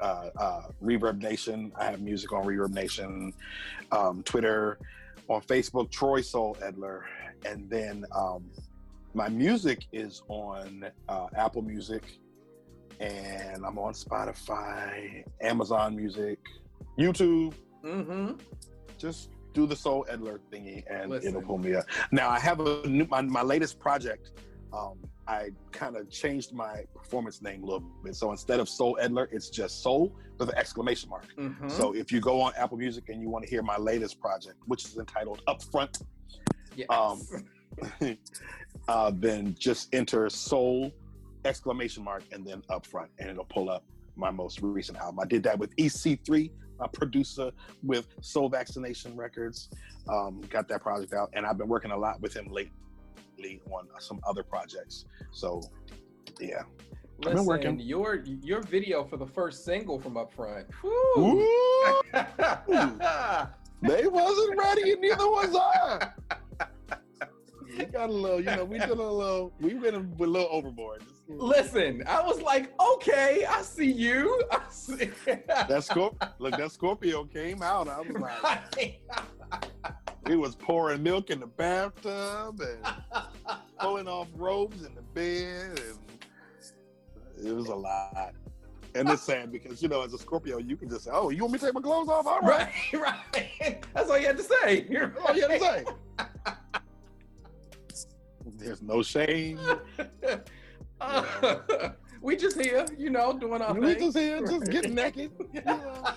[0.00, 1.72] uh, uh, ReverbNation.
[1.76, 3.32] I have music on ReverbNation,
[3.90, 4.78] um, Twitter,
[5.28, 7.02] on Facebook, Troy Sol Edler,
[7.44, 8.44] and then um,
[9.14, 12.02] my music is on uh, Apple Music,
[13.00, 16.38] and I'm on Spotify, Amazon Music,
[16.98, 17.54] YouTube.
[17.84, 18.32] mm-hmm.
[18.98, 21.30] Just do the Sol Edler thingy, and Listen.
[21.30, 21.84] it'll pull me up.
[22.10, 24.30] Now I have a new my, my latest project.
[24.72, 28.16] Um, I kind of changed my performance name a little bit.
[28.16, 31.26] So instead of Sol Edler, it's just Sol with an exclamation mark.
[31.36, 31.68] Mm-hmm.
[31.68, 34.56] So if you go on Apple Music and you want to hear my latest project,
[34.66, 36.02] which is entitled Upfront,
[36.74, 36.88] yes.
[36.90, 37.22] um,
[38.88, 40.90] uh, then just enter Sol
[41.44, 43.84] exclamation mark and then Upfront, and it'll pull up
[44.16, 45.20] my most recent album.
[45.20, 46.50] I did that with EC3,
[46.80, 49.68] a producer with Soul Vaccination Records.
[50.08, 52.72] Um, got that project out, and I've been working a lot with him lately
[53.70, 55.04] on some other projects.
[55.30, 55.62] So,
[56.40, 56.62] yeah.
[57.18, 57.80] Listen, been working.
[57.80, 60.64] your your video for the first single from Upfront.
[60.84, 61.46] Ooh,
[63.82, 66.08] they wasn't ready, and neither was I.
[67.78, 70.48] We got a little, you know, we did a little, we went a, a little
[70.50, 71.02] overboard.
[71.28, 74.42] Listen, I was like, okay, I see you.
[74.50, 75.10] I see.
[75.46, 77.88] That Scorpio, look, that Scorpio came out.
[77.88, 78.16] I was
[78.76, 79.00] like,
[80.26, 83.24] we was pouring milk in the bathtub and
[83.78, 85.80] pulling off robes in the bed,
[87.36, 88.34] and it was a lot.
[88.94, 91.42] And it's sad because you know, as a Scorpio, you can just say, "Oh, you
[91.42, 92.26] want me to take my clothes off?
[92.26, 93.24] All right." right,
[93.60, 93.84] right.
[93.94, 94.86] That's all you had to say.
[94.88, 95.84] You're All you had to say.
[98.56, 99.58] There's no shame.
[101.00, 101.58] Uh,
[102.20, 103.98] we just here, you know, doing our We thing.
[103.98, 105.32] We just here, just getting naked.
[105.64, 106.14] know.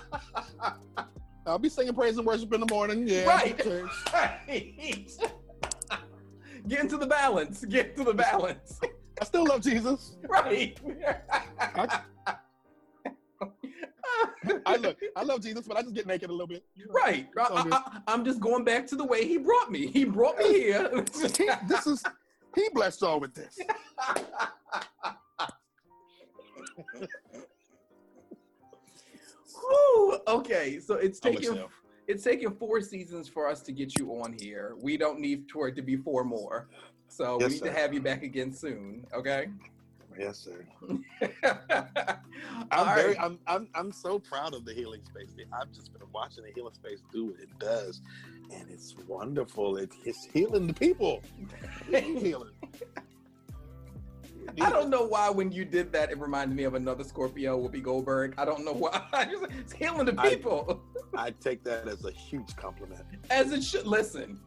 [1.46, 3.06] I'll be singing praise and worship in the morning.
[3.06, 3.66] Yeah, Right.
[4.12, 5.08] Right.
[6.68, 7.64] Get into the balance.
[7.64, 8.80] Get to the balance.
[9.20, 10.16] I still love Jesus.
[10.28, 10.76] Right.
[14.66, 16.64] I look, I love Jesus, but I just get naked a little bit.
[16.88, 17.28] Right.
[17.38, 17.68] I, all.
[17.72, 19.86] I, am just going back to the way he brought me.
[19.86, 21.04] He brought me here.
[21.20, 22.02] He, this is
[22.54, 23.58] he blessed y'all with this.
[29.68, 30.18] Whew.
[30.28, 31.64] Okay, so it's taken
[32.08, 34.76] it's taken four seasons for us to get you on here.
[34.80, 36.68] We don't need for it to be four more.
[37.08, 37.66] So Yes, we need sir.
[37.66, 39.04] to have you back again soon.
[39.14, 39.48] Okay.
[40.18, 40.66] Yes, sir.
[42.70, 45.34] I'm very, I'm, I'm, I'm so proud of the healing space.
[45.52, 48.00] I've just been watching the healing space do what it does,
[48.50, 49.76] and it's wonderful.
[49.76, 51.22] It, it's healing the people.
[51.90, 52.52] Healing.
[54.60, 57.82] I don't know why when you did that, it reminded me of another Scorpio, Whoopi
[57.82, 58.34] Goldberg.
[58.38, 59.02] I don't know why.
[59.58, 60.82] it's healing the people.
[61.16, 63.02] I take that as a huge compliment.
[63.30, 63.86] As it should.
[63.86, 64.40] Listen.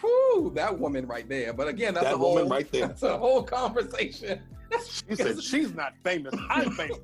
[0.00, 1.52] Whew, that woman right there.
[1.52, 2.88] But again, that's That a whole woman right there.
[2.88, 4.42] That's a whole conversation.
[5.08, 6.34] She said she's not famous.
[6.50, 6.98] I'm famous.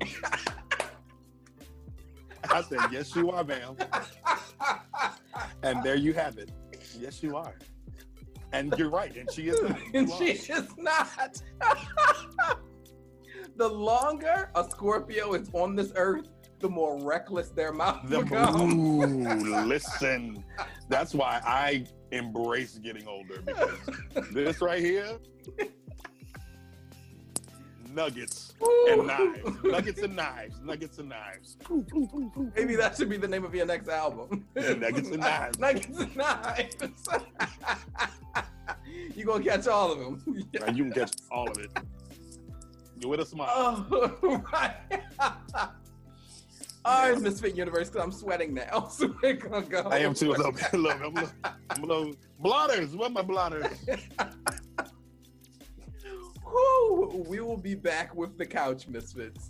[2.49, 3.77] I said, yes, you are, ma'am.
[5.63, 6.51] And there you have it.
[6.99, 7.55] Yes, you are.
[8.53, 9.15] And you're right.
[9.15, 9.61] And she is.
[9.61, 9.79] not.
[9.93, 11.41] And she is not.
[13.57, 18.73] the longer a Scorpio is on this earth, the more reckless their mouth The becomes.
[18.73, 20.45] Ooh, listen.
[20.87, 23.79] That's why I embrace getting older because
[24.31, 25.17] this right here,
[27.93, 28.53] nuggets
[28.89, 29.63] and knives.
[29.63, 30.55] Nuggets and knives.
[30.63, 31.57] Nuggets and knives.
[32.55, 34.45] Maybe that should be the name of your next album.
[34.55, 35.59] Yeah, Nuggets and Knives.
[35.59, 36.75] Nuggets and knives.
[39.15, 40.47] you gonna catch all of them.
[40.65, 41.71] And you can catch all of it.
[42.99, 43.49] You're with a smile.
[43.91, 44.75] Oh, right.
[46.85, 48.87] All right, Misfit Universe, because I'm sweating now.
[48.87, 49.81] So we're gonna go.
[49.83, 50.73] I am too a little bit.
[50.73, 51.29] A little, I'm a little,
[51.69, 52.95] I'm a little blotters.
[52.95, 53.65] What my blotters?
[56.45, 59.49] Woo, we will be back with the Couch Misfits.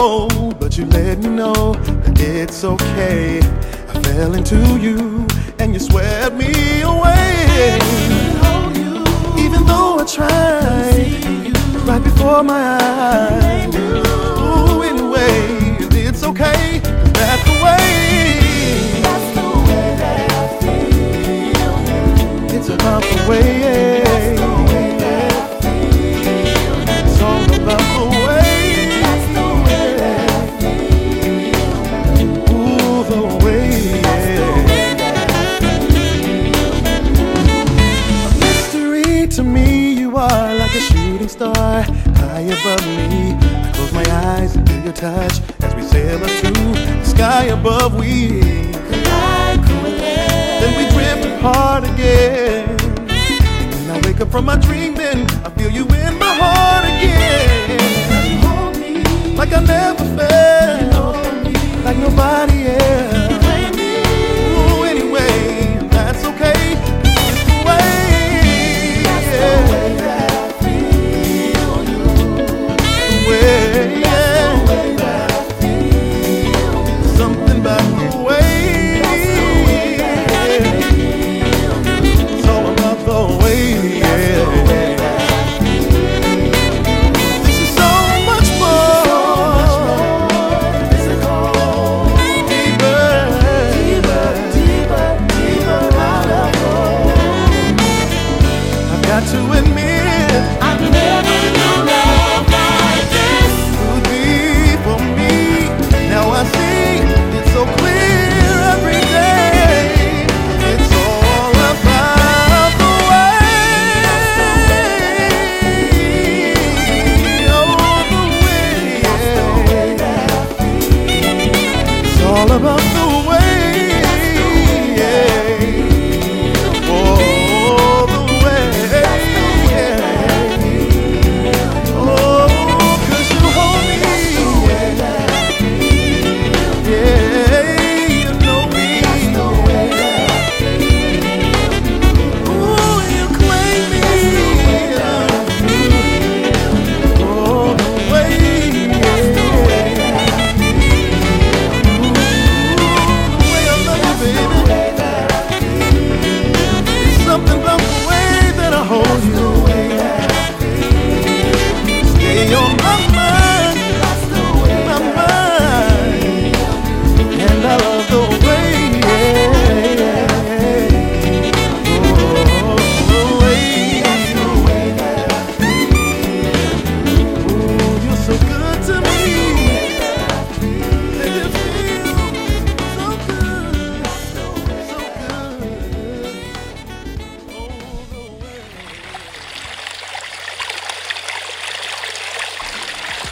[0.00, 3.38] Control, but you let me know that it's okay.
[3.38, 5.26] I fell into you,
[5.58, 7.78] and you swept me away.
[9.38, 11.52] Even though I tried,
[11.86, 13.74] right before my eyes.
[13.76, 15.76] Ooh, anyway,
[16.08, 16.80] it's okay.
[16.82, 17.82] 'cause That's the way.
[19.70, 21.74] That I feel.
[22.56, 23.99] It's about the way.
[42.52, 43.34] Above me.
[43.38, 47.44] I close my eyes and feel your touch as we sail up to the sky
[47.44, 47.94] above.
[47.94, 48.40] We
[50.60, 52.76] then we drift apart again.
[53.06, 57.78] When I wake up from my dreaming, I feel you in my heart again.
[59.36, 61.44] Like I never felt,
[61.84, 63.39] like nobody else.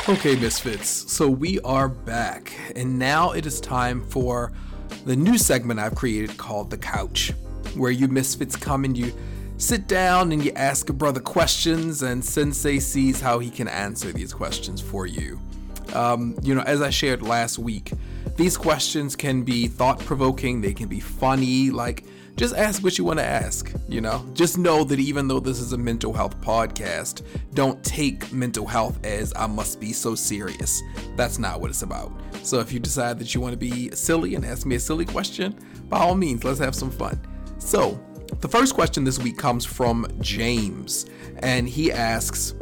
[0.09, 4.53] Okay, Misfits, so we are back, and now it is time for
[5.05, 7.35] the new segment I've created called The Couch,
[7.77, 9.13] where you Misfits come and you
[9.59, 14.11] sit down and you ask a brother questions, and Sensei sees how he can answer
[14.11, 15.39] these questions for you.
[15.93, 17.93] Um, you know, as I shared last week,
[18.37, 22.05] these questions can be thought provoking, they can be funny, like
[22.39, 24.25] just ask what you want to ask, you know?
[24.33, 29.05] Just know that even though this is a mental health podcast, don't take mental health
[29.05, 30.81] as I must be so serious.
[31.17, 32.13] That's not what it's about.
[32.45, 35.05] So if you decide that you want to be silly and ask me a silly
[35.05, 35.59] question,
[35.89, 37.21] by all means, let's have some fun.
[37.59, 38.01] So,
[38.41, 41.07] the first question this week comes from James,
[41.39, 42.55] and he asks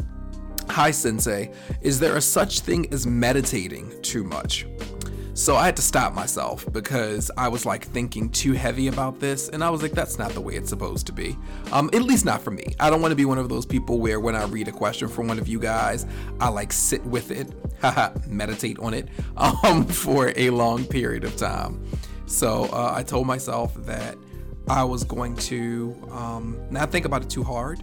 [0.71, 4.65] Hi, Sensei, is there a such thing as meditating too much?
[5.37, 9.51] So I had to stop myself because I was like thinking too heavy about this,
[9.51, 11.37] and I was like, that's not the way it's supposed to be.
[11.73, 12.75] Um, at least not for me.
[12.81, 15.09] I don't want to be one of those people where when I read a question
[15.09, 16.07] from one of you guys,
[16.41, 17.53] I like sit with it,
[17.83, 21.87] haha, meditate on it, um, for a long period of time.
[22.25, 24.17] So uh, I told myself that
[24.69, 27.83] I was going to um, not think about it too hard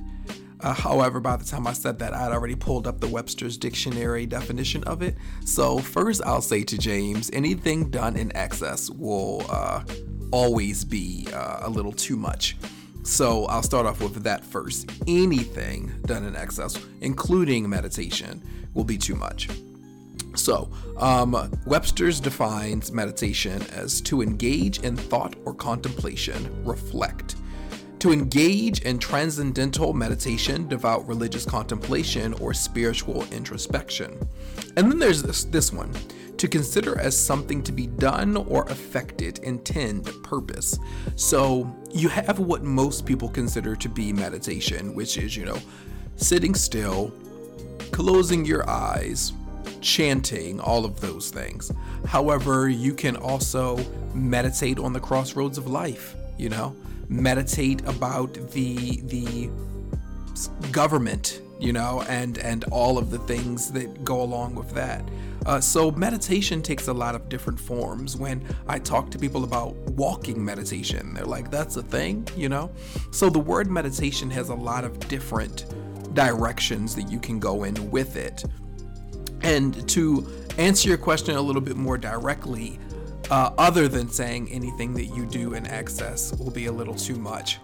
[0.63, 4.25] uh, however, by the time I said that, I'd already pulled up the Webster's Dictionary
[4.25, 5.15] definition of it.
[5.45, 9.83] So, first, I'll say to James anything done in excess will uh,
[10.31, 12.55] always be uh, a little too much.
[13.03, 14.89] So, I'll start off with that first.
[15.05, 18.41] Anything done in excess, including meditation,
[18.73, 19.49] will be too much.
[20.35, 27.35] So, um, Webster's defines meditation as to engage in thought or contemplation, reflect
[28.03, 34.19] to engage in transcendental meditation, devout religious contemplation, or spiritual introspection.
[34.75, 35.89] And then there's this, this one
[36.35, 40.77] to consider as something to be done or affected, intend, purpose.
[41.15, 45.59] So you have what most people consider to be meditation, which is, you know,
[46.17, 47.13] sitting still,
[47.93, 49.31] closing your eyes,
[49.79, 51.71] chanting, all of those things.
[52.05, 53.79] However, you can also
[54.13, 56.75] meditate on the crossroads of life, you know?
[57.09, 59.49] Meditate about the the
[60.71, 65.07] government, you know, and and all of the things that go along with that.
[65.45, 68.15] Uh, so meditation takes a lot of different forms.
[68.15, 72.71] When I talk to people about walking meditation, they're like, "That's a thing," you know.
[73.11, 75.65] So the word meditation has a lot of different
[76.13, 78.45] directions that you can go in with it.
[79.41, 80.25] And to
[80.57, 82.79] answer your question a little bit more directly,
[83.29, 87.15] uh, other than saying anything that you do in excess will be a little too
[87.15, 87.59] much.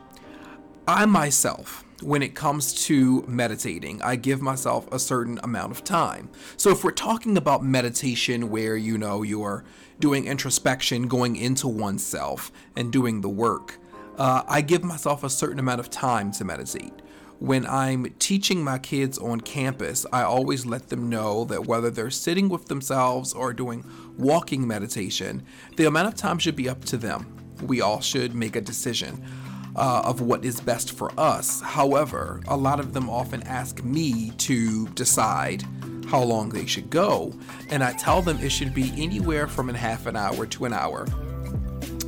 [0.88, 6.30] I myself, when it comes to meditating, I give myself a certain amount of time.
[6.58, 9.64] So if we're talking about meditation where you know you're
[10.00, 13.78] doing introspection, going into oneself, and doing the work,
[14.18, 16.94] uh, I give myself a certain amount of time to meditate
[17.40, 22.10] when I'm teaching my kids on campus, I always let them know that whether they're
[22.10, 23.86] sitting with themselves or doing
[24.20, 25.44] walking meditation,
[25.78, 27.26] the amount of time should be up to them.
[27.64, 29.24] We all should make a decision
[29.76, 31.62] uh, of what is best for us.
[31.62, 35.64] However, a lot of them often ask me to decide
[36.08, 37.34] how long they should go,
[37.70, 40.74] and I tell them it should be anywhere from a half an hour to an
[40.74, 41.06] hour.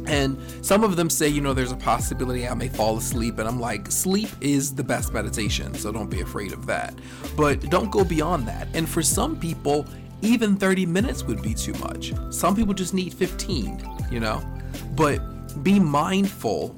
[0.07, 3.39] And some of them say, you know, there's a possibility I may fall asleep.
[3.39, 6.93] And I'm like, sleep is the best meditation, so don't be afraid of that.
[7.37, 8.67] But don't go beyond that.
[8.73, 9.85] And for some people,
[10.21, 12.13] even 30 minutes would be too much.
[12.29, 14.41] Some people just need 15, you know?
[14.95, 15.19] But
[15.63, 16.75] be mindful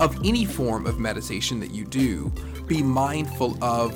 [0.00, 2.32] of any form of meditation that you do,
[2.66, 3.94] be mindful of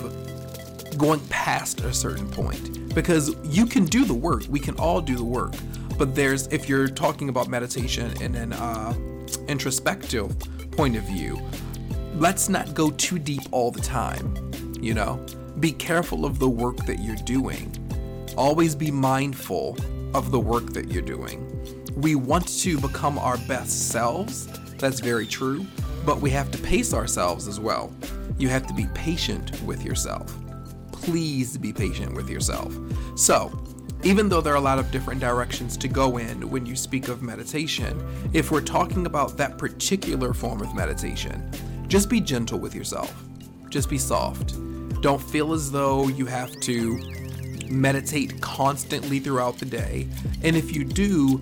[0.98, 4.44] going past a certain point because you can do the work.
[4.48, 5.54] We can all do the work
[6.00, 8.94] but there's if you're talking about meditation in an uh,
[9.48, 10.34] introspective
[10.70, 11.38] point of view,
[12.14, 14.50] let's not go too deep all the time.
[14.80, 15.22] You know,
[15.60, 17.70] be careful of the work that you're doing.
[18.40, 19.76] Always be mindful
[20.14, 21.46] of the work that you're doing.
[21.94, 24.46] We want to become our best selves.
[24.78, 25.66] That's very true.
[26.06, 27.92] But we have to pace ourselves as well.
[28.38, 30.34] You have to be patient with yourself.
[30.90, 32.74] Please be patient with yourself.
[33.14, 33.52] So,
[34.04, 37.08] even though there are a lot of different directions to go in when you speak
[37.08, 38.02] of meditation,
[38.32, 41.50] if we're talking about that particular form of meditation,
[41.88, 43.22] just be gentle with yourself.
[43.68, 44.54] Just be soft.
[45.02, 47.19] Don't feel as though you have to
[47.70, 50.08] meditate constantly throughout the day.
[50.42, 51.38] And if you do,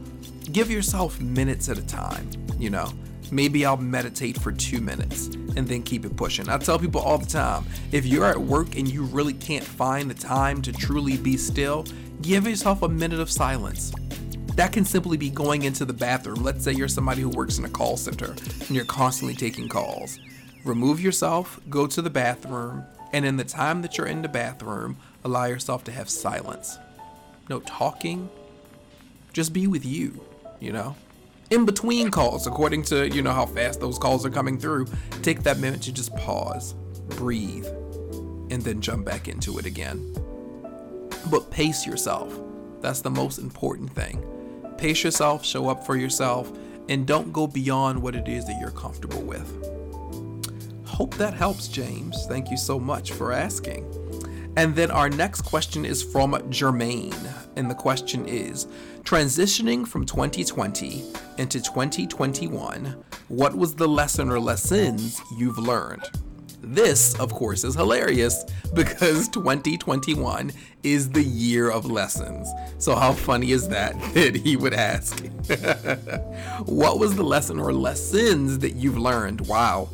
[0.52, 2.28] give yourself minutes at a time,
[2.58, 2.92] you know?
[3.30, 6.48] Maybe I'll meditate for two minutes and then keep it pushing.
[6.48, 10.10] I tell people all the time if you're at work and you really can't find
[10.10, 11.84] the time to truly be still,
[12.22, 13.92] give yourself a minute of silence.
[14.54, 16.42] That can simply be going into the bathroom.
[16.42, 20.18] Let's say you're somebody who works in a call center and you're constantly taking calls.
[20.64, 24.96] Remove yourself, go to the bathroom, and in the time that you're in the bathroom,
[25.24, 26.78] allow yourself to have silence.
[27.48, 28.28] No talking,
[29.32, 30.24] just be with you,
[30.60, 30.96] you know?
[31.50, 34.86] In between calls, according to, you know, how fast those calls are coming through,
[35.22, 36.74] take that minute to just pause,
[37.08, 37.66] breathe,
[38.50, 40.14] and then jump back into it again.
[41.30, 42.38] But pace yourself.
[42.80, 44.22] That's the most important thing.
[44.76, 46.52] Pace yourself, show up for yourself,
[46.88, 49.46] and don't go beyond what it is that you're comfortable with.
[50.86, 52.26] Hope that helps, James.
[52.26, 53.86] Thank you so much for asking.
[54.56, 57.32] And then our next question is from Jermaine.
[57.56, 58.66] And the question is
[59.02, 61.04] Transitioning from 2020
[61.38, 66.02] into 2021, what was the lesson or lessons you've learned?
[66.60, 68.44] This, of course, is hilarious
[68.74, 70.52] because 2021
[70.82, 72.50] is the year of lessons.
[72.78, 75.24] So, how funny is that that he would ask?
[76.66, 79.46] what was the lesson or lessons that you've learned?
[79.46, 79.88] Wow.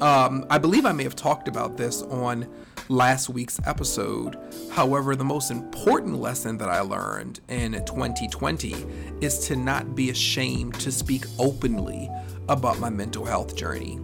[0.00, 2.46] Um, I believe I may have talked about this on
[2.90, 4.36] last week's episode.
[4.72, 8.74] However, the most important lesson that I learned in 2020
[9.20, 12.10] is to not be ashamed to speak openly
[12.48, 13.98] about my mental health journey.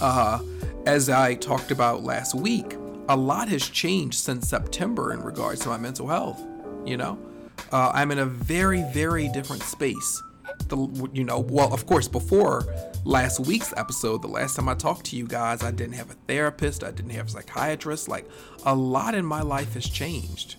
[0.00, 0.40] Uh,
[0.86, 2.76] as I talked about last week,
[3.08, 6.42] a lot has changed since September in regards to my mental health.
[6.86, 7.18] You know,
[7.72, 10.22] uh, I'm in a very, very different space.
[10.68, 12.64] The, you know, well, of course, before
[13.04, 16.14] last week's episode, the last time I talked to you guys, I didn't have a
[16.26, 18.08] therapist, I didn't have a psychiatrist.
[18.08, 18.28] Like,
[18.64, 20.56] a lot in my life has changed.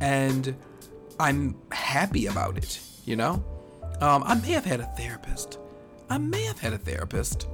[0.00, 0.56] And
[1.20, 3.44] I'm happy about it, you know?
[4.00, 5.58] Um, I may have had a therapist.
[6.10, 7.48] I may have had a therapist.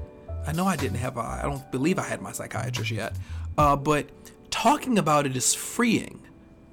[0.46, 3.16] I know I didn't have a, I don't believe I had my psychiatrist yet.
[3.56, 4.08] Uh, but
[4.50, 6.22] talking about it is freeing,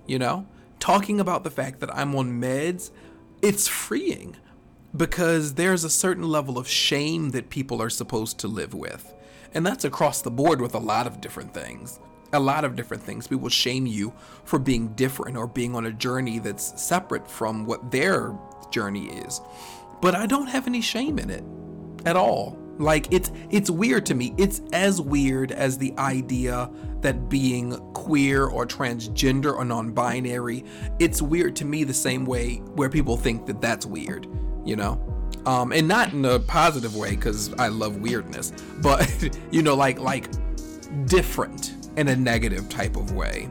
[0.08, 0.48] you know?
[0.80, 2.92] Talking about the fact that I'm on meds,
[3.42, 4.36] it's freeing
[4.96, 9.14] because there's a certain level of shame that people are supposed to live with.
[9.54, 12.00] And that's across the board with a lot of different things.
[12.34, 13.28] A lot of different things.
[13.28, 14.14] People shame you
[14.46, 18.38] for being different or being on a journey that's separate from what their
[18.72, 19.42] journey is.
[20.02, 21.44] But I don't have any shame in it
[22.06, 22.58] at all.
[22.78, 24.34] Like it's it's weird to me.
[24.38, 26.70] It's as weird as the idea
[27.02, 30.64] that being queer or transgender or non-binary,
[31.00, 34.28] it's weird to me the same way where people think that that's weird
[34.66, 35.02] you know?
[35.46, 40.00] Um, and not in a positive way because I love weirdness, but you know, like
[40.00, 40.28] like
[41.06, 43.50] different in a negative type of way.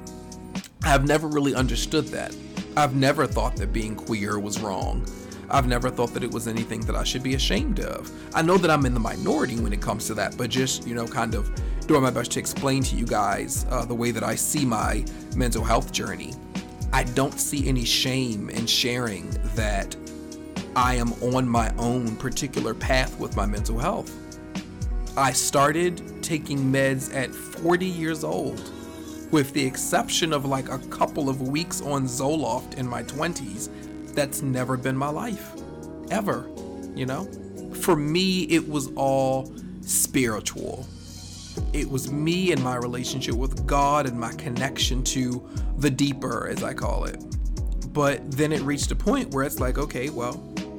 [0.84, 2.34] I've never really understood that.
[2.76, 5.04] I've never thought that being queer was wrong.
[5.50, 8.10] I've never thought that it was anything that I should be ashamed of.
[8.34, 10.94] I know that I'm in the minority when it comes to that, but just, you
[10.94, 11.50] know, kind of
[11.86, 15.04] doing my best to explain to you guys uh, the way that I see my
[15.36, 16.34] mental health journey.
[16.92, 19.96] I don't see any shame in sharing that
[20.76, 24.14] I am on my own particular path with my mental health.
[25.16, 28.70] I started taking meds at 40 years old,
[29.32, 33.68] with the exception of like a couple of weeks on Zoloft in my 20s.
[34.14, 35.52] That's never been my life,
[36.10, 36.48] ever,
[36.94, 37.24] you know?
[37.74, 40.86] For me, it was all spiritual.
[41.72, 46.62] It was me and my relationship with God and my connection to the deeper, as
[46.62, 47.22] I call it.
[47.92, 50.34] But then it reached a point where it's like, okay, well,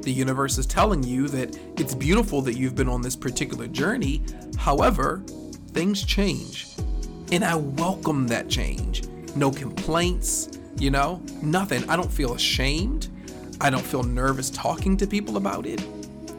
[0.10, 4.24] the universe is telling you that it's beautiful that you've been on this particular journey.
[4.58, 5.22] However,
[5.68, 6.66] things change.
[7.32, 9.04] And I welcome that change.
[9.36, 10.50] No complaints,
[10.80, 11.88] you know, nothing.
[11.88, 13.10] I don't feel ashamed.
[13.62, 15.86] I don't feel nervous talking to people about it.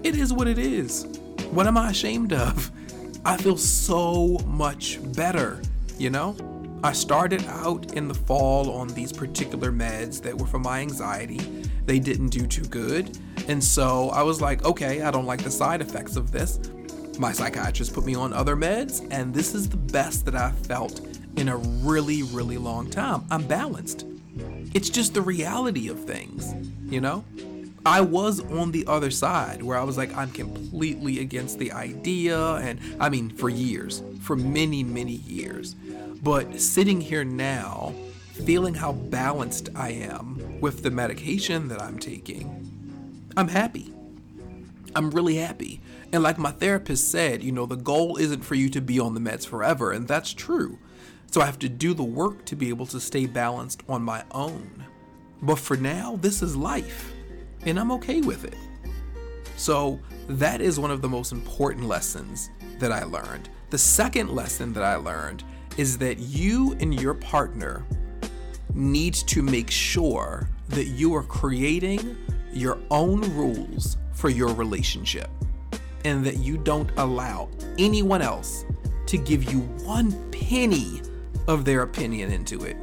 [0.02, 1.04] It is what it is.
[1.52, 2.72] What am I ashamed of?
[3.24, 5.62] I feel so much better,
[5.96, 6.34] you know?
[6.82, 11.38] I started out in the fall on these particular meds that were for my anxiety.
[11.86, 13.18] They didn't do too good.
[13.48, 16.60] And so I was like, okay, I don't like the side effects of this.
[17.18, 21.00] My psychiatrist put me on other meds, and this is the best that I've felt
[21.36, 23.24] in a really, really long time.
[23.30, 24.06] I'm balanced.
[24.72, 26.54] It's just the reality of things,
[26.90, 27.24] you know?
[27.84, 32.38] I was on the other side where I was like, I'm completely against the idea.
[32.56, 35.74] And I mean, for years, for many, many years.
[36.22, 37.94] But sitting here now,
[38.40, 43.92] feeling how balanced I am with the medication that I'm taking, I'm happy.
[44.94, 45.80] I'm really happy.
[46.12, 49.14] And like my therapist said, you know, the goal isn't for you to be on
[49.14, 50.78] the meds forever, and that's true.
[51.30, 54.24] So I have to do the work to be able to stay balanced on my
[54.32, 54.84] own.
[55.42, 57.12] But for now, this is life,
[57.64, 58.56] and I'm okay with it.
[59.56, 63.48] So that is one of the most important lessons that I learned.
[63.70, 65.44] The second lesson that I learned
[65.76, 67.86] is that you and your partner
[68.74, 72.16] need to make sure that you are creating
[72.52, 75.28] your own rules for your relationship
[76.04, 77.48] and that you don't allow
[77.78, 78.64] anyone else
[79.06, 81.02] to give you one penny
[81.48, 82.76] of their opinion into it.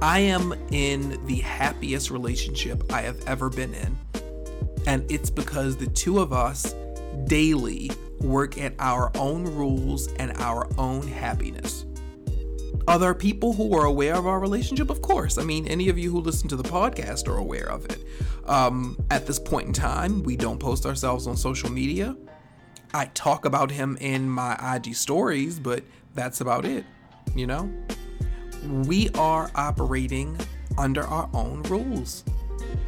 [0.00, 3.96] I am in the happiest relationship I have ever been in,
[4.86, 6.74] and it's because the two of us
[7.24, 7.90] daily
[8.20, 11.84] work at our own rules and our own happiness.
[12.88, 14.90] Are there people who are aware of our relationship?
[14.90, 15.38] Of course.
[15.38, 18.04] I mean, any of you who listen to the podcast are aware of it.
[18.46, 22.16] Um, at this point in time, we don't post ourselves on social media.
[22.92, 25.84] I talk about him in my IG stories, but
[26.14, 26.84] that's about it,
[27.34, 27.72] you know?
[28.68, 30.38] we are operating
[30.78, 32.24] under our own rules.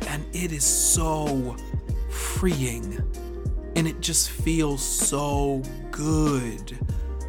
[0.08, 1.56] And it is so
[2.10, 3.02] freeing.
[3.76, 6.78] And it just feels so good.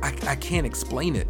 [0.01, 1.27] I, I can't explain it.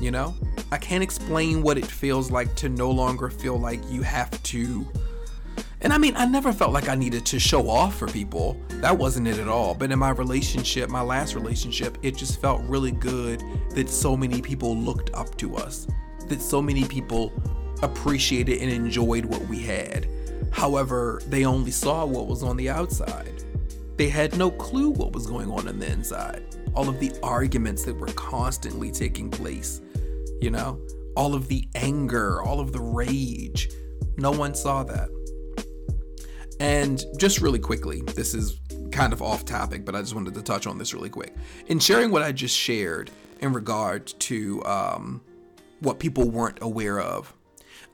[0.00, 0.34] You know?
[0.72, 4.86] I can't explain what it feels like to no longer feel like you have to.
[5.82, 8.60] And I mean, I never felt like I needed to show off for people.
[8.80, 9.74] That wasn't it at all.
[9.74, 14.42] But in my relationship, my last relationship, it just felt really good that so many
[14.42, 15.86] people looked up to us,
[16.28, 17.32] that so many people
[17.82, 20.06] appreciated and enjoyed what we had.
[20.50, 23.42] However, they only saw what was on the outside.
[23.96, 26.42] They had no clue what was going on on the inside.
[26.74, 29.80] All of the arguments that were constantly taking place,
[30.40, 30.80] you know,
[31.16, 33.70] all of the anger, all of the rage.
[34.16, 35.08] No one saw that.
[36.60, 38.60] And just really quickly, this is
[38.92, 41.34] kind of off topic, but I just wanted to touch on this really quick.
[41.68, 43.10] In sharing what I just shared
[43.40, 45.22] in regard to um,
[45.80, 47.34] what people weren't aware of,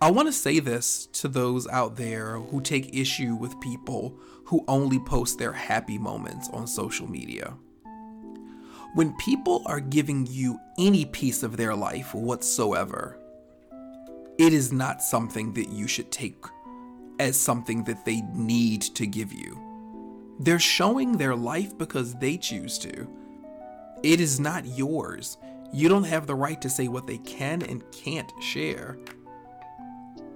[0.01, 4.65] I want to say this to those out there who take issue with people who
[4.69, 7.55] only post their happy moments on social media.
[8.97, 13.19] When people are giving you any piece of their life whatsoever,
[14.39, 16.43] it is not something that you should take
[17.21, 20.35] as something that they need to give you.
[20.41, 23.07] They're showing their life because they choose to.
[24.03, 25.37] It is not yours.
[25.75, 28.97] You don't have the right to say what they can and can't share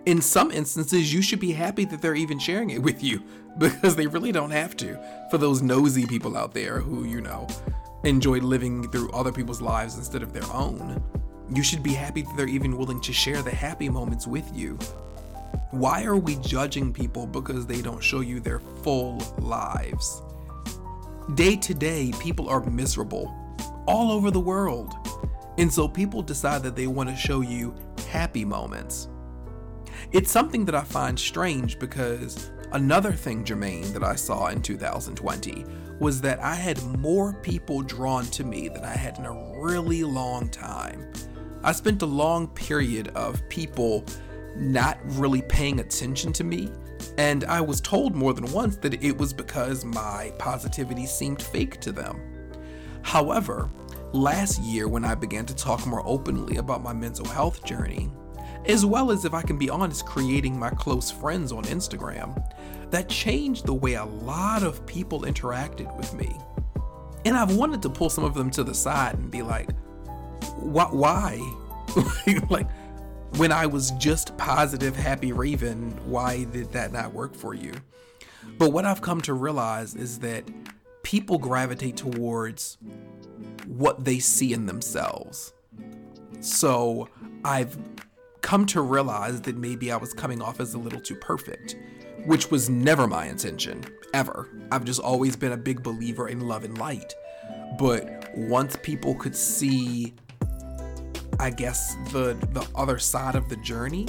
[0.07, 3.23] in some instances, you should be happy that they're even sharing it with you
[3.59, 4.99] because they really don't have to.
[5.31, 7.47] For those nosy people out there who, you know,
[8.05, 11.03] enjoy living through other people's lives instead of their own,
[11.53, 14.79] you should be happy that they're even willing to share the happy moments with you.
[15.71, 20.23] Why are we judging people because they don't show you their full lives?
[21.35, 23.35] Day to day, people are miserable
[23.87, 24.95] all over the world.
[25.59, 27.75] And so people decide that they want to show you
[28.09, 29.09] happy moments.
[30.13, 35.65] It's something that I find strange because another thing, Jermaine, that I saw in 2020
[35.99, 40.03] was that I had more people drawn to me than I had in a really
[40.03, 41.13] long time.
[41.63, 44.05] I spent a long period of people
[44.57, 46.71] not really paying attention to me,
[47.19, 51.81] and I was told more than once that it was because my positivity seemed fake
[51.81, 52.19] to them.
[53.03, 53.71] However,
[54.13, 58.11] last year when I began to talk more openly about my mental health journey,
[58.67, 62.43] as well as, if I can be honest, creating my close friends on Instagram,
[62.91, 66.37] that changed the way a lot of people interacted with me.
[67.25, 69.71] And I've wanted to pull some of them to the side and be like,
[70.57, 71.39] what, why?
[72.51, 72.69] like,
[73.37, 77.73] when I was just positive, happy Raven, why did that not work for you?
[78.59, 80.45] But what I've come to realize is that
[81.03, 82.79] people gravitate towards
[83.67, 85.53] what they see in themselves.
[86.41, 87.09] So
[87.45, 87.77] I've
[88.43, 91.77] come to realize that maybe I was coming off as a little too perfect,
[92.25, 94.49] which was never my intention, ever.
[94.71, 97.15] I've just always been a big believer in love and light.
[97.79, 100.15] But once people could see,
[101.39, 104.07] I guess, the, the other side of the journey,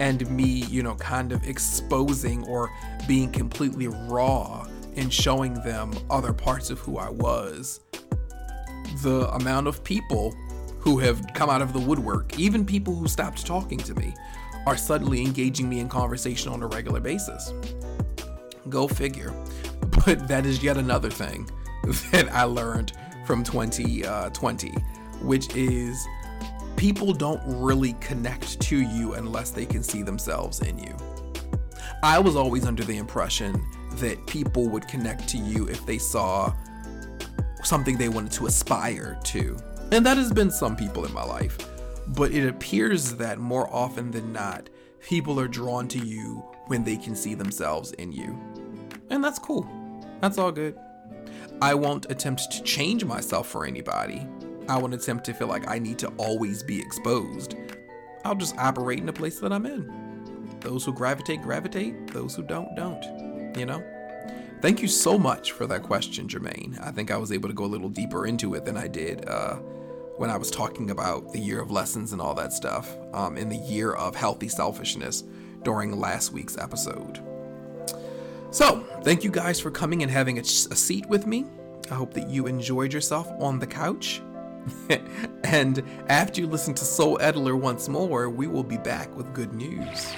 [0.00, 2.70] and me, you know, kind of exposing or
[3.06, 4.66] being completely raw
[4.96, 7.80] and showing them other parts of who I was,
[9.02, 10.34] the amount of people
[10.88, 14.14] who have come out of the woodwork, even people who stopped talking to me,
[14.66, 17.52] are suddenly engaging me in conversation on a regular basis.
[18.68, 19.32] Go figure.
[20.06, 21.50] But that is yet another thing
[22.12, 22.92] that I learned
[23.26, 24.30] from 2020, uh,
[25.20, 26.06] which is
[26.76, 30.96] people don't really connect to you unless they can see themselves in you.
[32.02, 33.62] I was always under the impression
[33.96, 36.54] that people would connect to you if they saw
[37.64, 39.56] something they wanted to aspire to.
[39.90, 41.56] And that has been some people in my life.
[42.08, 44.68] But it appears that more often than not,
[45.00, 48.38] people are drawn to you when they can see themselves in you.
[49.10, 49.66] And that's cool.
[50.20, 50.78] That's all good.
[51.62, 54.26] I won't attempt to change myself for anybody.
[54.68, 57.56] I won't attempt to feel like I need to always be exposed.
[58.24, 60.56] I'll just operate in the place that I'm in.
[60.60, 62.08] Those who gravitate, gravitate.
[62.08, 63.56] Those who don't, don't.
[63.56, 63.82] You know?
[64.60, 66.78] Thank you so much for that question, Jermaine.
[66.84, 69.26] I think I was able to go a little deeper into it than I did
[69.28, 69.58] uh,
[70.18, 73.48] when I was talking about the year of lessons and all that stuff um, in
[73.48, 75.22] the year of healthy selfishness
[75.62, 77.20] during last week's episode.
[78.50, 81.44] So, thank you guys for coming and having a, a seat with me.
[81.90, 84.20] I hope that you enjoyed yourself on the couch.
[85.44, 89.52] and after you listen to Sol Edler once more, we will be back with good
[89.52, 90.12] news.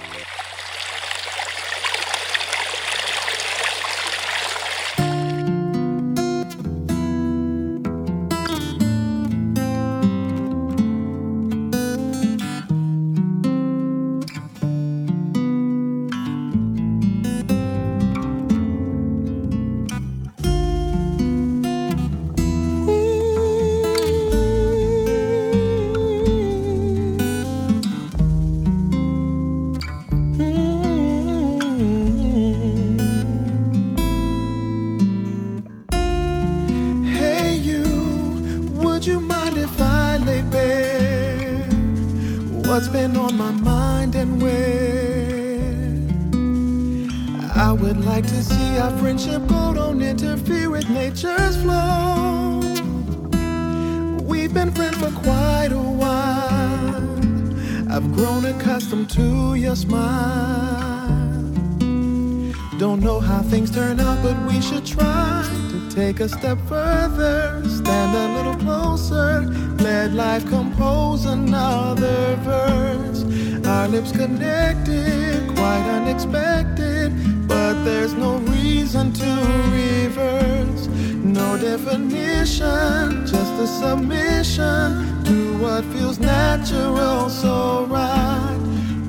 [66.20, 69.40] Take a step further, stand a little closer,
[69.78, 73.24] let life compose another verse.
[73.66, 77.12] Our lips connected, quite unexpected,
[77.48, 79.30] but there's no reason to
[79.72, 80.88] reverse.
[81.24, 88.59] No definition, just a submission to what feels natural, so right.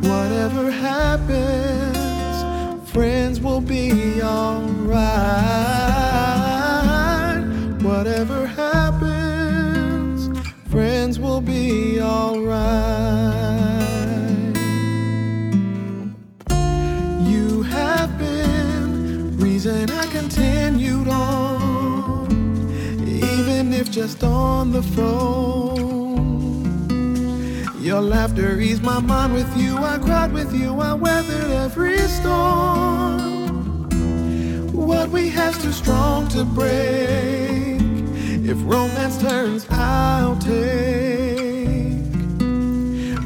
[0.01, 1.97] Whatever happens
[2.91, 5.71] friends will be alright.
[7.91, 10.19] Whatever happens,
[10.69, 12.55] friends will be alright.
[17.29, 22.31] You have been reason I continued on,
[23.05, 26.63] even if just on the phone.
[27.81, 29.75] Your laughter eased my mind with you.
[29.77, 30.79] I cried with you.
[30.79, 33.89] I weathered every storm.
[34.71, 37.80] What we have's too strong to break.
[38.43, 42.01] If romance turns, I'll take.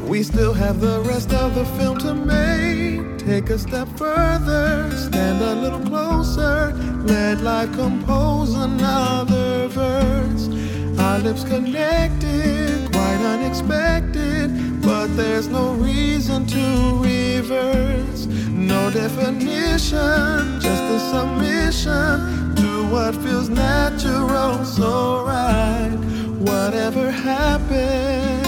[0.10, 3.18] We still have the rest of the film to make.
[3.18, 6.74] Take a step further, stand a little closer.
[7.06, 10.50] Let life compose another verse.
[11.00, 18.26] Our lips connected, quite unexpected, but there's no reason to reverse.
[18.50, 22.45] No definition, just a submission
[22.84, 25.98] what feels natural, so right.
[26.40, 28.48] Whatever happens,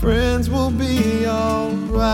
[0.00, 2.08] friends will be alright.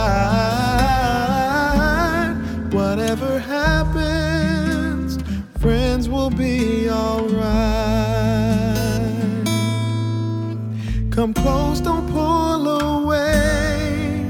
[2.73, 5.19] Whatever happens,
[5.59, 7.45] friends will be alright.
[11.11, 14.27] Come close, don't pull away.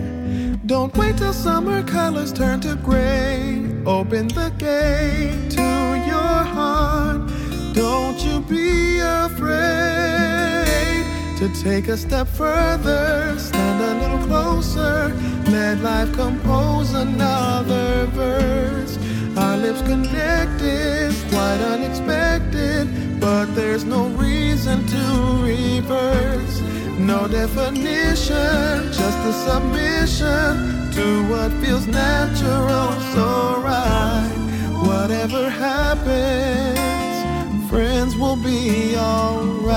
[0.67, 3.61] Don't wait till summer colors turn to gray.
[3.87, 5.74] Open the gate
[6.55, 7.21] heart.
[7.75, 10.35] Don't you be afraid
[11.39, 13.37] to take a step further.
[13.39, 15.13] Stand a little closer.
[15.51, 18.97] Let life compose another verse.
[19.37, 25.03] Our lips connected, quite unexpected, but there's no reason to
[25.43, 26.61] reverse.
[26.99, 34.44] No definition, just a submission to what feels natural, so right.
[34.87, 36.79] Whatever happens,
[37.71, 39.75] friends will be alright.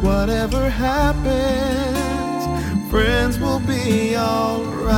[0.00, 2.44] Whatever happens,
[2.90, 4.90] friends will be alright.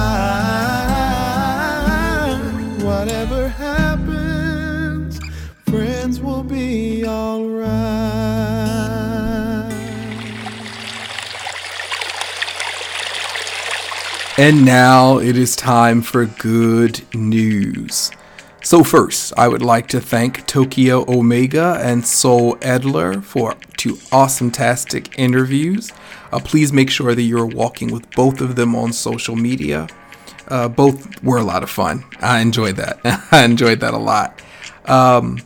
[2.82, 5.20] Whatever happens,
[5.66, 9.01] friends will be alright.
[14.38, 18.10] And now it is time for good news.
[18.62, 24.50] So first, I would like to thank Tokyo Omega and Sol Edler for two awesome
[24.50, 25.92] tastic interviews.
[26.32, 29.86] Uh, please make sure that you're walking with both of them on social media.
[30.48, 32.02] Uh, both were a lot of fun.
[32.20, 33.00] I enjoyed that.
[33.32, 34.40] I enjoyed that a lot.
[34.86, 35.40] Um,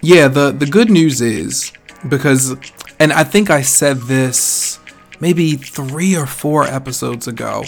[0.00, 1.70] yeah, the the good news is
[2.08, 2.56] because,
[2.98, 4.78] and I think I said this
[5.20, 7.64] maybe three or four episodes ago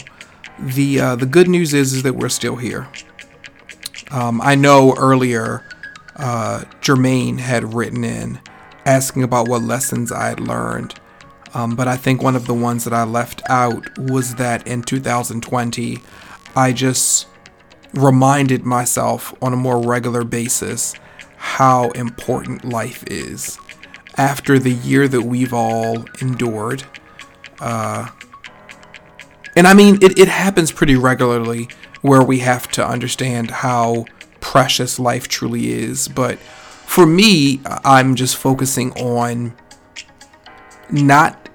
[0.59, 2.89] the uh, the good news is is that we're still here.
[4.11, 5.65] Um, I know earlier
[6.17, 8.41] uh, Jermaine had written in
[8.87, 10.95] asking about what lessons I had learned,
[11.55, 14.83] um, but I think one of the ones that I left out was that in
[14.83, 15.99] 2020
[16.55, 17.27] I just
[17.95, 20.95] reminded myself on a more regular basis
[21.37, 23.59] how important life is.
[24.17, 26.85] After the year that we've all endured,
[27.61, 28.09] uh,
[29.57, 31.69] and I mean, it, it happens pretty regularly
[32.03, 34.05] where we have to understand how
[34.41, 36.09] precious life truly is.
[36.09, 39.55] But for me, I'm just focusing on
[40.91, 41.49] not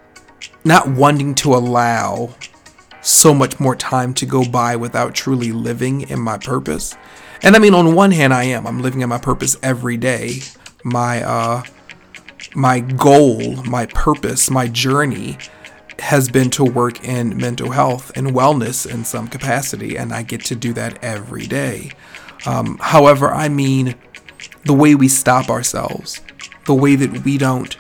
[0.66, 2.36] not wanting to allow
[3.02, 6.96] so much more time to go by without truly living in my purpose.
[7.42, 8.68] And I mean on one hand I am.
[8.68, 10.40] I'm living in my purpose every day.
[10.84, 11.64] My uh
[12.56, 15.38] my goal, my purpose, my journey
[16.00, 20.44] has been to work in mental health and wellness in some capacity, and I get
[20.46, 21.92] to do that every day.
[22.46, 23.96] Um, however, I mean
[24.64, 26.22] the way we stop ourselves,
[26.66, 27.76] the way that we don't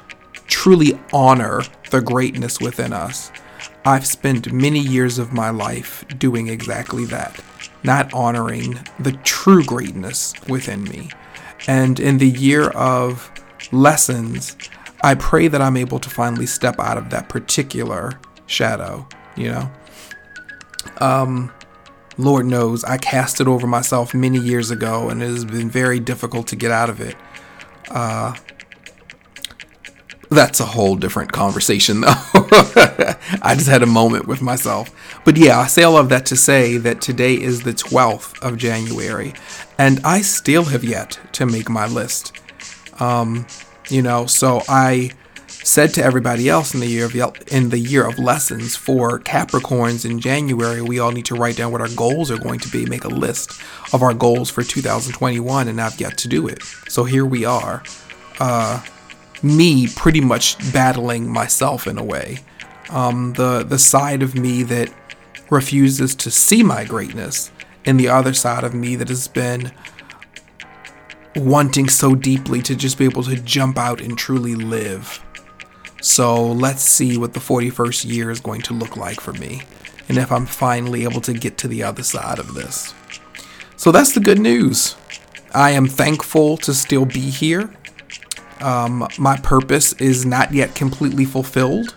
[0.47, 3.31] truly honor the greatness within us.
[3.85, 7.39] I've spent many years of my life doing exactly that,
[7.83, 11.09] not honoring the true greatness within me.
[11.67, 13.31] And in the year of
[13.71, 14.57] lessons,
[15.01, 19.71] I pray that I'm able to finally step out of that particular shadow, you know?
[20.97, 21.51] Um,
[22.17, 25.99] Lord knows I cast it over myself many years ago and it has been very
[25.99, 27.15] difficult to get out of it.
[27.89, 28.35] Uh,
[30.29, 32.13] that's a whole different conversation, though.
[33.41, 34.91] I just had a moment with myself.
[35.25, 38.57] But yeah, I say all of that to say that today is the 12th of
[38.57, 39.33] January,
[39.79, 42.33] and I still have yet to make my list.
[42.99, 43.47] Um,
[43.89, 45.11] you know, so I
[45.47, 47.15] said to everybody else in the year of
[47.51, 51.71] in the year of lessons for Capricorns in January, we all need to write down
[51.71, 53.61] what our goals are going to be, make a list
[53.93, 56.63] of our goals for 2021, and I've yet to do it.
[56.87, 57.83] So here we are.
[58.39, 58.81] Uh,
[59.41, 62.39] me pretty much battling myself in a way.
[62.89, 64.93] Um, the the side of me that
[65.49, 67.51] refuses to see my greatness,
[67.85, 69.71] and the other side of me that has been
[71.35, 75.23] wanting so deeply to just be able to jump out and truly live.
[76.01, 79.61] So let's see what the 41st year is going to look like for me,
[80.07, 82.93] and if I'm finally able to get to the other side of this.
[83.75, 84.95] So that's the good news.
[85.53, 87.73] I am thankful to still be here.
[88.61, 91.95] Um, my purpose is not yet completely fulfilled.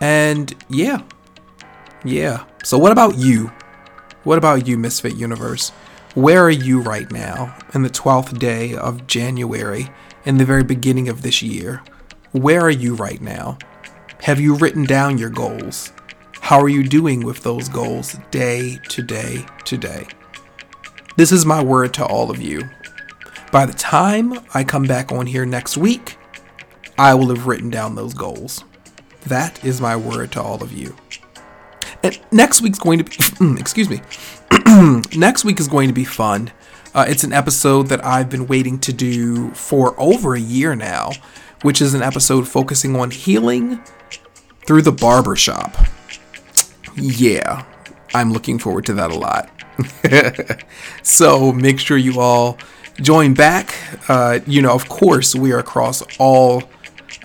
[0.00, 1.02] And yeah,
[2.04, 2.44] yeah.
[2.62, 3.52] So, what about you?
[4.24, 5.72] What about you, Misfit Universe?
[6.14, 9.90] Where are you right now in the 12th day of January,
[10.24, 11.82] in the very beginning of this year?
[12.32, 13.58] Where are you right now?
[14.22, 15.92] Have you written down your goals?
[16.40, 20.06] How are you doing with those goals day to day to day?
[21.16, 22.68] This is my word to all of you.
[23.52, 26.16] By the time I come back on here next week,
[26.96, 28.64] I will have written down those goals.
[29.26, 30.96] That is my word to all of you.
[32.02, 34.00] And next week's going to be, excuse me,
[35.16, 36.50] next week is going to be fun.
[36.94, 41.10] Uh, it's an episode that I've been waiting to do for over a year now,
[41.62, 43.80] which is an episode focusing on healing
[44.66, 45.74] through the barbershop.
[46.96, 47.64] Yeah,
[48.14, 49.48] I'm looking forward to that a lot.
[51.02, 52.58] so make sure you all
[53.00, 53.74] join back.
[54.08, 56.64] Uh, you know, of course, we are across all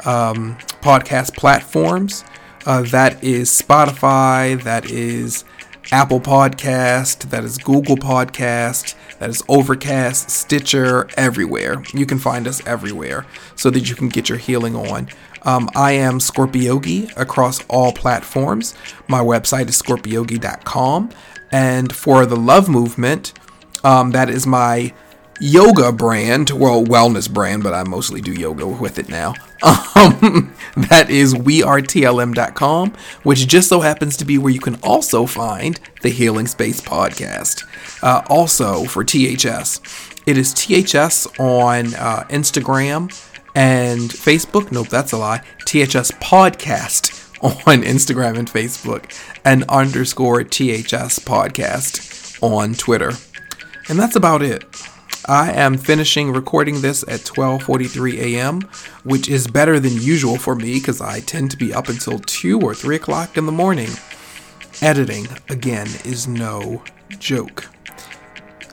[0.06, 2.24] um, podcast platforms.
[2.66, 5.44] Uh, that is Spotify, that is
[5.92, 11.84] Apple Podcast, that is Google Podcast, that is Overcast, Stitcher, everywhere.
[11.94, 15.10] You can find us everywhere so that you can get your healing on.
[15.44, 18.76] Um, I am Scorpiyogi across all platforms.
[19.08, 21.10] My website is scorpiyogi.com.
[21.52, 23.34] And for the love movement,
[23.84, 24.94] um, that is my
[25.44, 29.34] yoga brand, well, wellness brand, but I mostly do yoga with it now.
[29.96, 35.80] Um, that is wearetlm.com, which just so happens to be where you can also find
[36.02, 37.64] the Healing Space podcast.
[38.04, 39.80] Uh, also for THS,
[40.26, 43.04] it is THS on uh, Instagram
[43.56, 44.74] and Facebook.
[44.74, 45.42] Nope, that's a lie.
[45.66, 53.12] THS podcast on Instagram and Facebook, and underscore THS podcast on Twitter.
[53.88, 54.66] And that's about it.
[55.26, 58.62] I am finishing recording this at 12:43 a.m.,
[59.04, 62.60] which is better than usual for me because I tend to be up until two
[62.60, 63.90] or three o'clock in the morning.
[64.82, 66.84] Editing again is no
[67.20, 67.70] joke.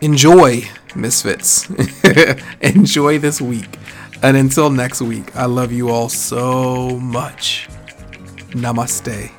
[0.00, 1.70] Enjoy, misfits.
[2.60, 3.78] Enjoy this week,
[4.22, 7.68] and until next week, I love you all so much.
[8.50, 9.30] Namaste.